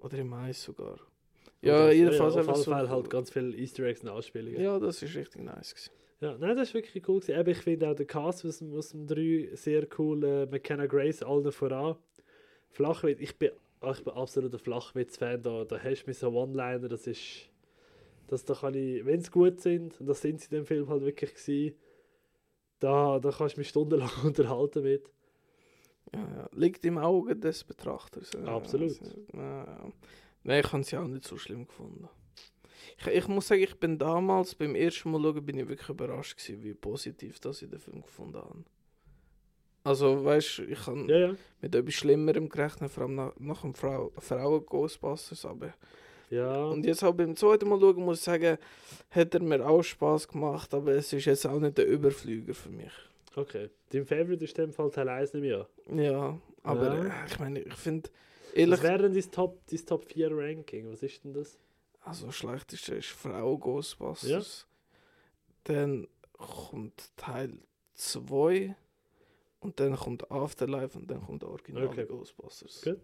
[0.00, 0.98] Oder im 1 sogar.
[1.64, 2.70] Ja, jedenfalls ja, auf jeden so.
[2.70, 4.56] Fall halt ganz viele Easter Eggs und Anspielungen.
[4.56, 4.74] Ja.
[4.74, 5.74] Ja, das ist richtig nice.
[5.74, 6.40] Gewesen.
[6.40, 7.38] nein, das ist wirklich cool gewesen.
[7.40, 10.24] Eben, ich finde auch den Cast aus, dem- aus dem 3 sehr cool.
[10.24, 11.96] Äh, McKenna Grace, allen voran.
[12.70, 13.50] Flachwitz, ich bin,
[13.80, 15.42] ah, ich bin absoluter Flachwitz-Fan.
[15.42, 17.50] Da, da hast du mir so One-Liner, das ist...
[18.26, 20.88] Das, da kann ich, wenn sie gut sind, und das sind sie in dem Film
[20.88, 21.76] halt wirklich gewesen,
[22.80, 25.10] da, da kannst du mich stundenlang unterhalten mit.
[26.14, 26.48] Ja, ja.
[26.54, 28.30] Liegt im Auge des Betrachters.
[28.32, 28.88] Ja, Absolut.
[29.00, 29.04] also,
[29.34, 29.92] ja.
[30.44, 32.08] Nein, ich habe es ja auch nicht so schlimm gefunden.
[32.98, 36.36] Ich, ich muss sagen, ich bin damals beim ersten Mal schauen, bin ich wirklich überrascht
[36.38, 38.64] gewesen, wie positiv das ich den Film gefunden habe.
[39.82, 41.34] Also, weißt du, ich habe Ja, ja.
[41.60, 45.44] mit etwas Schlimmerem gerechnet, vor allem nach, nach dem Frau, Frauen-Ghostbusters.
[45.44, 45.74] Aber
[46.30, 48.56] Ja, Und jetzt auch beim zweiten Mal schauen, muss ich sagen,
[49.10, 52.70] hat er mir auch Spaß gemacht, aber es ist jetzt auch nicht der Überflüger für
[52.70, 52.92] mich.
[53.36, 53.68] okay.
[53.90, 55.68] Dein Favorite ist in dem Fall Teil 1 nicht mehr.
[55.92, 57.24] Ja, aber Ja.
[57.26, 58.08] ich meine, ich finde,
[58.54, 60.90] Was ehrlich, wäre denn dein Top, dein Top 4 Ranking?
[60.90, 61.58] Was ist denn das?
[62.04, 64.66] also schlechteste ist Frau Ghostbusters.
[65.64, 67.58] Dann kommt Teil
[67.94, 68.76] 2
[69.60, 72.04] und dann kommt Afterlife und dann kommt der Original Okay.
[72.06, 72.82] Ghostbusters.
[72.82, 73.00] Gut.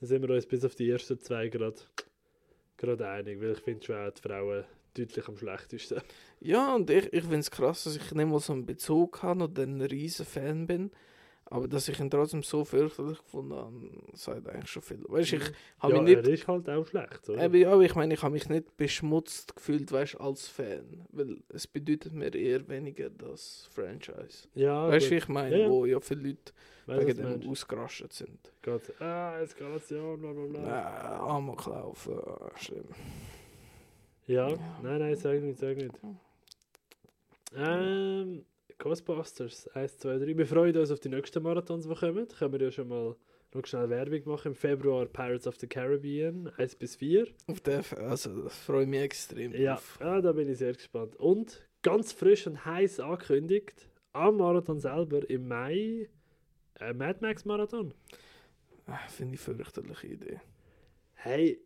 [0.00, 1.76] Dann sind wir uns bis auf die ersten zwei gerade
[2.76, 6.02] gerade einig, weil ich finde schon auch die Frauen deutlich am schlechtesten.
[6.40, 9.44] Ja, und ich, ich finde es krass, dass ich nicht mal so einen Bezug habe
[9.44, 10.90] oder ein riesen Fan bin.
[11.52, 15.04] Aber dass ich ihn trotzdem so fürchterlich gefunden habe, sagt eigentlich schon viel.
[15.06, 16.28] Weißt du, ich habe ja, mich er nicht.
[16.40, 17.44] ist halt auch schlecht, oder?
[17.44, 21.06] Eben, ja, aber ich meine, ich habe mich nicht beschmutzt gefühlt, weißt als Fan.
[21.10, 24.48] Weil es bedeutet mir eher weniger das Franchise.
[24.54, 25.70] ja, weißt du, wie ich meine, Ja, ja.
[25.70, 26.52] wo ja viele Leute
[26.86, 27.46] Weiss, wegen dem meinst.
[27.48, 28.52] ausgerastet sind.
[28.62, 30.60] Geht, ah, Eskalation, bla bla bla.
[30.60, 32.84] Äh, Amoklauf, äh, schlimm.
[34.26, 34.56] Ja, Ja.
[34.82, 35.94] nein, nein, sag nicht, sag nicht.
[37.54, 38.44] Ähm,
[38.82, 40.36] Ghostbusters 1, 2, 3.
[40.36, 42.26] Wir freuen uns auf die nächsten Marathons, die kommen.
[42.26, 43.14] Da können wir ja schon mal
[43.54, 44.48] noch schnell Werbung machen.
[44.48, 47.28] Im Februar Pirates of the Caribbean 1 bis 4.
[47.46, 49.98] Auf den, also, das freue ich mich extrem Ja, drauf.
[50.00, 51.14] ja, da bin ich sehr gespannt.
[51.14, 56.08] Und ganz frisch und heiß angekündigt, am Marathon selber im Mai
[56.80, 57.94] ein Mad Max Marathon.
[58.88, 60.40] Äh, Finde ich fürchterliche Idee.
[61.14, 61.60] Hey,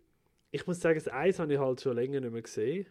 [0.50, 2.84] ich muss sagen, das Eis habe ich halt schon länger nicht mehr gesehen.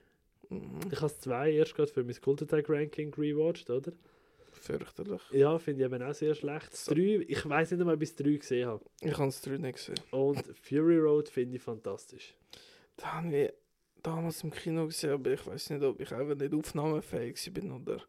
[0.49, 0.79] Mhm.
[0.91, 3.91] Ich habe das 2 erst gerade für mein Cult Attack Ranking rewatcht, oder?
[4.65, 5.21] Fürchterlich.
[5.31, 6.73] Ja, finde ich eben auch sehr schlecht.
[6.73, 6.93] Das So.
[6.93, 8.83] 3, ich weiß nicht einmal, bis 3 gesehen habe.
[9.01, 9.99] Ich habe es drei nicht gesehen.
[10.11, 12.33] Und Fury Road finde ich fantastisch.
[12.97, 13.53] Da haben wir
[14.01, 18.01] damals im Kino gesehen, aber ich weiß nicht, ob ich einfach nicht aufnahmefähig bin oder.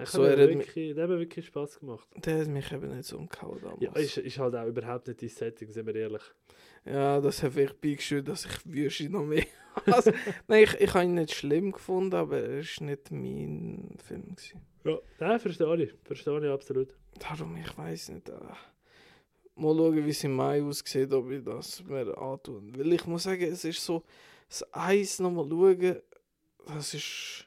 [0.00, 2.08] Ich So, habe er hat wirklich, der hat mir wirklich Spaß gemacht.
[2.24, 3.80] Der hat mich eben nicht so umgehauen damals.
[3.80, 6.22] Ja, ist, ist halt auch überhaupt nicht dein Setting, sind wir ehrlich.
[6.90, 9.44] Ja, das hat mich beigeschüttet, dass ich Wüste noch mehr
[9.86, 10.14] hasse.
[10.46, 14.34] Nein, ich, ich habe ihn nicht schlimm gefunden, aber er war nicht mein Film.
[14.34, 14.60] Gewesen.
[14.84, 15.94] Ja, nein, verstehe ich.
[16.04, 16.94] Verstehe ich absolut.
[17.18, 18.28] Darum, ich weiß nicht.
[18.30, 18.32] Äh,
[19.56, 22.72] mal schauen, wie es im Mai aussieht, ob ich das mir antun.
[22.74, 24.02] Weil ich muss sagen, es ist so,
[24.48, 26.00] das Eis nochmal schauen,
[26.66, 27.46] das ist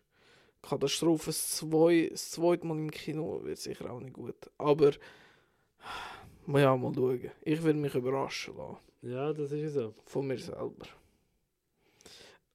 [0.62, 1.28] Katastrophe.
[1.28, 4.52] Das, zwei, das zweite Mal im Kino wird sicher auch nicht gut.
[4.60, 4.92] Aber,
[6.46, 7.32] ja, mal schauen.
[7.42, 8.91] Ich will mich überraschen lassen.
[9.02, 9.94] Ja, das ist so.
[10.06, 10.86] Von mir selber.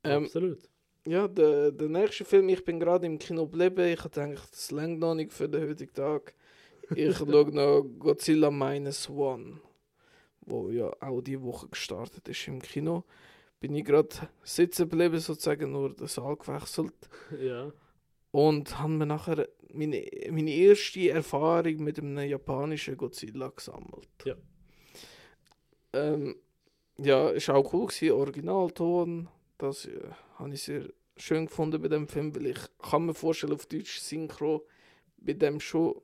[0.04, 0.58] Ähm, absolut.
[1.04, 3.92] ja, der, der nächste Film, ich bin gerade im Kino geblieben.
[3.92, 6.34] Ich hatte eigentlich das längt noch nicht für den heutigen Tag.
[6.94, 9.60] Ich schaue noch Godzilla Minus One,
[10.42, 13.04] wo ja auch die Woche gestartet ist im Kino.
[13.58, 14.08] Bin ich gerade
[14.44, 16.94] sitzen geblieben, sozusagen nur den Saal gewechselt.
[17.40, 17.72] Ja.
[18.30, 24.08] Und habe mir nachher meine, meine erste Erfahrung mit einem japanischen Godzilla gesammelt.
[24.24, 24.36] Ja.
[25.96, 26.36] Ähm,
[26.98, 29.28] ja, ist auch cool gewesen, Originalton.
[29.58, 30.00] Das äh,
[30.36, 33.98] habe ich sehr schön gefunden bei dem Film, weil ich kann mir vorstellen, auf Deutsch
[34.00, 34.66] Synchro
[35.18, 35.94] bei dem schon,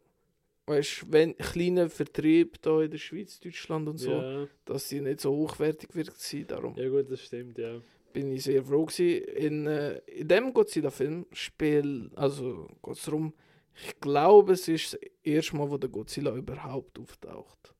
[0.66, 4.46] weißt wenn kleiner Vertrieb da in der Schweiz, Deutschland und so, Ja.
[4.64, 6.46] dass sie nicht so hochwertig wird sein.
[6.46, 7.80] Darum ja, gut, das stimmt, ja.
[8.12, 9.24] bin ich sehr froh gewesen.
[9.34, 13.32] In, äh, in dem Godzilla-Film spiel, also geht es darum,
[13.74, 17.74] ich glaube, es ist das erste Mal, wo der Godzilla überhaupt auftaucht.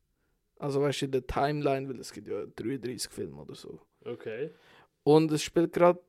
[0.63, 3.81] Also weißt du, in der Timeline, weil es gibt ja 33 Filme oder so.
[4.05, 4.51] Okay.
[5.05, 6.01] Und es spielt gerade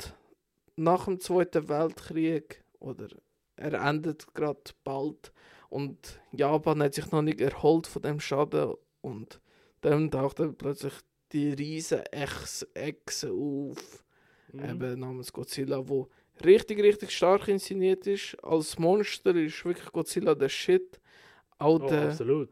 [0.75, 3.07] nach dem Zweiten Weltkrieg oder
[3.55, 5.31] er endet gerade bald
[5.69, 9.39] und Japan hat sich noch nicht erholt von dem Schaden und
[9.81, 10.93] dann taucht dann plötzlich
[11.31, 14.03] die riesen Echse auf,
[14.51, 14.65] Mhm.
[14.69, 16.09] eben namens Godzilla, wo
[16.45, 18.35] richtig richtig stark inszeniert ist.
[18.43, 20.99] Als Monster ist wirklich Godzilla der Shit.
[21.57, 22.49] Auch Oh, der, absolut.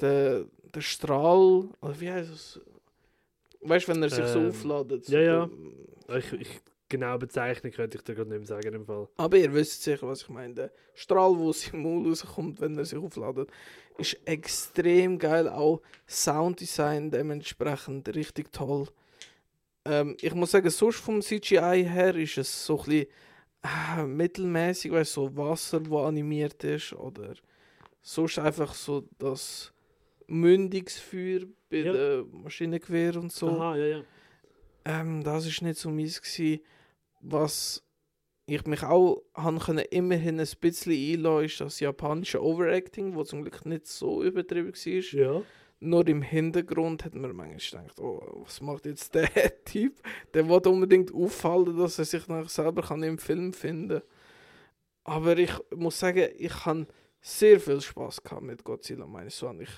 [0.00, 2.60] der, der Strahl, oder wie heißt es?
[3.60, 5.04] Weißt du, wenn er sich so Ähm, aufladet?
[5.04, 5.48] so ja, ja.
[6.08, 9.08] der- Ich, ich, genau bezeichnen könnte ich dir gerade nicht mehr sagen im Fall.
[9.16, 10.54] Aber ihr wisst sicher, was ich meine.
[10.54, 13.50] Der Strahl, wo aus dem Maul rauskommt, wenn er sich aufladet,
[13.98, 15.48] ist extrem geil.
[15.48, 18.88] Auch Sounddesign dementsprechend richtig toll.
[19.84, 23.06] Ähm, ich muss sagen, sonst vom CGI her ist es so ein bisschen
[23.98, 27.34] äh, mittelmäßig, weißt so Wasser, wo animiert ist, oder
[28.00, 29.72] sonst einfach so das
[30.32, 31.40] Mündungsfeuer
[31.70, 31.92] bei Ja.
[31.92, 33.48] der Maschinengewehr und so.
[33.48, 34.02] Aha, ja, ja.
[34.84, 36.62] Ähm, das ist nicht so mies gsi.
[37.20, 37.84] Was
[38.46, 43.42] ich mich auch han können immerhin ein bisschen einlassen, ist das japanische Overacting, wo zum
[43.42, 45.20] Glück nicht so übertrieben war.
[45.20, 45.42] Ja.
[45.80, 49.28] Nur im Hintergrund hat man manchmal gedacht, oh, was macht jetzt der
[49.64, 49.94] Typ?
[50.32, 54.00] Der will unbedingt auffallen, dass er sich nach selber kann im Film finden
[55.04, 56.86] Aber ich muss sagen, ich habe
[57.20, 59.62] sehr viel Spaß gehabt mit Godzilla Minus One.
[59.64, 59.70] Ich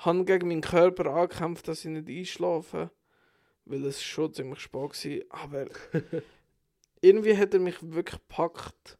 [0.00, 2.90] habe gegen meinen Körper angekämpft, dass ich nicht einschlafe,
[3.64, 5.42] weil es schon ziemlich spät war.
[5.42, 5.66] Aber
[7.00, 8.98] irgendwie hat er mich wirklich gepackt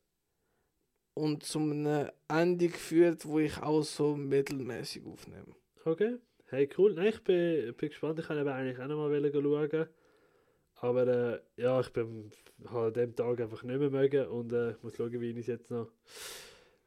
[1.15, 5.55] und zu einem Ende geführt, wo ich auch so mittelmäßig aufnehme.
[5.85, 6.19] Okay.
[6.47, 6.95] Hey, cool.
[6.95, 8.19] Nein, ich bin, bin gespannt.
[8.19, 9.89] Ich wollte eigentlich auch noch mal schauen.
[10.83, 12.31] Aber äh, ja, ich bin
[12.67, 15.71] habe an dem Tag einfach nicht mehr mögen und äh, muss schauen, wie ich jetzt
[15.71, 15.89] noch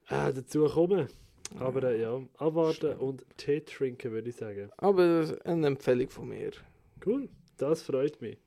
[0.09, 1.07] äh, dazu komme.
[1.59, 4.69] Aber äh, ja, abwarten und Tee trinken, würde ich sagen.
[4.77, 6.51] Aber eine Empfehlung von mir.
[7.05, 8.37] Cool, das freut mich.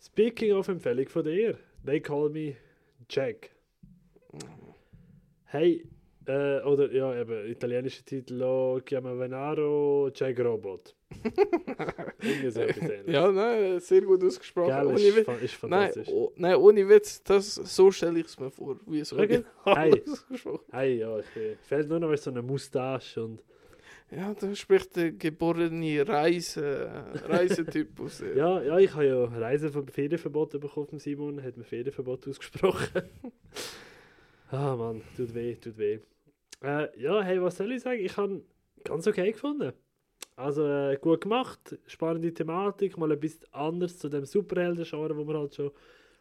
[0.00, 2.56] Speaking of Empfehlung von dir, they call me
[3.08, 3.50] Jack.
[5.44, 5.84] Hey,
[6.26, 10.94] äh, oder ja, eben, italienischer Titel, Lo chiamavano Jack Robot.
[12.50, 12.60] So.
[13.06, 14.68] Ja, nein, sehr gut ausgesprochen.
[14.70, 15.28] Geil, ohne ist, Witz.
[15.42, 16.08] ist Nein, fantastisch.
[16.08, 19.42] oh, nein, ohne Witz, das, so stelle ich es mir vor, wie es Okay.
[19.64, 20.02] original Hey.
[20.08, 23.42] ausgesprochen Hey, ja, ich bin, fehlt nur noch so eine Moustache und
[24.10, 28.20] Ja, da spricht der geborene Reise, Reisetyp aus.
[28.20, 33.02] äh, ja, ja, ich habe ja Reisever Ferienverbot bekommen von Simon, hat mir Ferienverbot ausgesprochen.
[34.50, 35.98] ah Mann, tut weh, tut weh.
[36.62, 38.00] Äh, ja, hey, was soll ich sagen?
[38.00, 38.44] Ich habe
[38.84, 39.72] ganz okay gefunden.
[40.36, 45.54] Also äh, gut gemacht, spannende Thematik, mal etwas anderes zu dem Superhelden-Genre, wo man halt
[45.54, 45.72] schon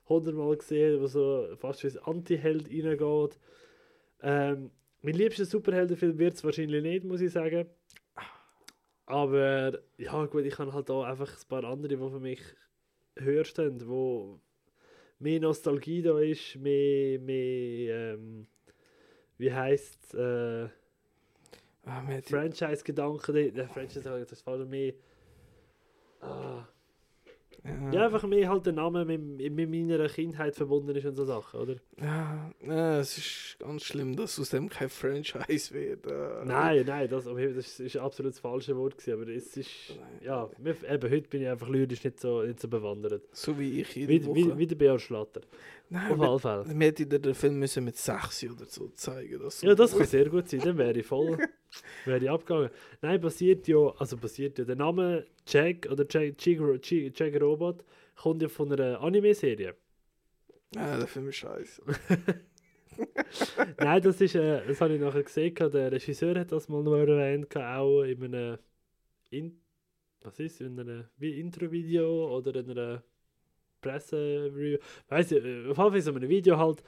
[0.10, 3.40] hundertmal gesehen wo so fast wie ein Anti-Held reingeht.
[4.22, 7.68] Ähm, mein liebster Superheldenfilm wird es wahrscheinlich nicht, muss ich sagen.
[9.06, 12.42] Aber ja gut, ich habe halt auch einfach ein paar andere, die für mich
[13.16, 14.40] höher stehen, wo
[15.20, 18.48] mehr Nostalgie da ist, mehr, mehr ähm,
[19.42, 20.68] wie heisst es, äh,
[21.84, 24.94] Ah, die- Franchise-Gedanken, der der Franchise, das ist fast mehr,
[26.22, 26.64] ah,
[27.64, 31.26] ja, ja, einfach mehr halt der Name mit, mit meiner Kindheit verbunden ist und so
[31.26, 31.76] Sachen, oder?
[32.00, 36.06] ja, ja, es ist ganz schlimm, dass aus dem kein Franchise wird.
[36.08, 36.46] äh.
[36.46, 39.70] Nein, nein, das, das ist absolut das falsche Wort gewesen, aber es ist,
[40.24, 43.24] ja, eben, heute bin ich einfach lyrisch nicht so, nicht so bewandert.
[43.32, 44.36] So wie ich jede Wie, Woche.
[44.36, 45.42] wie, wie der Björn Schlatter.
[45.94, 46.80] Nein, Auf alle Fälle.
[46.80, 50.30] wir hätten den Film müssen mit 6 oder so zeigen dass Ja, das kann sehr
[50.30, 51.38] gut sein, dann wäre ich voll,
[52.06, 52.70] wäre ich abgegangen.
[53.02, 57.84] Nein, basiert ja, also basiert ja, der Name Jack oder Jack, Jack, Jack, Jack Robot
[58.16, 59.76] kommt ja von einer Anime-Serie.
[60.74, 61.82] Ja, der Film ist scheiße.
[63.78, 66.96] Nein, das ist, äh, das habe ich nachher gesehen, der Regisseur hat das mal noch
[66.96, 68.60] erwähnt, auch in einem,
[69.30, 69.60] in,
[70.22, 73.04] was ist, in einem wie Intro-Video oder in einer
[73.82, 74.78] Presse-Review,
[75.10, 76.84] weiss ich, äh, auf jeden Fall so einem Video halt,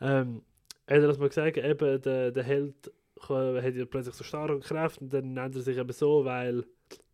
[0.00, 0.42] ähm,
[0.86, 2.92] hat er das mal gesagt, eben der, der Held
[3.28, 6.64] hat ja plötzlich so starke Kräfte und dann nennt er sich eben so, weil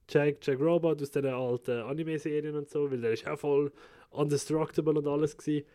[0.09, 3.71] Jack, Jack Robot aus den alten Anime-Serien und so, weil der ist auch voll
[4.11, 5.67] undestructible und alles gewesen.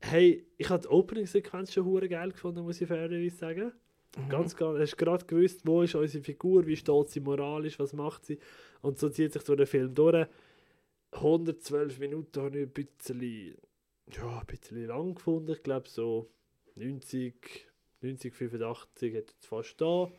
[0.00, 3.72] Hey, ich habe die Opening-Sequenz schon hure geil gefunden, muss ich fairerweise sagen.
[4.16, 4.28] Mhm.
[4.30, 8.24] Ganz, ganz, hast gerade gewusst, wo ist unsere Figur, wie steht sie moralisch, was macht
[8.24, 8.38] sie.
[8.80, 10.26] Und so zieht sich durch den Film durch.
[11.12, 13.56] 112 Minuten habe ich ein bisschen
[14.12, 15.52] ja, ein bisschen lang gefunden.
[15.52, 16.30] Ich glaube so
[16.76, 17.68] 90,
[18.00, 20.10] 90, 85 hat es fast da.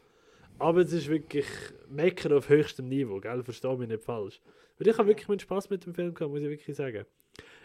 [0.60, 1.48] Aber es ist wirklich
[1.90, 3.44] Meckern auf höchstem Niveau, gell?
[3.44, 4.42] Verstehe mich nicht falsch.
[4.78, 7.06] Weil ich habe wirklich meinen Spaß mit dem Film gehabt, muss ich wirklich sagen.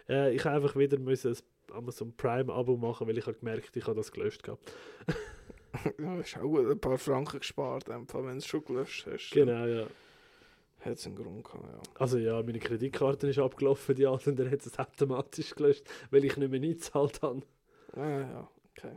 [0.08, 3.76] Äh, ich habe einfach wieder müssen ein Amazon Prime Abo machen, weil ich habe gemerkt,
[3.76, 4.72] ich habe das gelöscht gehabt.
[5.98, 9.30] Ja, ist auch ein paar Franken gespart, einfach, wenn du es schon gelöscht hast.
[9.30, 9.86] Genau, ja.
[10.86, 11.80] Hat es einen Grund gehabt, ja.
[12.00, 16.24] Also ja, meine Kreditkarte ist abgelaufen, die andere, und er hat es automatisch gelöscht, weil
[16.24, 17.42] ich nicht mehr eingezahlt habe.
[17.92, 18.96] Ah, ja, okay.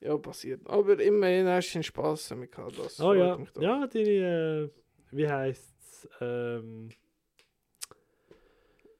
[0.00, 0.60] Ja, passiert.
[0.68, 2.78] Aber immerhin hast du den Spaß damit gehabt.
[2.78, 4.70] Das Oh ja, ja, deine, äh,
[5.12, 6.88] wie heisst es, ähm,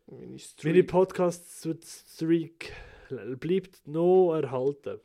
[0.07, 0.87] Meine meine Streak.
[0.87, 2.73] Podcast-Streak
[3.41, 5.01] bleibt noch erhalten.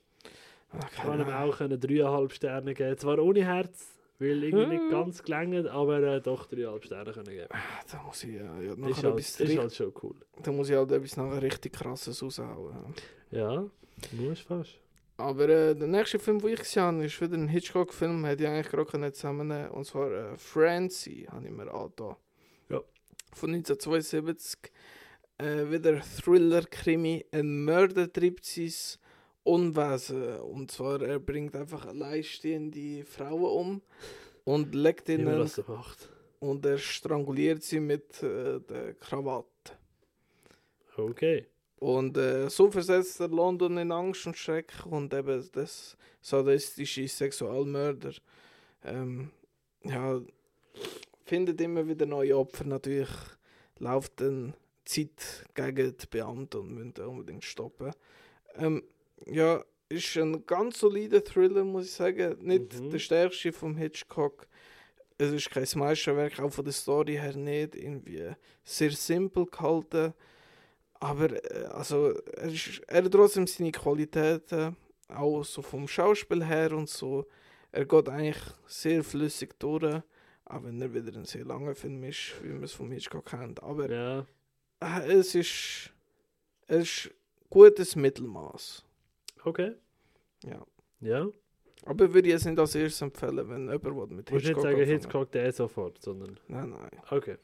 [0.69, 4.81] Ah, Ich kann ihm auch können dreieinhalb Sterne geben, zwar ohne Herz, weil irgendwie nicht
[4.83, 4.89] Hm.
[4.91, 7.49] ganz gelangt, aber äh, doch dreieinhalb Sterne können geben.
[7.91, 10.15] Da muss ich ja, ja Ist nachher halt, etwas, ist halt schon cool.
[10.43, 12.93] da muss ich halt etwas nachher richtig krasses raushauen.
[13.31, 13.39] Ja.
[13.39, 13.65] Ja,
[14.11, 14.79] muss fast.
[15.17, 18.49] Aber äh, der nächste Film, den ich gesehen habe, ist wieder ein Hitchcock-Film, hätte ich
[18.49, 22.15] eigentlich gerade können zusammennehmen Und zwar äh, Francie, habe ich mir angetan.
[22.69, 22.81] Ja.
[23.33, 24.71] Von 1972.
[25.39, 27.25] Äh, wieder Thriller-Krimi.
[27.31, 28.71] Ein Mörder treibt sein
[29.47, 30.39] Unwesen.
[30.39, 33.81] Und zwar, er bringt einfach alleinstehende Frauen um
[34.43, 36.09] und legt ihnen das so macht.
[36.39, 39.73] und er stranguliert sie mit äh, der Krawatte.
[40.97, 41.45] Okay.
[41.79, 48.13] Und äh, so versetzt er London in Angst und Schreck und eben das sadistische Sexualmörder.
[48.83, 49.29] Ähm,
[49.83, 50.19] ja,
[51.23, 52.65] findet immer wieder neue Opfer.
[52.65, 53.09] Natürlich
[53.79, 54.55] läuft dann
[54.85, 57.91] Zeit gegen die Beamten und müssen unbedingt stoppen.
[58.55, 58.83] Ähm,
[59.25, 62.37] ja, ist ein ganz solider Thriller, muss ich sagen.
[62.41, 62.89] Nicht Mhm.
[62.89, 64.47] der stärkste vom Hitchcock.
[65.17, 67.75] Es ist kein Meisterwerk, auch von der Story her nicht.
[67.75, 68.31] Irgendwie
[68.63, 70.13] sehr simpel gehalten.
[70.99, 74.75] Aber äh, also, er, ist, er hat trotzdem seine Qualitäten,
[75.09, 77.25] auch so vom Schauspiel her und so.
[77.71, 80.01] Er geht eigentlich sehr flüssig durch,
[80.45, 83.61] auch wenn er wieder ein sehr langer Film ist, wie man es vom Hitchcock kennt.
[83.63, 84.25] Aber Ja.
[84.81, 85.91] äh, es ist,
[86.67, 87.11] es ist
[87.49, 88.83] gutes Mittelmaß.
[89.47, 89.71] Okay.
[90.43, 90.65] Ja.
[90.99, 91.27] Ja.
[91.85, 94.63] Aber würde ich es nicht als erstes empfehlen, wenn jemand mit Du musst nicht Hitchcock
[94.63, 94.83] sagen.
[94.83, 96.37] Hitchcock der sofort, sondern.
[96.47, 96.89] Nein, nein.
[97.09, 97.37] Okay.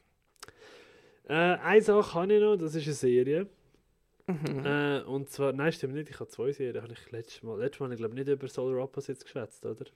[1.26, 3.46] Äh, eine Sache kann ich noch, das ist eine Serie.
[4.26, 4.64] Mhm.
[4.64, 6.82] Äh, und zwar, nein, stimmt nicht, ich habe zwei Serien.
[6.82, 9.86] Habe ich letztes Mal, letztes Mal, ich glaube nicht über Solar Opposites geschwätzt, oder?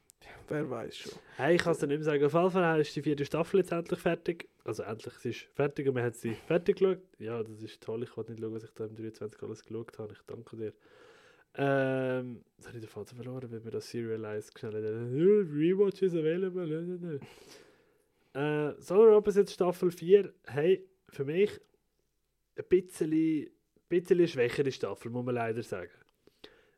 [0.48, 1.12] Wer weiß schon.
[1.36, 2.24] Hey, ich kann es dir nicht mehr sagen.
[2.24, 4.48] Auf jeden Fall ist die vierte Staffel jetzt endlich fertig.
[4.64, 6.98] Also endlich, sie ist fertig und wir haben sie fertig geschaut.
[7.18, 8.02] Ja, das ist toll.
[8.02, 10.12] Ich wollte nicht schauen, was ich da im 23 alles geschaut habe.
[10.12, 10.72] Ich danke dir.
[11.54, 16.66] Ähm, jetzt habe ich den Vater verloren, weil wir das Serialized schnell Rewatch is available.
[16.66, 17.18] Nö, nö.
[18.34, 21.50] Äh, Solar Opposites Staffel 4, hey, für mich
[22.56, 23.50] ein bisschen,
[23.88, 25.90] bisschen schwächere Staffel, muss man leider sagen.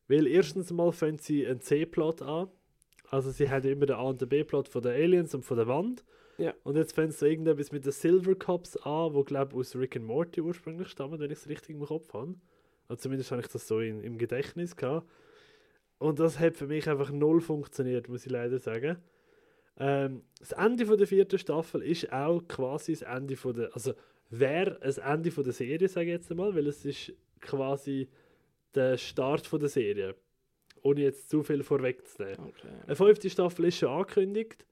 [0.08, 2.48] Weil erstens mal fängt sie einen C-Plot an.
[3.10, 5.66] Also sie haben immer den A und den B-Plot von den Aliens und von der
[5.66, 6.04] Wand.
[6.38, 6.54] Ja.
[6.62, 10.06] Und jetzt fängt so irgendetwas mit den Silver Cups an, wo glaube aus Rick and
[10.06, 12.34] Morty ursprünglich stammen, wenn ich es richtig im Kopf habe.
[12.90, 15.08] Also zumindest habe ich das so in, im Gedächtnis gehabt.
[15.98, 18.96] Und das hat für mich einfach null funktioniert, muss ich leider sagen.
[19.78, 23.94] Ähm, das Ende von der vierten Staffel ist auch quasi das Ende von der, also
[24.28, 28.08] wäre das Ende von der Serie, sage ich jetzt einmal, weil es ist quasi
[28.74, 30.16] der Start von der Serie.
[30.82, 32.46] Ohne jetzt zu viel vorwegzunehmen.
[32.48, 32.68] Okay.
[32.88, 34.66] Eine fünfte Staffel ist schon angekündigt.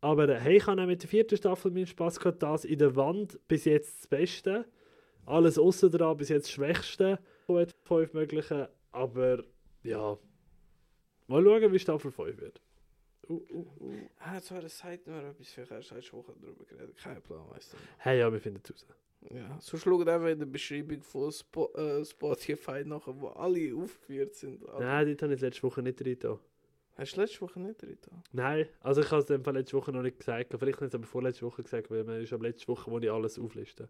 [0.00, 2.42] Aber äh, hey, ich habe auch mit der vierten Staffel meinen Spaß gehabt.
[2.42, 4.64] Das in der Wand bis jetzt das Beste.
[5.26, 7.18] Alles außen dran bis jetzt das Schwächste
[7.98, 8.66] fünf möglichen.
[8.92, 9.44] Aber
[9.82, 10.18] ja,
[11.26, 12.60] mal schauen, wie Staffel 5 wird.
[13.28, 13.94] Uh, uh, uh.
[14.18, 16.96] Ah, das sagt mir etwas, vielleicht hast du Woche darüber geredet.
[16.96, 17.76] Kein Plan, weißt du.
[17.98, 18.86] Hey, ja, wir finden es raus.
[19.30, 24.34] Ja, so schaut einfach in der Beschreibung von Spo äh, Spotify nachher, wo alle aufgeführt
[24.34, 24.68] sind.
[24.68, 24.84] Alle.
[24.84, 26.38] Nein, dort habe ich letzte Woche nicht drin.
[26.96, 27.96] Hast du letzte Woche nicht drin?
[28.32, 30.52] Nein, also ich habe es letzte Woche noch nicht gesagt.
[30.58, 33.38] Vielleicht nicht, aber vorletzte Woche gesagt, weil man ist ab letzte Woche, wo ich alles
[33.38, 33.88] aufliste.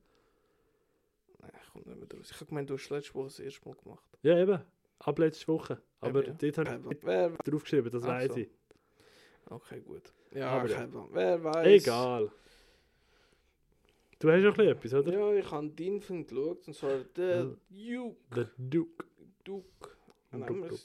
[1.72, 2.28] Kommt nicht mehr raus.
[2.30, 4.04] Ich habe gemeint, du hast letzte Woche das erste Mal gemacht.
[4.22, 4.60] Ja, eben.
[4.98, 5.80] Ab letzte Woche.
[6.00, 6.98] Aber Eben, dort habe ich.
[7.02, 7.30] Wer?
[7.30, 8.38] draufgeschrieben, das weiß so.
[8.38, 8.48] ich.
[9.46, 10.12] Okay, gut.
[10.32, 10.88] Ja, Aber ja.
[11.12, 11.66] Wer weiß.
[11.66, 12.30] Egal.
[14.18, 15.12] Du hast noch etwas, oder?
[15.12, 18.16] Ja, ich habe deinen Film geschaut, und zwar The Duke.
[18.34, 19.04] The Duke.
[19.42, 19.90] Duke.
[20.30, 20.40] Wir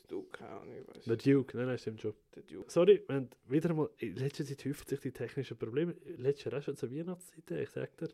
[0.07, 1.51] Duke.
[1.51, 2.13] ich nein, nein, stimmt schon.
[2.33, 2.71] The Duke.
[2.71, 5.95] Sorry, wir haben wieder mal, in letzter Zeit häufen sich die technischen Probleme.
[6.17, 8.09] Letztes Jahr auch schon zur Weihnachtszeit, ich sag dir.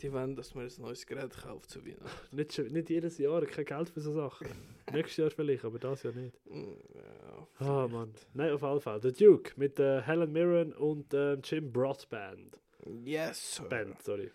[0.00, 2.36] Die wollen, dass man ein neues Gerät kauft zu Weihnachten.
[2.36, 4.46] Nicht, schon- nicht jedes Jahr, kein Geld für so Sachen.
[4.92, 6.34] Nächstes Jahr vielleicht, aber das Jahr nicht.
[6.46, 7.92] Mm, Ja, Ah, vielleicht.
[7.92, 8.14] Mann.
[8.34, 9.00] Nein, auf jeden Fall.
[9.02, 12.58] The Duke mit äh, Helen Mirren und ähm, Jim Broadband.
[13.04, 13.64] Yes, sir.
[13.68, 14.30] Band, sorry.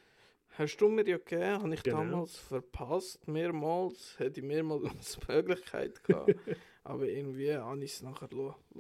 [0.58, 1.98] Hast du mir ja gegeben, habe ich Genau.
[1.98, 4.84] damals verpasst, mehrmals, hätte ich mehrmals
[5.28, 6.34] die Möglichkeit gehabt,
[6.86, 8.30] aber irgendwie habe ich es nachher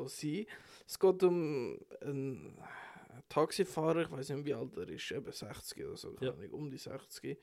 [0.05, 0.45] sein.
[0.87, 2.57] Es geht um einen
[3.29, 6.31] Taxifahrer, ich weiß nicht wie alt er ist, eben 60 oder so, Ja.
[6.33, 7.37] Ahnung, um die 60,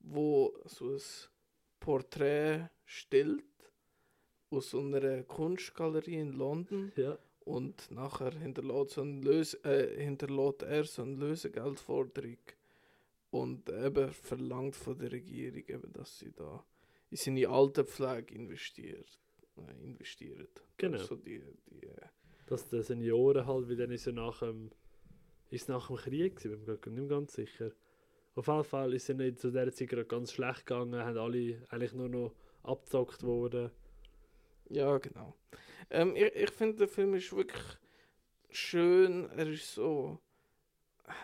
[0.00, 1.00] wo so ein
[1.80, 3.44] Porträt stellt
[4.50, 7.18] aus so einer Kunstgalerie in London Ja.
[7.40, 12.36] und nachher hinterlässt, so ein Lös äh, hinterlässt er so eine Lösegeldforderung
[13.30, 16.64] und eben verlangt von der Regierung, eben, dass sie da
[17.10, 19.18] in seine Altenpflege investiert,
[19.56, 20.48] äh, investieren.
[20.76, 20.98] Genau.
[20.98, 21.96] Also die, die, äh,
[22.46, 24.70] Dass die Senioren halt, wie dann ist ja nach dem,
[25.52, 27.70] ist es nach dem Krieg, gewesen, bin mir nicht mehr ganz sicher.
[28.34, 31.62] Auf jeden Fall ist es nicht zu dieser Zeit gerade ganz schlecht gegangen, haben alle
[31.68, 33.70] eigentlich nur noch abgezockt worden.
[34.70, 35.36] ja, genau.
[35.90, 37.62] Ähm, ich ich finde, der Film ist wirklich
[38.50, 39.28] schön.
[39.30, 40.18] Er ist so.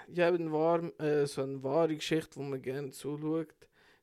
[0.09, 3.55] Ja, eben wahr, äh, so eine wahre Geschichte, wo man gerne zuschaut.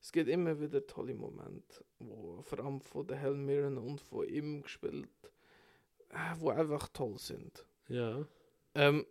[0.02, 4.28] Es gibt immer wieder tolle Momente, wo vor allem von der Helen Mirren und von
[4.28, 5.10] ihm gespielt,
[6.10, 7.66] äh, wo einfach toll sind.
[7.88, 8.26] Ja.
[8.74, 9.06] Ähm,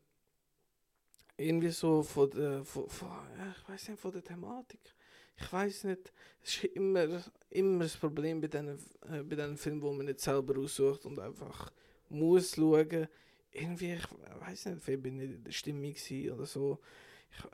[1.36, 3.08] irgendwie so von der, von, von,
[3.56, 4.80] ich weiß nicht, von der Thematik.
[5.36, 6.12] Ich weiß nicht,
[6.42, 8.78] es ist immer, immer das Problem bei diesen,
[9.10, 11.72] äh, bei diesen Filmen, wo man nicht selber aussucht und einfach
[12.08, 13.08] muss schauen.
[13.50, 14.06] Irgendwie, ich
[14.40, 15.94] weiß nicht, vielleicht bin ich nicht in der Stimmung
[16.34, 16.78] oder so.
[17.30, 17.44] Ich,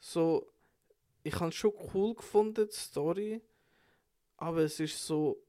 [0.00, 0.52] so,
[1.22, 3.40] ich habe es schon cool gefunden, die Story,
[4.36, 5.42] aber es ist so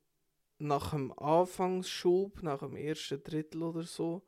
[0.60, 4.22] nach dem Anfangsschub, nach dem ersten Drittel oder so,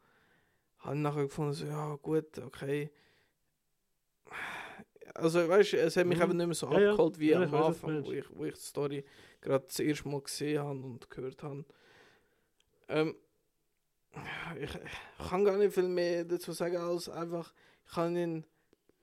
[0.79, 2.91] habe ich nachher gefunden, so, ja gut, okay.
[5.15, 6.21] Also weißt du, es hat mich Mhm.
[6.23, 8.07] einfach nicht mehr so Ja, abgeholt wie Ja, am weiß, Anfang, meinst.
[8.09, 9.05] wo ich, wo ich die Story
[9.41, 11.65] gerade das erste Mal gesehen habe und gehört habe.
[12.89, 13.15] Ähm,
[14.61, 14.69] ich,
[15.29, 17.53] kann gar nicht viel mehr dazu sagen, als einfach,
[17.89, 18.45] ich habe ihn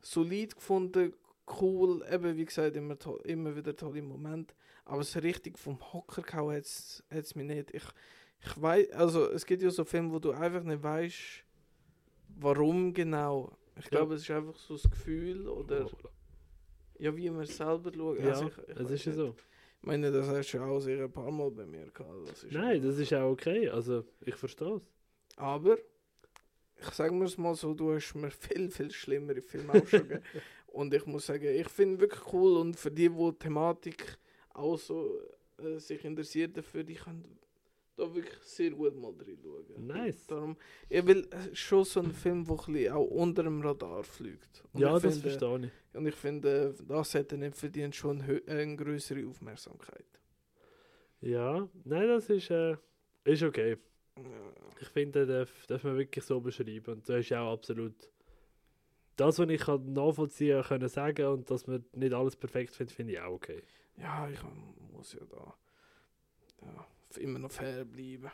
[0.01, 1.15] solid gefunden,
[1.61, 6.23] cool, eben wie gesagt, immer, to immer wieder tolle Momente, aber so richtig vom Hocker
[6.23, 7.75] gehauen hat es mich nicht.
[7.75, 7.85] Ich,
[8.41, 11.45] ich weiß, also es gibt ja so Filme, wo du einfach nicht weißt,
[12.39, 13.57] warum genau.
[13.79, 15.87] Ich glaube, es ist einfach so das Gefühl oder
[16.99, 18.21] ja, wie man selber schaut.
[18.21, 19.35] Ja, Also ich, ich es ist ja so.
[19.81, 22.29] Ich meine, das hast du auch sicher ein paar Mal bei mir gehabt.
[22.29, 23.69] Das Nein, das ist auch okay.
[23.69, 24.83] Also, ich verstehe es.
[25.37, 25.77] Aber,
[26.81, 30.09] ich sage mir es mal so, du hast mir viel, viel schlimmere Filme auch schon
[30.09, 30.23] gegeben.
[30.69, 34.17] Und ich muss sagen, ich finde wirklich cool und für die, die die Thematik
[34.55, 35.21] auch so
[35.59, 37.39] äh, sich interessiert dafür, die können
[37.97, 39.87] da wirklich sehr gut mal drin schauen.
[39.87, 40.27] Nice.
[40.27, 40.57] Darum,
[40.89, 44.65] ich will äh, schon so einen Film, der ein bisschen auch unter dem Radar fliegt.
[44.73, 45.97] Und Ja, das finde, verstehe ich.
[45.97, 50.07] Und ich finde, das hätte nicht verdient schon hö- eine größere Aufmerksamkeit.
[51.21, 52.77] Ja, nein, das ist, äh,
[53.25, 53.77] ist okay.
[54.17, 54.53] Ja.
[54.81, 56.95] Ich finde, das darf, man wirklich so beschreiben.
[56.95, 57.95] Und das ist auch absolut
[59.17, 63.13] das, was ich kann nachvollziehen können sagen und dass man nicht alles perfekt findet, finde
[63.13, 63.63] ich auch okay.
[63.97, 64.39] Ja, ich
[64.93, 65.55] muss ja da
[66.63, 66.87] ja,
[67.19, 68.31] immer noch fair bleiben.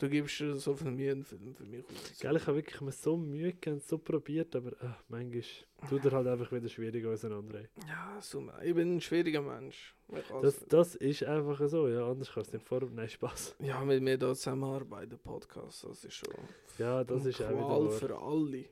[0.00, 2.18] Du gibst dir so viel Mühe, einen Film für mich aus.
[2.20, 5.42] Gell, ich habe wirklich mir so Mühe gegeben, und so probiert, aber äh, manchmal
[5.90, 7.60] tut er halt einfach wieder schwierig auseinander.
[7.86, 9.94] Ja, so, ich bin ein schwieriger Mensch.
[10.40, 12.80] Das, das ist einfach so, ja, anders kannst du nicht vor...
[12.90, 13.56] Nein, Spaß.
[13.58, 16.34] ja, mit mir da zusammenarbeiten, Podcast, das ist schon
[16.78, 18.64] Ja, das ist auch wieder Qual für alle.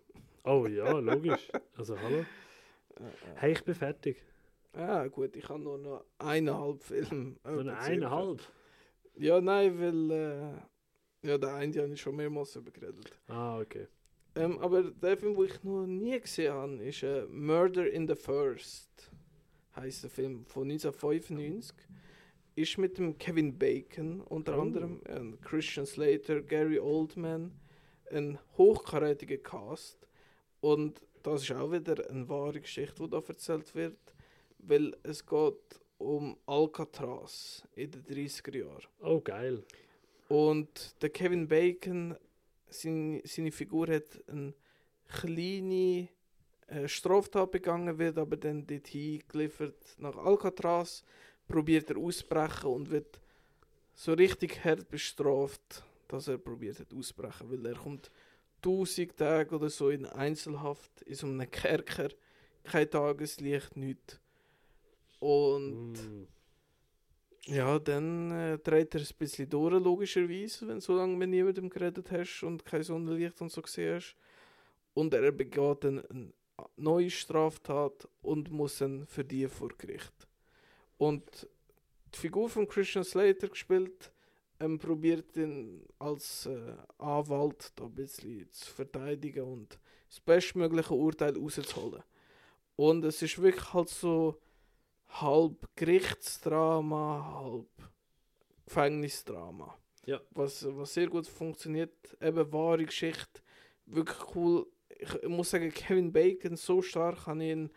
[0.44, 1.48] Oh ja, logisch.
[1.76, 2.24] Also hallo.
[2.98, 3.34] Äh, äh.
[3.36, 4.16] Hey, ich bin fertig.
[4.76, 7.36] Ja, gut, ich habe nur noch eineinhalb Filme.
[7.44, 7.78] Circa.
[7.78, 8.40] eineinhalb.
[9.18, 13.10] Ja, nein, weil äh, ja, der eine habe ich schon mehrmals übergeredet.
[13.26, 13.88] Ah, okay.
[14.36, 18.14] Ähm, aber der Film, den ich noch nie gesehen habe, ist äh, Murder in the
[18.14, 19.10] First.
[19.74, 21.74] Heißt der Film von 1995.
[22.54, 24.62] Ist mit dem Kevin Bacon unter Oh.
[24.62, 27.52] anderem, äh, Christian Slater, Gary Oldman,
[28.10, 30.06] ein hochkarätiger Cast.
[30.60, 33.98] Und das ist auch wieder eine wahre Geschichte, die da erzählt wird,
[34.58, 38.86] weil es geht um Alcatraz in den 30er Jahren.
[39.00, 39.62] Oh, geil.
[40.28, 42.16] Und der Kevin Bacon,
[42.68, 44.54] seine, seine Figur hat eine
[45.08, 46.08] kleine
[46.66, 51.02] äh, Straftat begangen, wird aber dann dorthin geliefert nach Alcatraz,
[51.46, 53.20] probiert er ausbrechen und wird
[53.94, 58.10] so richtig hart bestraft, dass er probiert hat auszubrechen, weil er kommt
[58.58, 62.10] 1000 Tage oder so in Einzelhaft, in so einem Kerker,
[62.64, 64.20] kein Tageslicht, nichts.
[65.20, 66.26] Und Mm.
[67.46, 72.10] ja, dann äh, dreht er ein bisschen durch, logischerweise, wenn so lange mit niemandem geredet
[72.10, 74.16] hast und kein Sonnenlicht und so gesehen hast.
[74.94, 76.32] Und er begeht dann eine
[76.76, 80.12] neue Straftat und muss dann für die vor Gericht.
[80.98, 81.48] Und
[82.14, 84.12] die Figur von Christian Slater gespielt,
[84.60, 89.78] ähm, probiert ihn als äh, Anwalt da ein bisschen zu verteidigen und
[90.08, 92.02] das bestmögliche Urteil rauszuholen.
[92.76, 94.38] Und es ist wirklich halt so
[95.08, 97.90] halb Gerichtsdrama, halb
[98.66, 99.76] Gefängnisdrama.
[100.06, 100.20] Ja.
[100.30, 103.42] Was, was sehr gut funktioniert, eben wahre Geschichte,
[103.86, 104.66] wirklich cool.
[104.88, 107.70] Ich, muss sagen, Kevin Bacon, so stark habe ich ihn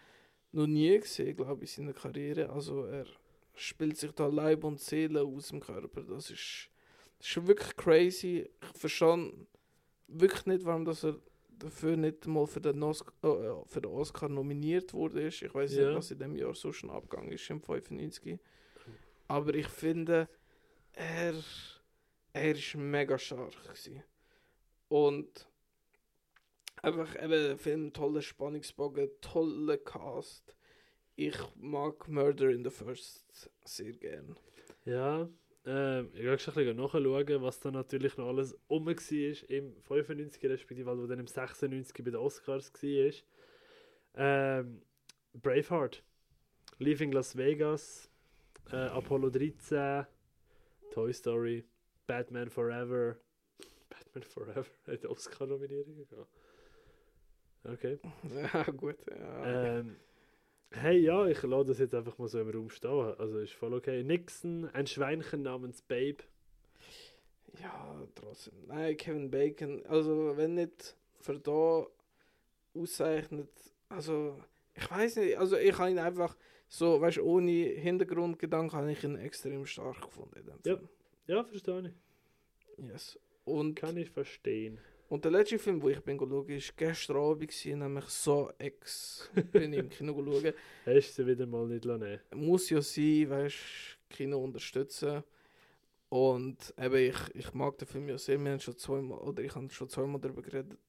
[0.51, 2.49] noch nie gesehen, glaube ich, in seiner Karriere.
[2.49, 3.05] Also er
[3.53, 6.01] spielt sich da Leib und Seele aus dem Körper.
[6.01, 6.69] Das ist,
[7.19, 8.49] das ist wirklich crazy.
[8.61, 9.31] Ich verstehe
[10.07, 11.19] wirklich nicht, warum dass er
[11.63, 13.27] dafür nicht mal für den, Os äh,
[13.65, 15.27] für den Oscar nominiert wurde.
[15.27, 15.87] Ich weiß Ja.
[15.87, 18.39] nicht, was in dem Jahr so schon abgegangen ist, im 95.
[19.27, 20.27] Aber ich finde,
[20.93, 21.33] er,
[22.33, 24.03] er ist mega stark gewesen.
[24.89, 25.47] Und
[26.81, 30.55] einfach eben der Film, toller Spannungsbogen, toller Cast.
[31.15, 34.35] Ich mag Murder in the First sehr gern.
[34.85, 35.29] Ja,
[35.65, 40.43] ähm, ich schon ein bisschen nachschauen, was da natürlich noch alles rum war im 95
[40.45, 43.11] respektive wo dann im 96 bei den Oscars war.
[44.15, 44.81] Ähm,
[45.33, 46.03] Braveheart,
[46.79, 48.09] Leaving Las Vegas,
[48.71, 50.05] äh, Apollo 13,
[50.91, 51.63] Toy Story,
[52.07, 53.17] Batman Forever.
[53.89, 56.31] Batman Forever hat Oscar-Nominierungen gehabt.
[57.63, 57.99] Okay.
[58.53, 58.97] Ja, gut.
[59.09, 59.77] Ja.
[59.79, 59.95] Ähm,
[60.71, 63.13] hey, ja, ich lasse das jetzt einfach mal so im Raum stehen.
[63.17, 64.03] Also ist voll okay.
[64.03, 66.23] Nixon, ein Schweinchen namens Babe.
[67.61, 68.53] Ja, trotzdem.
[68.67, 71.85] Nein, Kevin Bacon, also wenn nicht für da
[72.73, 73.49] auszeichnet,
[73.89, 74.39] also
[74.73, 76.35] ich weiß nicht, also ich habe ihn einfach
[76.67, 80.49] so, weißt du, ohne Hintergrundgedanken habe ich ihn extrem stark gefunden.
[80.63, 80.79] Ja.
[81.27, 81.93] Ja, verstehe
[82.77, 82.85] ich.
[82.85, 83.19] Yes.
[83.43, 84.79] Und, Kann ich verstehen.
[85.11, 89.29] Und der letzte Film, wo ich bin schauen, war gestern Abend, nämlich So Ex.
[89.51, 90.53] bin ich im Kino schauen.
[90.85, 93.57] Hast du sie wieder mal nicht nehmen muss ja sein, weißt
[94.09, 95.21] Kino unterstützen.
[96.07, 99.53] Und eben, ich, ich mag den Film ja sehr, wir haben schon zweimal, oder ich
[99.53, 100.79] habe schon zweimal darüber geredet.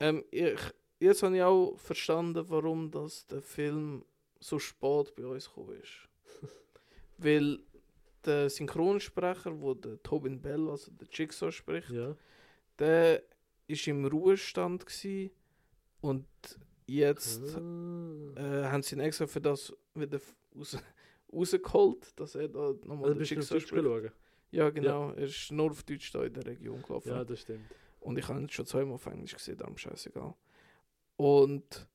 [0.00, 0.58] Ähm, ich,
[0.98, 4.04] jetzt habe ich auch verstanden, warum das der Film
[4.40, 6.08] so spät bei uns gekommen ist.
[7.18, 7.60] Weil
[8.24, 12.16] der Synchronsprecher, wo der Tobin Bell, also der Jigsaw spricht, Ja.
[12.78, 13.22] Der
[13.66, 14.84] ist im Ruhestand
[16.00, 16.26] und
[16.86, 17.58] jetzt Ah.
[18.36, 20.20] äh, haben sie ihn extra für das wieder
[20.56, 20.78] raus,
[21.32, 24.12] rausgeholt, dass er da nochmal Also Schicksal spricht.
[24.50, 25.10] Ja, genau.
[25.12, 27.08] Er ist nur auf Deutsch da in der Region gelaufen.
[27.10, 27.66] Ja, das stimmt.
[28.00, 30.34] Und ich habe ihn schon zweimal auf Englisch gesehen, darum scheißegal.
[31.16, 31.86] Und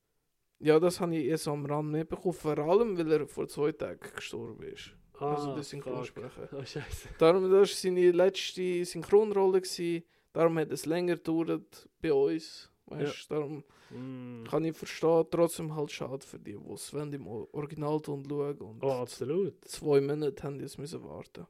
[0.60, 3.98] ja, das habe ich erst am Rand mitbekommen, vor allem, weil er vor zwei Tagen
[4.14, 4.90] gestorben ist.
[5.18, 5.64] also der fuck.
[5.64, 6.48] Synchronsprecher.
[6.52, 7.08] Oh, scheiße.
[7.18, 9.60] Darum, das war seine letzte Synchronrolle.
[9.60, 10.04] Gewesen.
[10.34, 12.70] Darum hat es länger gedauert bei uns.
[12.86, 14.44] Weißt, Darum Mm.
[14.44, 18.90] kann ich verstehen, trotzdem halt schade für die, die es im Originalton schauen und Oh,
[18.92, 19.64] absolut.
[19.64, 21.46] zwei Monate haben die es müssen warten.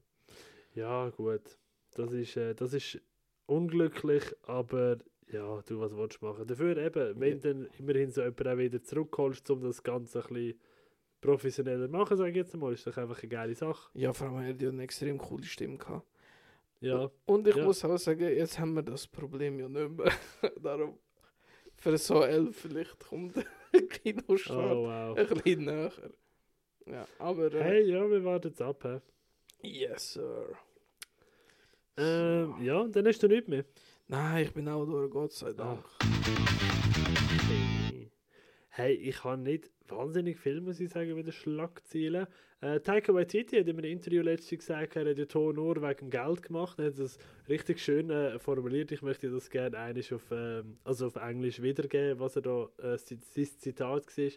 [0.74, 1.58] Ja, gut.
[1.92, 3.00] Das ist, äh, das ist
[3.46, 4.98] unglücklich, aber
[5.30, 6.46] ja, du, was willst du machen?
[6.46, 7.52] Dafür eben, wenn Ja.
[7.52, 10.60] dann immerhin so jemand auch wieder zurückholst, um das Ganze ein bisschen
[11.20, 13.90] professioneller machen, sage ich jetzt mal, ist doch einfach eine geile Sache.
[13.94, 16.06] Ja, vor allem hat er ja eine extrem coole Stimme gehabt.
[16.84, 17.64] Ja, Und ich Ja.
[17.64, 20.12] muss auch sagen, jetzt haben wir das Problem ja nicht mehr.
[20.62, 20.98] Darum,
[21.76, 23.36] für so elf vielleicht kommt
[23.72, 25.16] der Kinostart oh wow.
[25.18, 25.92] ein bisschen näher.
[26.86, 28.82] Ja, aber äh, Hey, ja, wir warten jetzt ab.
[29.62, 29.80] He.
[29.80, 30.48] yes, sir.
[31.96, 33.64] Ähm, ja, dann hast du nichts mehr.
[34.08, 35.84] Nein, ich bin auch durch, Gott sei Dank.
[38.68, 42.26] Hey, ich habe nicht wahnsinnig viel, muss ich sagen, mit den Schlagzeilen.
[42.60, 46.10] Äh, Taika Waititi hat in einem Interview letztens gesagt, er hat den Ton nur wegen
[46.10, 46.78] Geld gemacht.
[46.78, 48.90] Er hat das richtig schön äh, formuliert.
[48.92, 52.96] Ich möchte das gerne einiges auf, ähm, also auf Englisch wiedergeben, was er da, äh,
[52.96, 53.20] sein
[53.58, 54.30] Zitat war.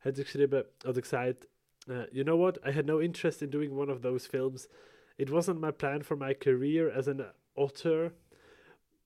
[0.00, 1.48] Hat er geschrieben, oder gesagt,
[1.88, 4.68] äh, You know what, I had no interest in doing one of those films.
[5.16, 7.24] It wasn't my plan for my career as an
[7.54, 8.12] author,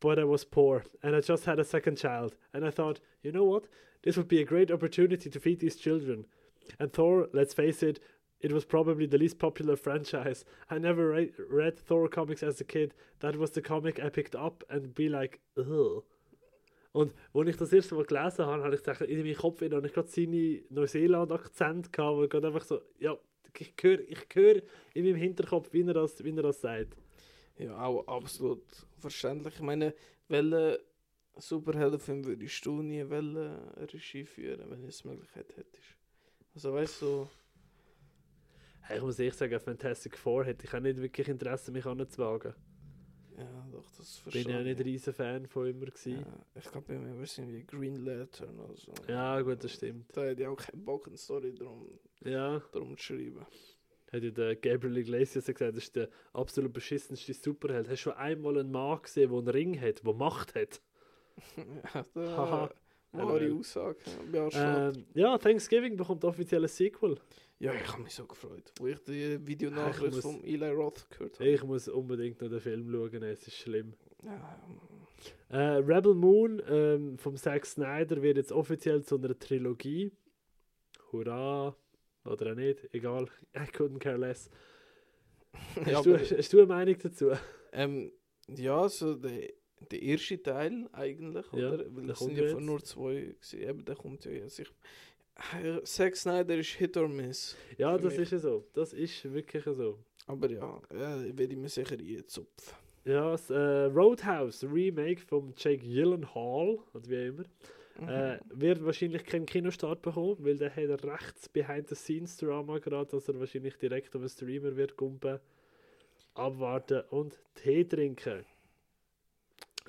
[0.01, 2.37] but I was poor, and I just had a second child.
[2.53, 3.65] And I thought, you know what?
[4.03, 6.27] This would be a great opportunity to feed these children.
[6.79, 8.01] And Thor, let's face it,
[8.41, 10.45] it was probably the least popular franchise.
[10.70, 12.95] I never re- read Thor comics as a kid.
[13.20, 16.05] That was the comic I picked up and be like, ugh.
[16.93, 19.85] Und als ich das erste Mal gelesen habe, habe ich gesagt, in meinem Kopf und
[19.85, 23.16] ich gerade seine Neuseeland-Akzent wo ich gerade einfach so, ja,
[23.59, 24.62] ich höre ich hör
[24.95, 26.97] in meinem Hinterkopf, wie er das, wie er das sagt.
[27.59, 28.65] Ja, auch absolut
[28.99, 29.55] verständlich.
[29.57, 29.95] Ich meine,
[30.29, 30.79] welchen
[31.37, 33.37] Superheldenfilm würdest du nie wollen
[33.77, 35.97] Regie führen, wenn du es Möglichkeit hättest?
[36.55, 37.29] Also weißt du,
[38.81, 42.55] Hey, ich muss ehrlich sagen, Fantastic Four hätte ich auch nicht wirklich Interesse, mich anzuwagen.
[43.37, 44.81] ja, doch, das verstehe Bin ja nicht ich.
[44.81, 46.27] ein riesen Fan von immer gewesen.
[46.27, 48.93] Ja, ich glaube, wäre es irgendwie Green Lantern oder so.
[49.09, 50.17] Ja, gut, das stimmt.
[50.17, 53.47] Da hätte ich auch keinen Bock, eine Story drum, Ja, drum zu schreiben.
[54.13, 57.87] Hat ja der Gabriel Iglesias gesagt, das ist der absolut beschissenste Superheld.
[57.89, 60.81] Hast du schon einmal einen Mann gesehen, der einen Ring hat, der Macht hat?
[62.17, 62.71] Haha.
[63.13, 63.53] wahre.
[63.53, 63.97] Aussage.
[64.53, 67.17] Ähm, ja, Thanksgiving bekommt offiziell ein Sequel.
[67.61, 71.09] Ja, ich habe mich so gefreut, wo ich die Ich Videonachricht muss- von Eli Roth
[71.11, 71.49] gehört habe.
[71.49, 73.95] Ich muss unbedingt noch den Film schauen, es ist schlimm.
[74.23, 74.59] Ja,
[75.51, 80.13] Äh, Rebel Moon ähm, vom Zack Snyder wird jetzt offiziell zu einer Trilogie.
[81.11, 81.75] Hurra!
[82.29, 83.27] Oder auch nicht, egal.
[83.57, 84.51] I couldn't care less.
[85.77, 87.31] Hast, ja, du, hast du eine Meinung dazu?
[87.73, 88.13] ähm,
[88.55, 89.51] ja so der,
[89.91, 91.85] der erste Teil eigentlich, Ja, oder?
[91.95, 92.53] Weil es sind ja jetzt.
[92.53, 93.61] von nur zwei gewesen.
[93.61, 94.59] Eben, der kommt ja jetzt.
[94.59, 94.69] Ich,
[95.63, 97.57] äh, Zack Snyder ist Hit or Miss.
[97.77, 98.23] Ja, das mich.
[98.23, 98.67] ist ja so.
[98.73, 99.99] Das ist wirklich so.
[100.27, 102.77] Aber ja, ja werde ich mir sicher einzupfen.
[103.05, 107.45] Ja, das äh, Roadhouse Remake vom Jake Gyllenhaal, oder wie immer,
[108.01, 108.09] Mhm.
[108.09, 113.41] äh, wird wahrscheinlich keinen Kinostart bekommen, weil der hat ein rechts Behind-the-Scenes-Drama gerade, dass er
[113.41, 115.41] wahrscheinlich direkt auf den Streamer wird gumpen.
[116.35, 118.45] Abwarten und Tee trinken.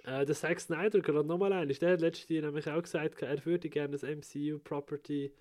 [0.06, 3.46] Äh, der Zack Snyder, gerade nochmal ein, der hat letztes Jahr nämlich auch gesagt, er
[3.46, 5.32] würde gerne das MCU-Property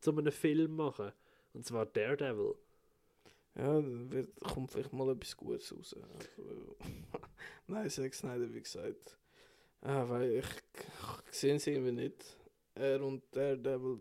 [0.00, 1.12] zu einem Film machen.
[1.52, 2.54] Und zwar Daredevil.
[3.54, 5.96] Ja, wird, kommt vielleicht mal etwas Gutes raus.
[7.68, 9.16] Nein, Zack Snyder, wie gesagt.
[9.82, 10.46] Ah, weil ich,
[11.30, 12.36] ich sehe es irgendwie nicht.
[12.74, 14.00] Er und Daredevil.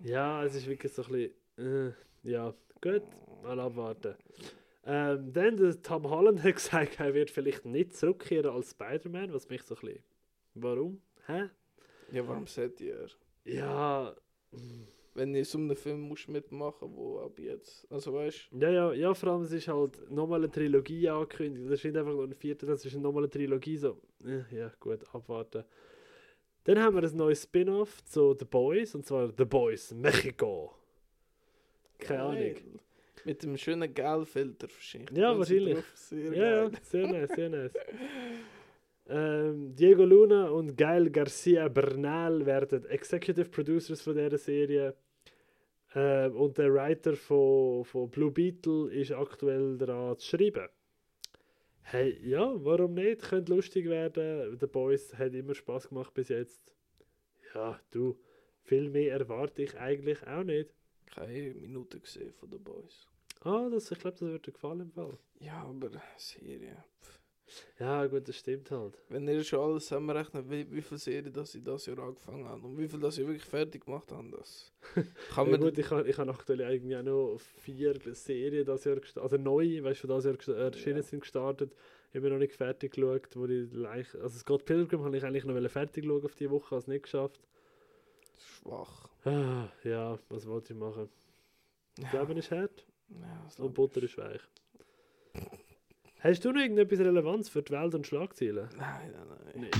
[0.00, 1.88] Ja, es ist wirklich so ein bisschen.
[1.88, 3.02] Äh, ja, gut,
[3.42, 4.14] mal abwarten.
[4.84, 9.48] Ähm, dann der Tom Holland hat gesagt, er wird vielleicht nicht zurückkehren als Spider-Man, was
[9.48, 10.02] mich so ein bisschen.
[10.54, 11.02] Warum?
[11.26, 11.50] Hä?
[12.12, 13.08] Ja, warum sagt ihr?
[13.44, 14.14] Ja.
[15.16, 17.90] Wenn du in so einem Film musst mitmachen wo ab jetzt.
[17.90, 21.66] Also weißt Ja, ja, ja, vor allem es ist halt nochmal eine Trilogie angekündigt.
[21.66, 23.76] Das ist nicht einfach nur eine vierte, das ist nochmal eine Trilogie.
[23.78, 24.00] So,
[24.50, 25.64] ja, gut, abwarten.
[26.64, 30.74] Dann haben wir ein neues Spin-off zu The Boys, und zwar The Boys Mexico.
[31.98, 32.54] Keine Ahnung.
[33.24, 35.16] Mit dem schönen Gelfilter wahrscheinlich.
[35.16, 35.78] Ja, wahrscheinlich.
[35.94, 36.78] Sehr Ja, ja, geil.
[36.82, 37.72] sehr nice, sehr nice.
[39.08, 44.94] Ähm, Diego Luna und Gael Garcia Bernal werden Executive Producers von dieser Serie.
[45.96, 50.68] Ähm, und der Writer von, von Blue Beetle ist aktuell daran zu schreiben.
[51.84, 53.22] Hey, ja, warum nicht?
[53.22, 54.58] Könnte lustig werden.
[54.60, 56.74] The Boys hat immer Spaß gemacht bis jetzt.
[57.54, 58.20] Ja, du,
[58.62, 60.68] viel mehr erwarte ich eigentlich auch nicht.
[61.06, 63.08] Keine Minute gesehen von den Boys.
[63.40, 65.16] Ah, das, ich glaube, das wird dir gefallen im Fall.
[65.38, 66.84] Ja, aber Serie.
[67.00, 67.15] pff.
[67.78, 68.98] Ja, gut, das stimmt halt.
[69.08, 72.64] Wenn ihr schon alles zusammenrechnet, wie, wie viele Serien das sie das Jahr angefangen haben
[72.64, 74.72] und wie viel das sie wirklich fertig gemacht haben, das
[75.34, 78.84] kann Ja, man gut, ich habe ich hab aktuell eigentlich auch noch vier Serien das
[78.84, 81.02] Jahr gestartet, also neue, weißt du, von das Jahr gesta- erschienen Ja.
[81.02, 81.74] sind gestartet.
[82.12, 85.70] Immer noch nicht fertig geschaut, wo ich leicht, also Scott Pilgrim habe ich eigentlich noch
[85.70, 87.40] fertig schauen auf die Woche, habe es nicht geschafft.
[88.38, 89.08] schwach.
[89.24, 91.08] Ah, ja, was wollte ich machen?
[91.96, 94.40] Das Ja, Leben ist hart ja, und Butter ist weich.
[96.20, 98.68] Hast du noch irgendetwas Relevanz für die Welt und Schlagzeilen?
[98.76, 99.60] Nein, nein, nein.
[99.60, 99.70] Nee.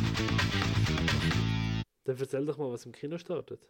[2.04, 3.66] Dann erzähl doch mal, was im Kino startet.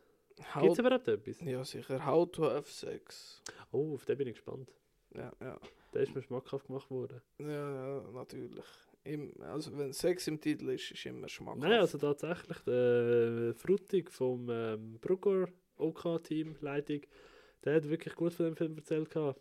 [0.60, 1.40] Gibt es überhaupt etwas?
[1.40, 2.05] ja, sicher.
[2.05, 3.40] How to have sex.
[3.70, 4.74] Oh, auf den bin ich gespannt.
[5.14, 5.59] Ja, ja.
[5.94, 7.22] Der ist mir schmackhaft gemacht worden.
[7.38, 8.64] Ja, ja natürlich.
[9.05, 11.62] Im, also wenn Sex im Titel ist, ist immer schmackhaft.
[11.62, 17.02] Nein, also tatsächlich, der Frutig vom ähm, Brucker OK-Team, Leitung,
[17.64, 19.09] der hat wirklich gut von dem Film erzählt.
[19.10, 19.40] Gehabt.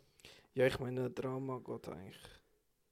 [0.53, 2.21] Ja, ich meine, Drama geht eigentlich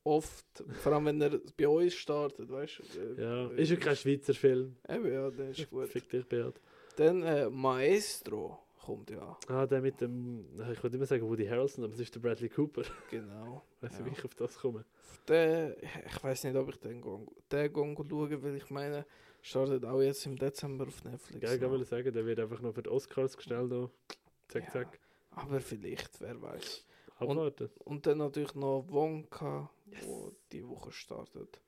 [0.03, 0.45] oft,
[0.81, 2.99] vor allem wenn er bei uns startet, weißt du.
[2.99, 4.75] äh, Ja, äh, ist ja kein Schweizer Film.
[4.87, 5.87] Eben, ja, der ist gut.
[5.89, 6.59] Fick dich, Beat.
[6.97, 11.85] Dann äh, Maestro kommt ja, Ah, der mit dem, ich würde immer sagen Woody Harrelson,
[11.85, 12.83] aber es ist der Bradley Cooper.
[13.09, 13.63] genau.
[13.81, 14.05] Weißt du, Ja.
[14.05, 14.83] wie ich auf das komme?
[15.27, 19.05] Der, ich weiß nicht, ob ich den gang, den gang schauen weil ich meine,
[19.41, 21.41] startet auch jetzt im Dezember auf Netflix.
[21.49, 23.69] Ja, ich wollte sagen, der wird einfach noch für die Oscars gestellt.
[23.69, 23.89] Noch.
[24.49, 24.69] Zack, Ja.
[24.71, 24.99] zack.
[25.31, 26.85] Aber vielleicht, wer weiß.
[27.17, 27.69] Abwarten.
[27.85, 29.69] Und dann natürlich noch Wonka,
[30.01, 31.61] wo die Woche startet.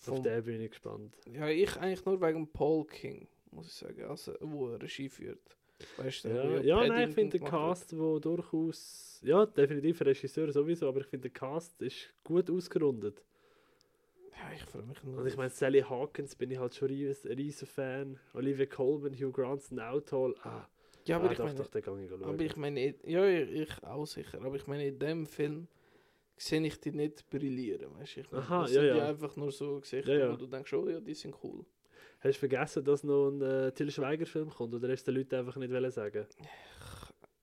[0.00, 1.16] auf Vom- den bin ich gespannt.
[1.32, 5.56] Ja, ich eigentlich nur wegen Paul King, muss ich sagen, also, wo er Regie führt.
[5.96, 7.46] Weißt du, Ja, ja nein, ich finde den.
[7.46, 13.22] Cast, wo durchaus, ja, definitiv Regisseur sowieso, aber ich finde der Cast ist gut ausgerundet.
[14.32, 15.16] Ja, ich freue mich nur.
[15.18, 18.18] Also ich meine, Sally Hawkins bin ich halt schon ein riesen Fan.
[18.34, 20.34] Olivia Colman, Hugh Grant sind auch toll.
[20.42, 20.66] Ah,
[21.06, 22.24] ja, aber ah, ich doch, meine, doch, den ich schauen.
[22.24, 25.66] aber ich meine, ja, ich ich auch sicher, aber ich meine, in dem Film
[26.38, 28.20] sehe ich die nicht brillieren, weißt du?
[28.20, 29.08] Ich meine, Aha, das ja, sind ja.
[29.08, 30.32] einfach nur so Gesichter, Ja, ja.
[30.32, 31.64] wo du denkst, oh ja, die sind cool.
[32.20, 34.74] Hast du vergessen, dass noch ein äh, Till Schweiger-Film kommt?
[34.74, 36.26] Oder hast du den Leuten einfach nicht sagen?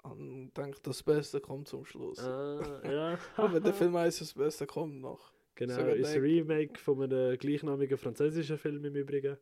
[0.03, 2.19] Und denke, das Beste kommt zum Schluss.
[2.19, 3.19] Ah, ja.
[3.38, 5.31] Aber der Film heißt, das Beste kommt noch.
[5.55, 9.38] Genau, sogar ist ein Remake von einem gleichnamigen französischen Film im Übrigen.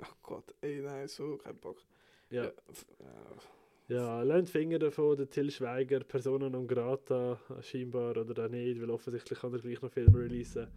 [0.00, 1.82] Ach Gott, ey, nein, so kein Bock.
[2.30, 2.52] Ja, ja.
[3.88, 8.90] Ja lasst Finger davon, der Till Schweiger, Persona non grata, scheinbar oder auch nicht, weil
[8.90, 10.68] offensichtlich kann er gleich noch Filme releasen.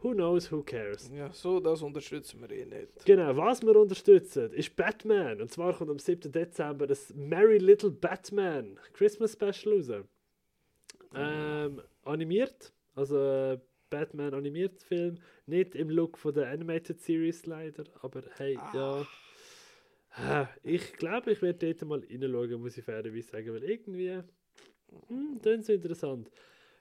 [0.00, 1.10] Who knows, who cares?
[1.12, 3.04] Ja, so, das unterstützen wir eh nicht.
[3.04, 5.40] Genau, was wir unterstützen, ist Batman.
[5.40, 6.30] Und zwar kommt am 7.
[6.30, 10.04] Dezember das Merry Little Batman Christmas Special raus.
[11.14, 13.58] Ähm, animiert, also äh,
[13.90, 15.18] Batman animiert Film.
[15.46, 19.04] Nicht im Look von der Animated Series leider, aber hey, ja.
[20.20, 24.20] Ah, Ich glaube, ich werde dort mal reinschauen, muss ich fairerweise sagen, weil irgendwie,
[25.08, 26.30] hm, das ist interessant.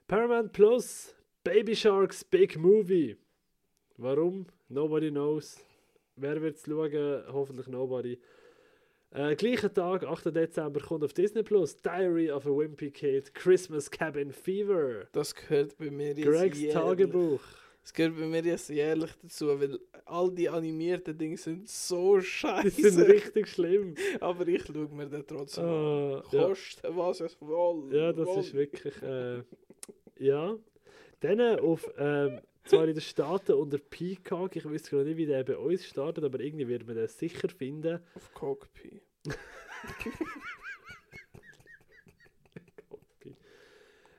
[0.07, 3.17] Paramount Plus, Baby Sharks Big Movie.
[3.97, 4.45] Warum?
[4.69, 5.57] Nobody knows.
[6.15, 7.25] Wer wird es schauen?
[7.31, 8.17] Hoffentlich nobody.
[9.11, 10.25] Äh, gleichen Tag, 8.
[10.35, 15.77] Dezember, kommt auf Disney Plus Diary of a Wimpy Kid, Christmas Cabin Fever, Das gehört
[15.77, 16.73] bei mir jetzt Gregs.
[16.73, 17.39] Tagebuch.
[17.87, 22.25] Das gehört bei mir jetzt jährlich dazu, weil all die animierten Dinge sind so Die
[22.25, 22.91] scheiße.
[22.91, 23.95] sind richtig schlimm.
[24.19, 25.69] Aber ich schaue mir den trotzdem an.
[25.71, 26.47] Ah, ja.
[26.47, 27.95] Kosten, was es wohl.
[27.95, 28.39] Ja, das wohl.
[28.39, 29.01] ist wirklich.
[29.01, 29.41] Äh,
[30.19, 30.57] ja.
[31.21, 31.89] Dann auf.
[31.97, 35.85] Ähm, zwar in den Staaten unter Peacock, ich weiß gerade nicht, wie der bei uns
[35.85, 38.01] startet, aber irgendwie wird man den sicher finden.
[38.15, 39.01] Auf Cockpit.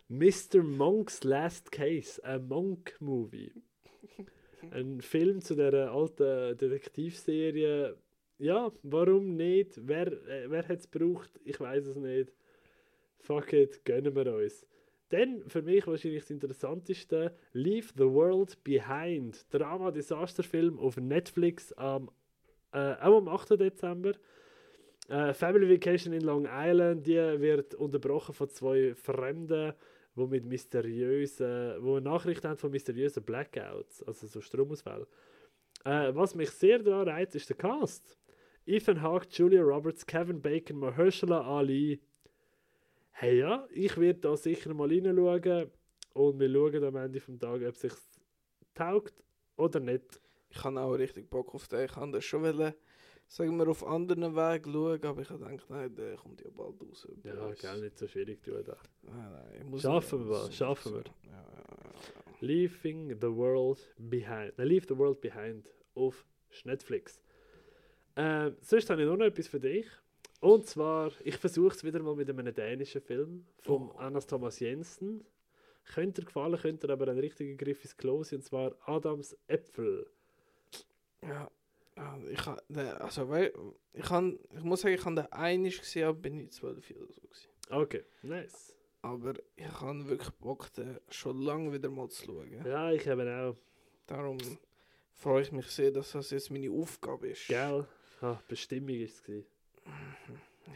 [0.09, 0.63] Mr.
[0.63, 3.53] Monk's Last Case, ein Monk-Movie.
[4.71, 7.95] Ein Film zu der alten Detektivserie.
[8.39, 9.79] Ja, warum nicht?
[9.87, 11.31] Wer, äh, wer hat es gebraucht?
[11.45, 12.33] Ich weiß es nicht.
[13.19, 14.67] Fuck it, gönnen wir uns.
[15.11, 19.47] Dann für mich wahrscheinlich das Interessanteste: Leave the World Behind.
[19.53, 22.11] Drama-Desasterfilm auf Netflix am,
[22.73, 23.61] äh, auch am 8.
[23.61, 24.13] Dezember.
[25.09, 29.73] Äh, Family Vacation in Long Island, die wird unterbrochen von zwei Fremden,
[30.19, 35.07] die mit mysteriösen, wo eine Nachricht haben von mysteriösen Blackouts, also so Stromausfällen.
[35.85, 38.19] Äh, was mich sehr daran reizt, ist der Cast.
[38.67, 42.03] Ethan Hawke, Julia Roberts, Kevin Bacon, Mahershala Ali.
[43.13, 45.71] Hey ja, ich werde da sicher mal reinschauen
[46.13, 47.93] und wir schauen am Ende vom Tag, ob es sich
[48.75, 49.25] taugt
[49.57, 50.21] oder nicht.
[50.51, 51.87] Ich habe auch richtig Bock auf den.
[51.87, 52.75] Ich habe das schon wollen,
[53.29, 56.81] sagen wir, auf anderen Wegen schauen, aber ich habe gedacht, nein, der kommt ja bald
[56.81, 57.07] raus.
[57.23, 58.77] Ja, gell, nicht so schwierig tun da.
[59.03, 61.05] Nein, nein, ich muss Schaffen wir, alles schaffen wir.
[61.25, 61.93] Ja, ja, ja.
[62.41, 64.57] Leaving the World Behind.
[64.57, 66.25] Nein, Leave the World Behind auf
[66.65, 67.21] Netflix.
[68.17, 69.87] Ähm, sonst habe ich noch etwas für dich.
[70.41, 73.99] Und zwar, ich versuche es wieder mal mit einem dänischen Film von Oh.
[73.99, 75.25] Annas Thomas Jensen.
[75.95, 80.07] Könnte gefallen, könnte aber ein richtiger Griff ins Klo sein, und zwar Adams Äpfel.
[81.23, 81.51] Ja,
[82.31, 83.53] ich ha, der, also weil,
[83.93, 87.13] ich han, ich muss sagen, ich habe den einig gesehen, aber bin ich zwölf oder
[87.13, 87.49] so gewesen.
[87.71, 88.75] Okay, nice.
[89.03, 92.65] Aber ich habe wirklich Bock, den schon lange wieder mal zu schauen.
[92.65, 93.57] Ja, ich habe auch.
[94.07, 94.39] Darum
[95.15, 97.47] freue ich mich sehr, dass das jetzt meine Aufgabe ist.
[97.49, 97.87] Gell?
[98.21, 99.23] Ah, Bestimmung ist es.
[99.23, 99.47] gewesen.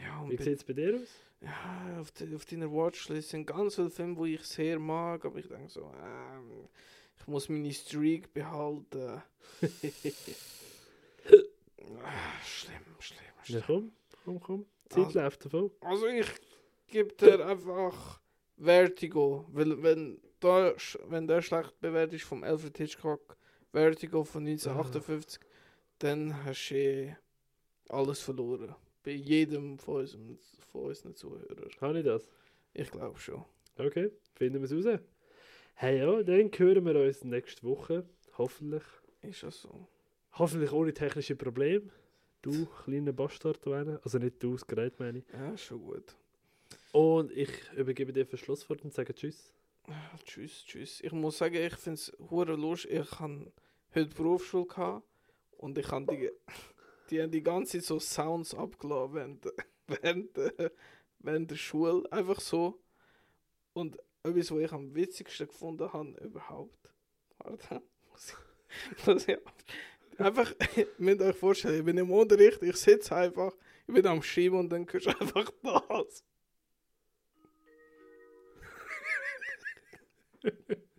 [0.01, 1.09] Ja, Wie sieht es bei dir aus?
[1.41, 5.39] ja auf, de, auf deiner Watchlist sind ganz viele Filme, die ich sehr mag, aber
[5.39, 6.69] ich denke so, ähm,
[7.19, 9.21] ich muss meine Streak behalten.
[12.03, 13.63] Ah, schlimm, schlimm, Ja, schlimm.
[13.65, 13.91] komm,
[14.25, 14.65] komm, komm.
[14.85, 15.71] Die Zeit Also- läuft davon.
[15.81, 16.27] Also ich
[16.87, 18.19] gebe dir einfach
[18.57, 23.37] Vertigo, weil wenn sch- wenn der schlecht bewertet ist vom Alfred Hitchcock,
[23.71, 25.39] Vertigo von 1958,
[25.99, 27.15] dann hast du eh
[27.89, 28.75] alles verloren.
[29.03, 30.37] Bei jedem von, unserem,
[30.71, 31.69] von unseren Zuhörern.
[31.79, 32.27] Kann ich das?
[32.73, 33.43] Ich glaube schon.
[33.77, 34.99] Okay, finden wir es raus.
[35.75, 38.05] Hey ja, dann hören wir uns nächste Woche.
[38.37, 38.83] Hoffentlich.
[39.21, 39.87] Ist das so?
[40.33, 41.89] Hoffentlich ohne technische Probleme.
[42.41, 43.99] Du, kleiner Bastard, einer.
[44.03, 45.25] Also nicht du, das Gerät meine ich.
[45.31, 46.15] Ja, schon gut.
[46.91, 49.53] Und ich übergebe dir für Schlusswort und sage Tschüss.
[50.25, 51.01] Tschüss, tschüss.
[51.01, 52.91] Ich muss sagen, ich finde es hure lustig.
[52.91, 53.51] Ich habe
[53.93, 55.05] heute Berufsschule gehabt
[55.57, 56.31] und ich habe die,
[57.09, 59.45] die, haben die ganze Zeit so Sounds abgelassen während,
[59.87, 60.71] während, der-
[61.19, 62.11] während der Schule.
[62.11, 62.79] Einfach so.
[63.73, 66.89] Und etwas, was ich am witzigsten gefunden habe überhaupt.
[67.39, 67.81] Warte.
[68.11, 68.29] Muss
[68.97, 69.37] ich- muss ich-
[70.17, 73.53] Einfach, ihr müsst euch vorstellen, ich bin im Unterricht, ich sitze einfach,
[73.87, 76.23] ich bin am Schreiben und dann hörst du einfach das.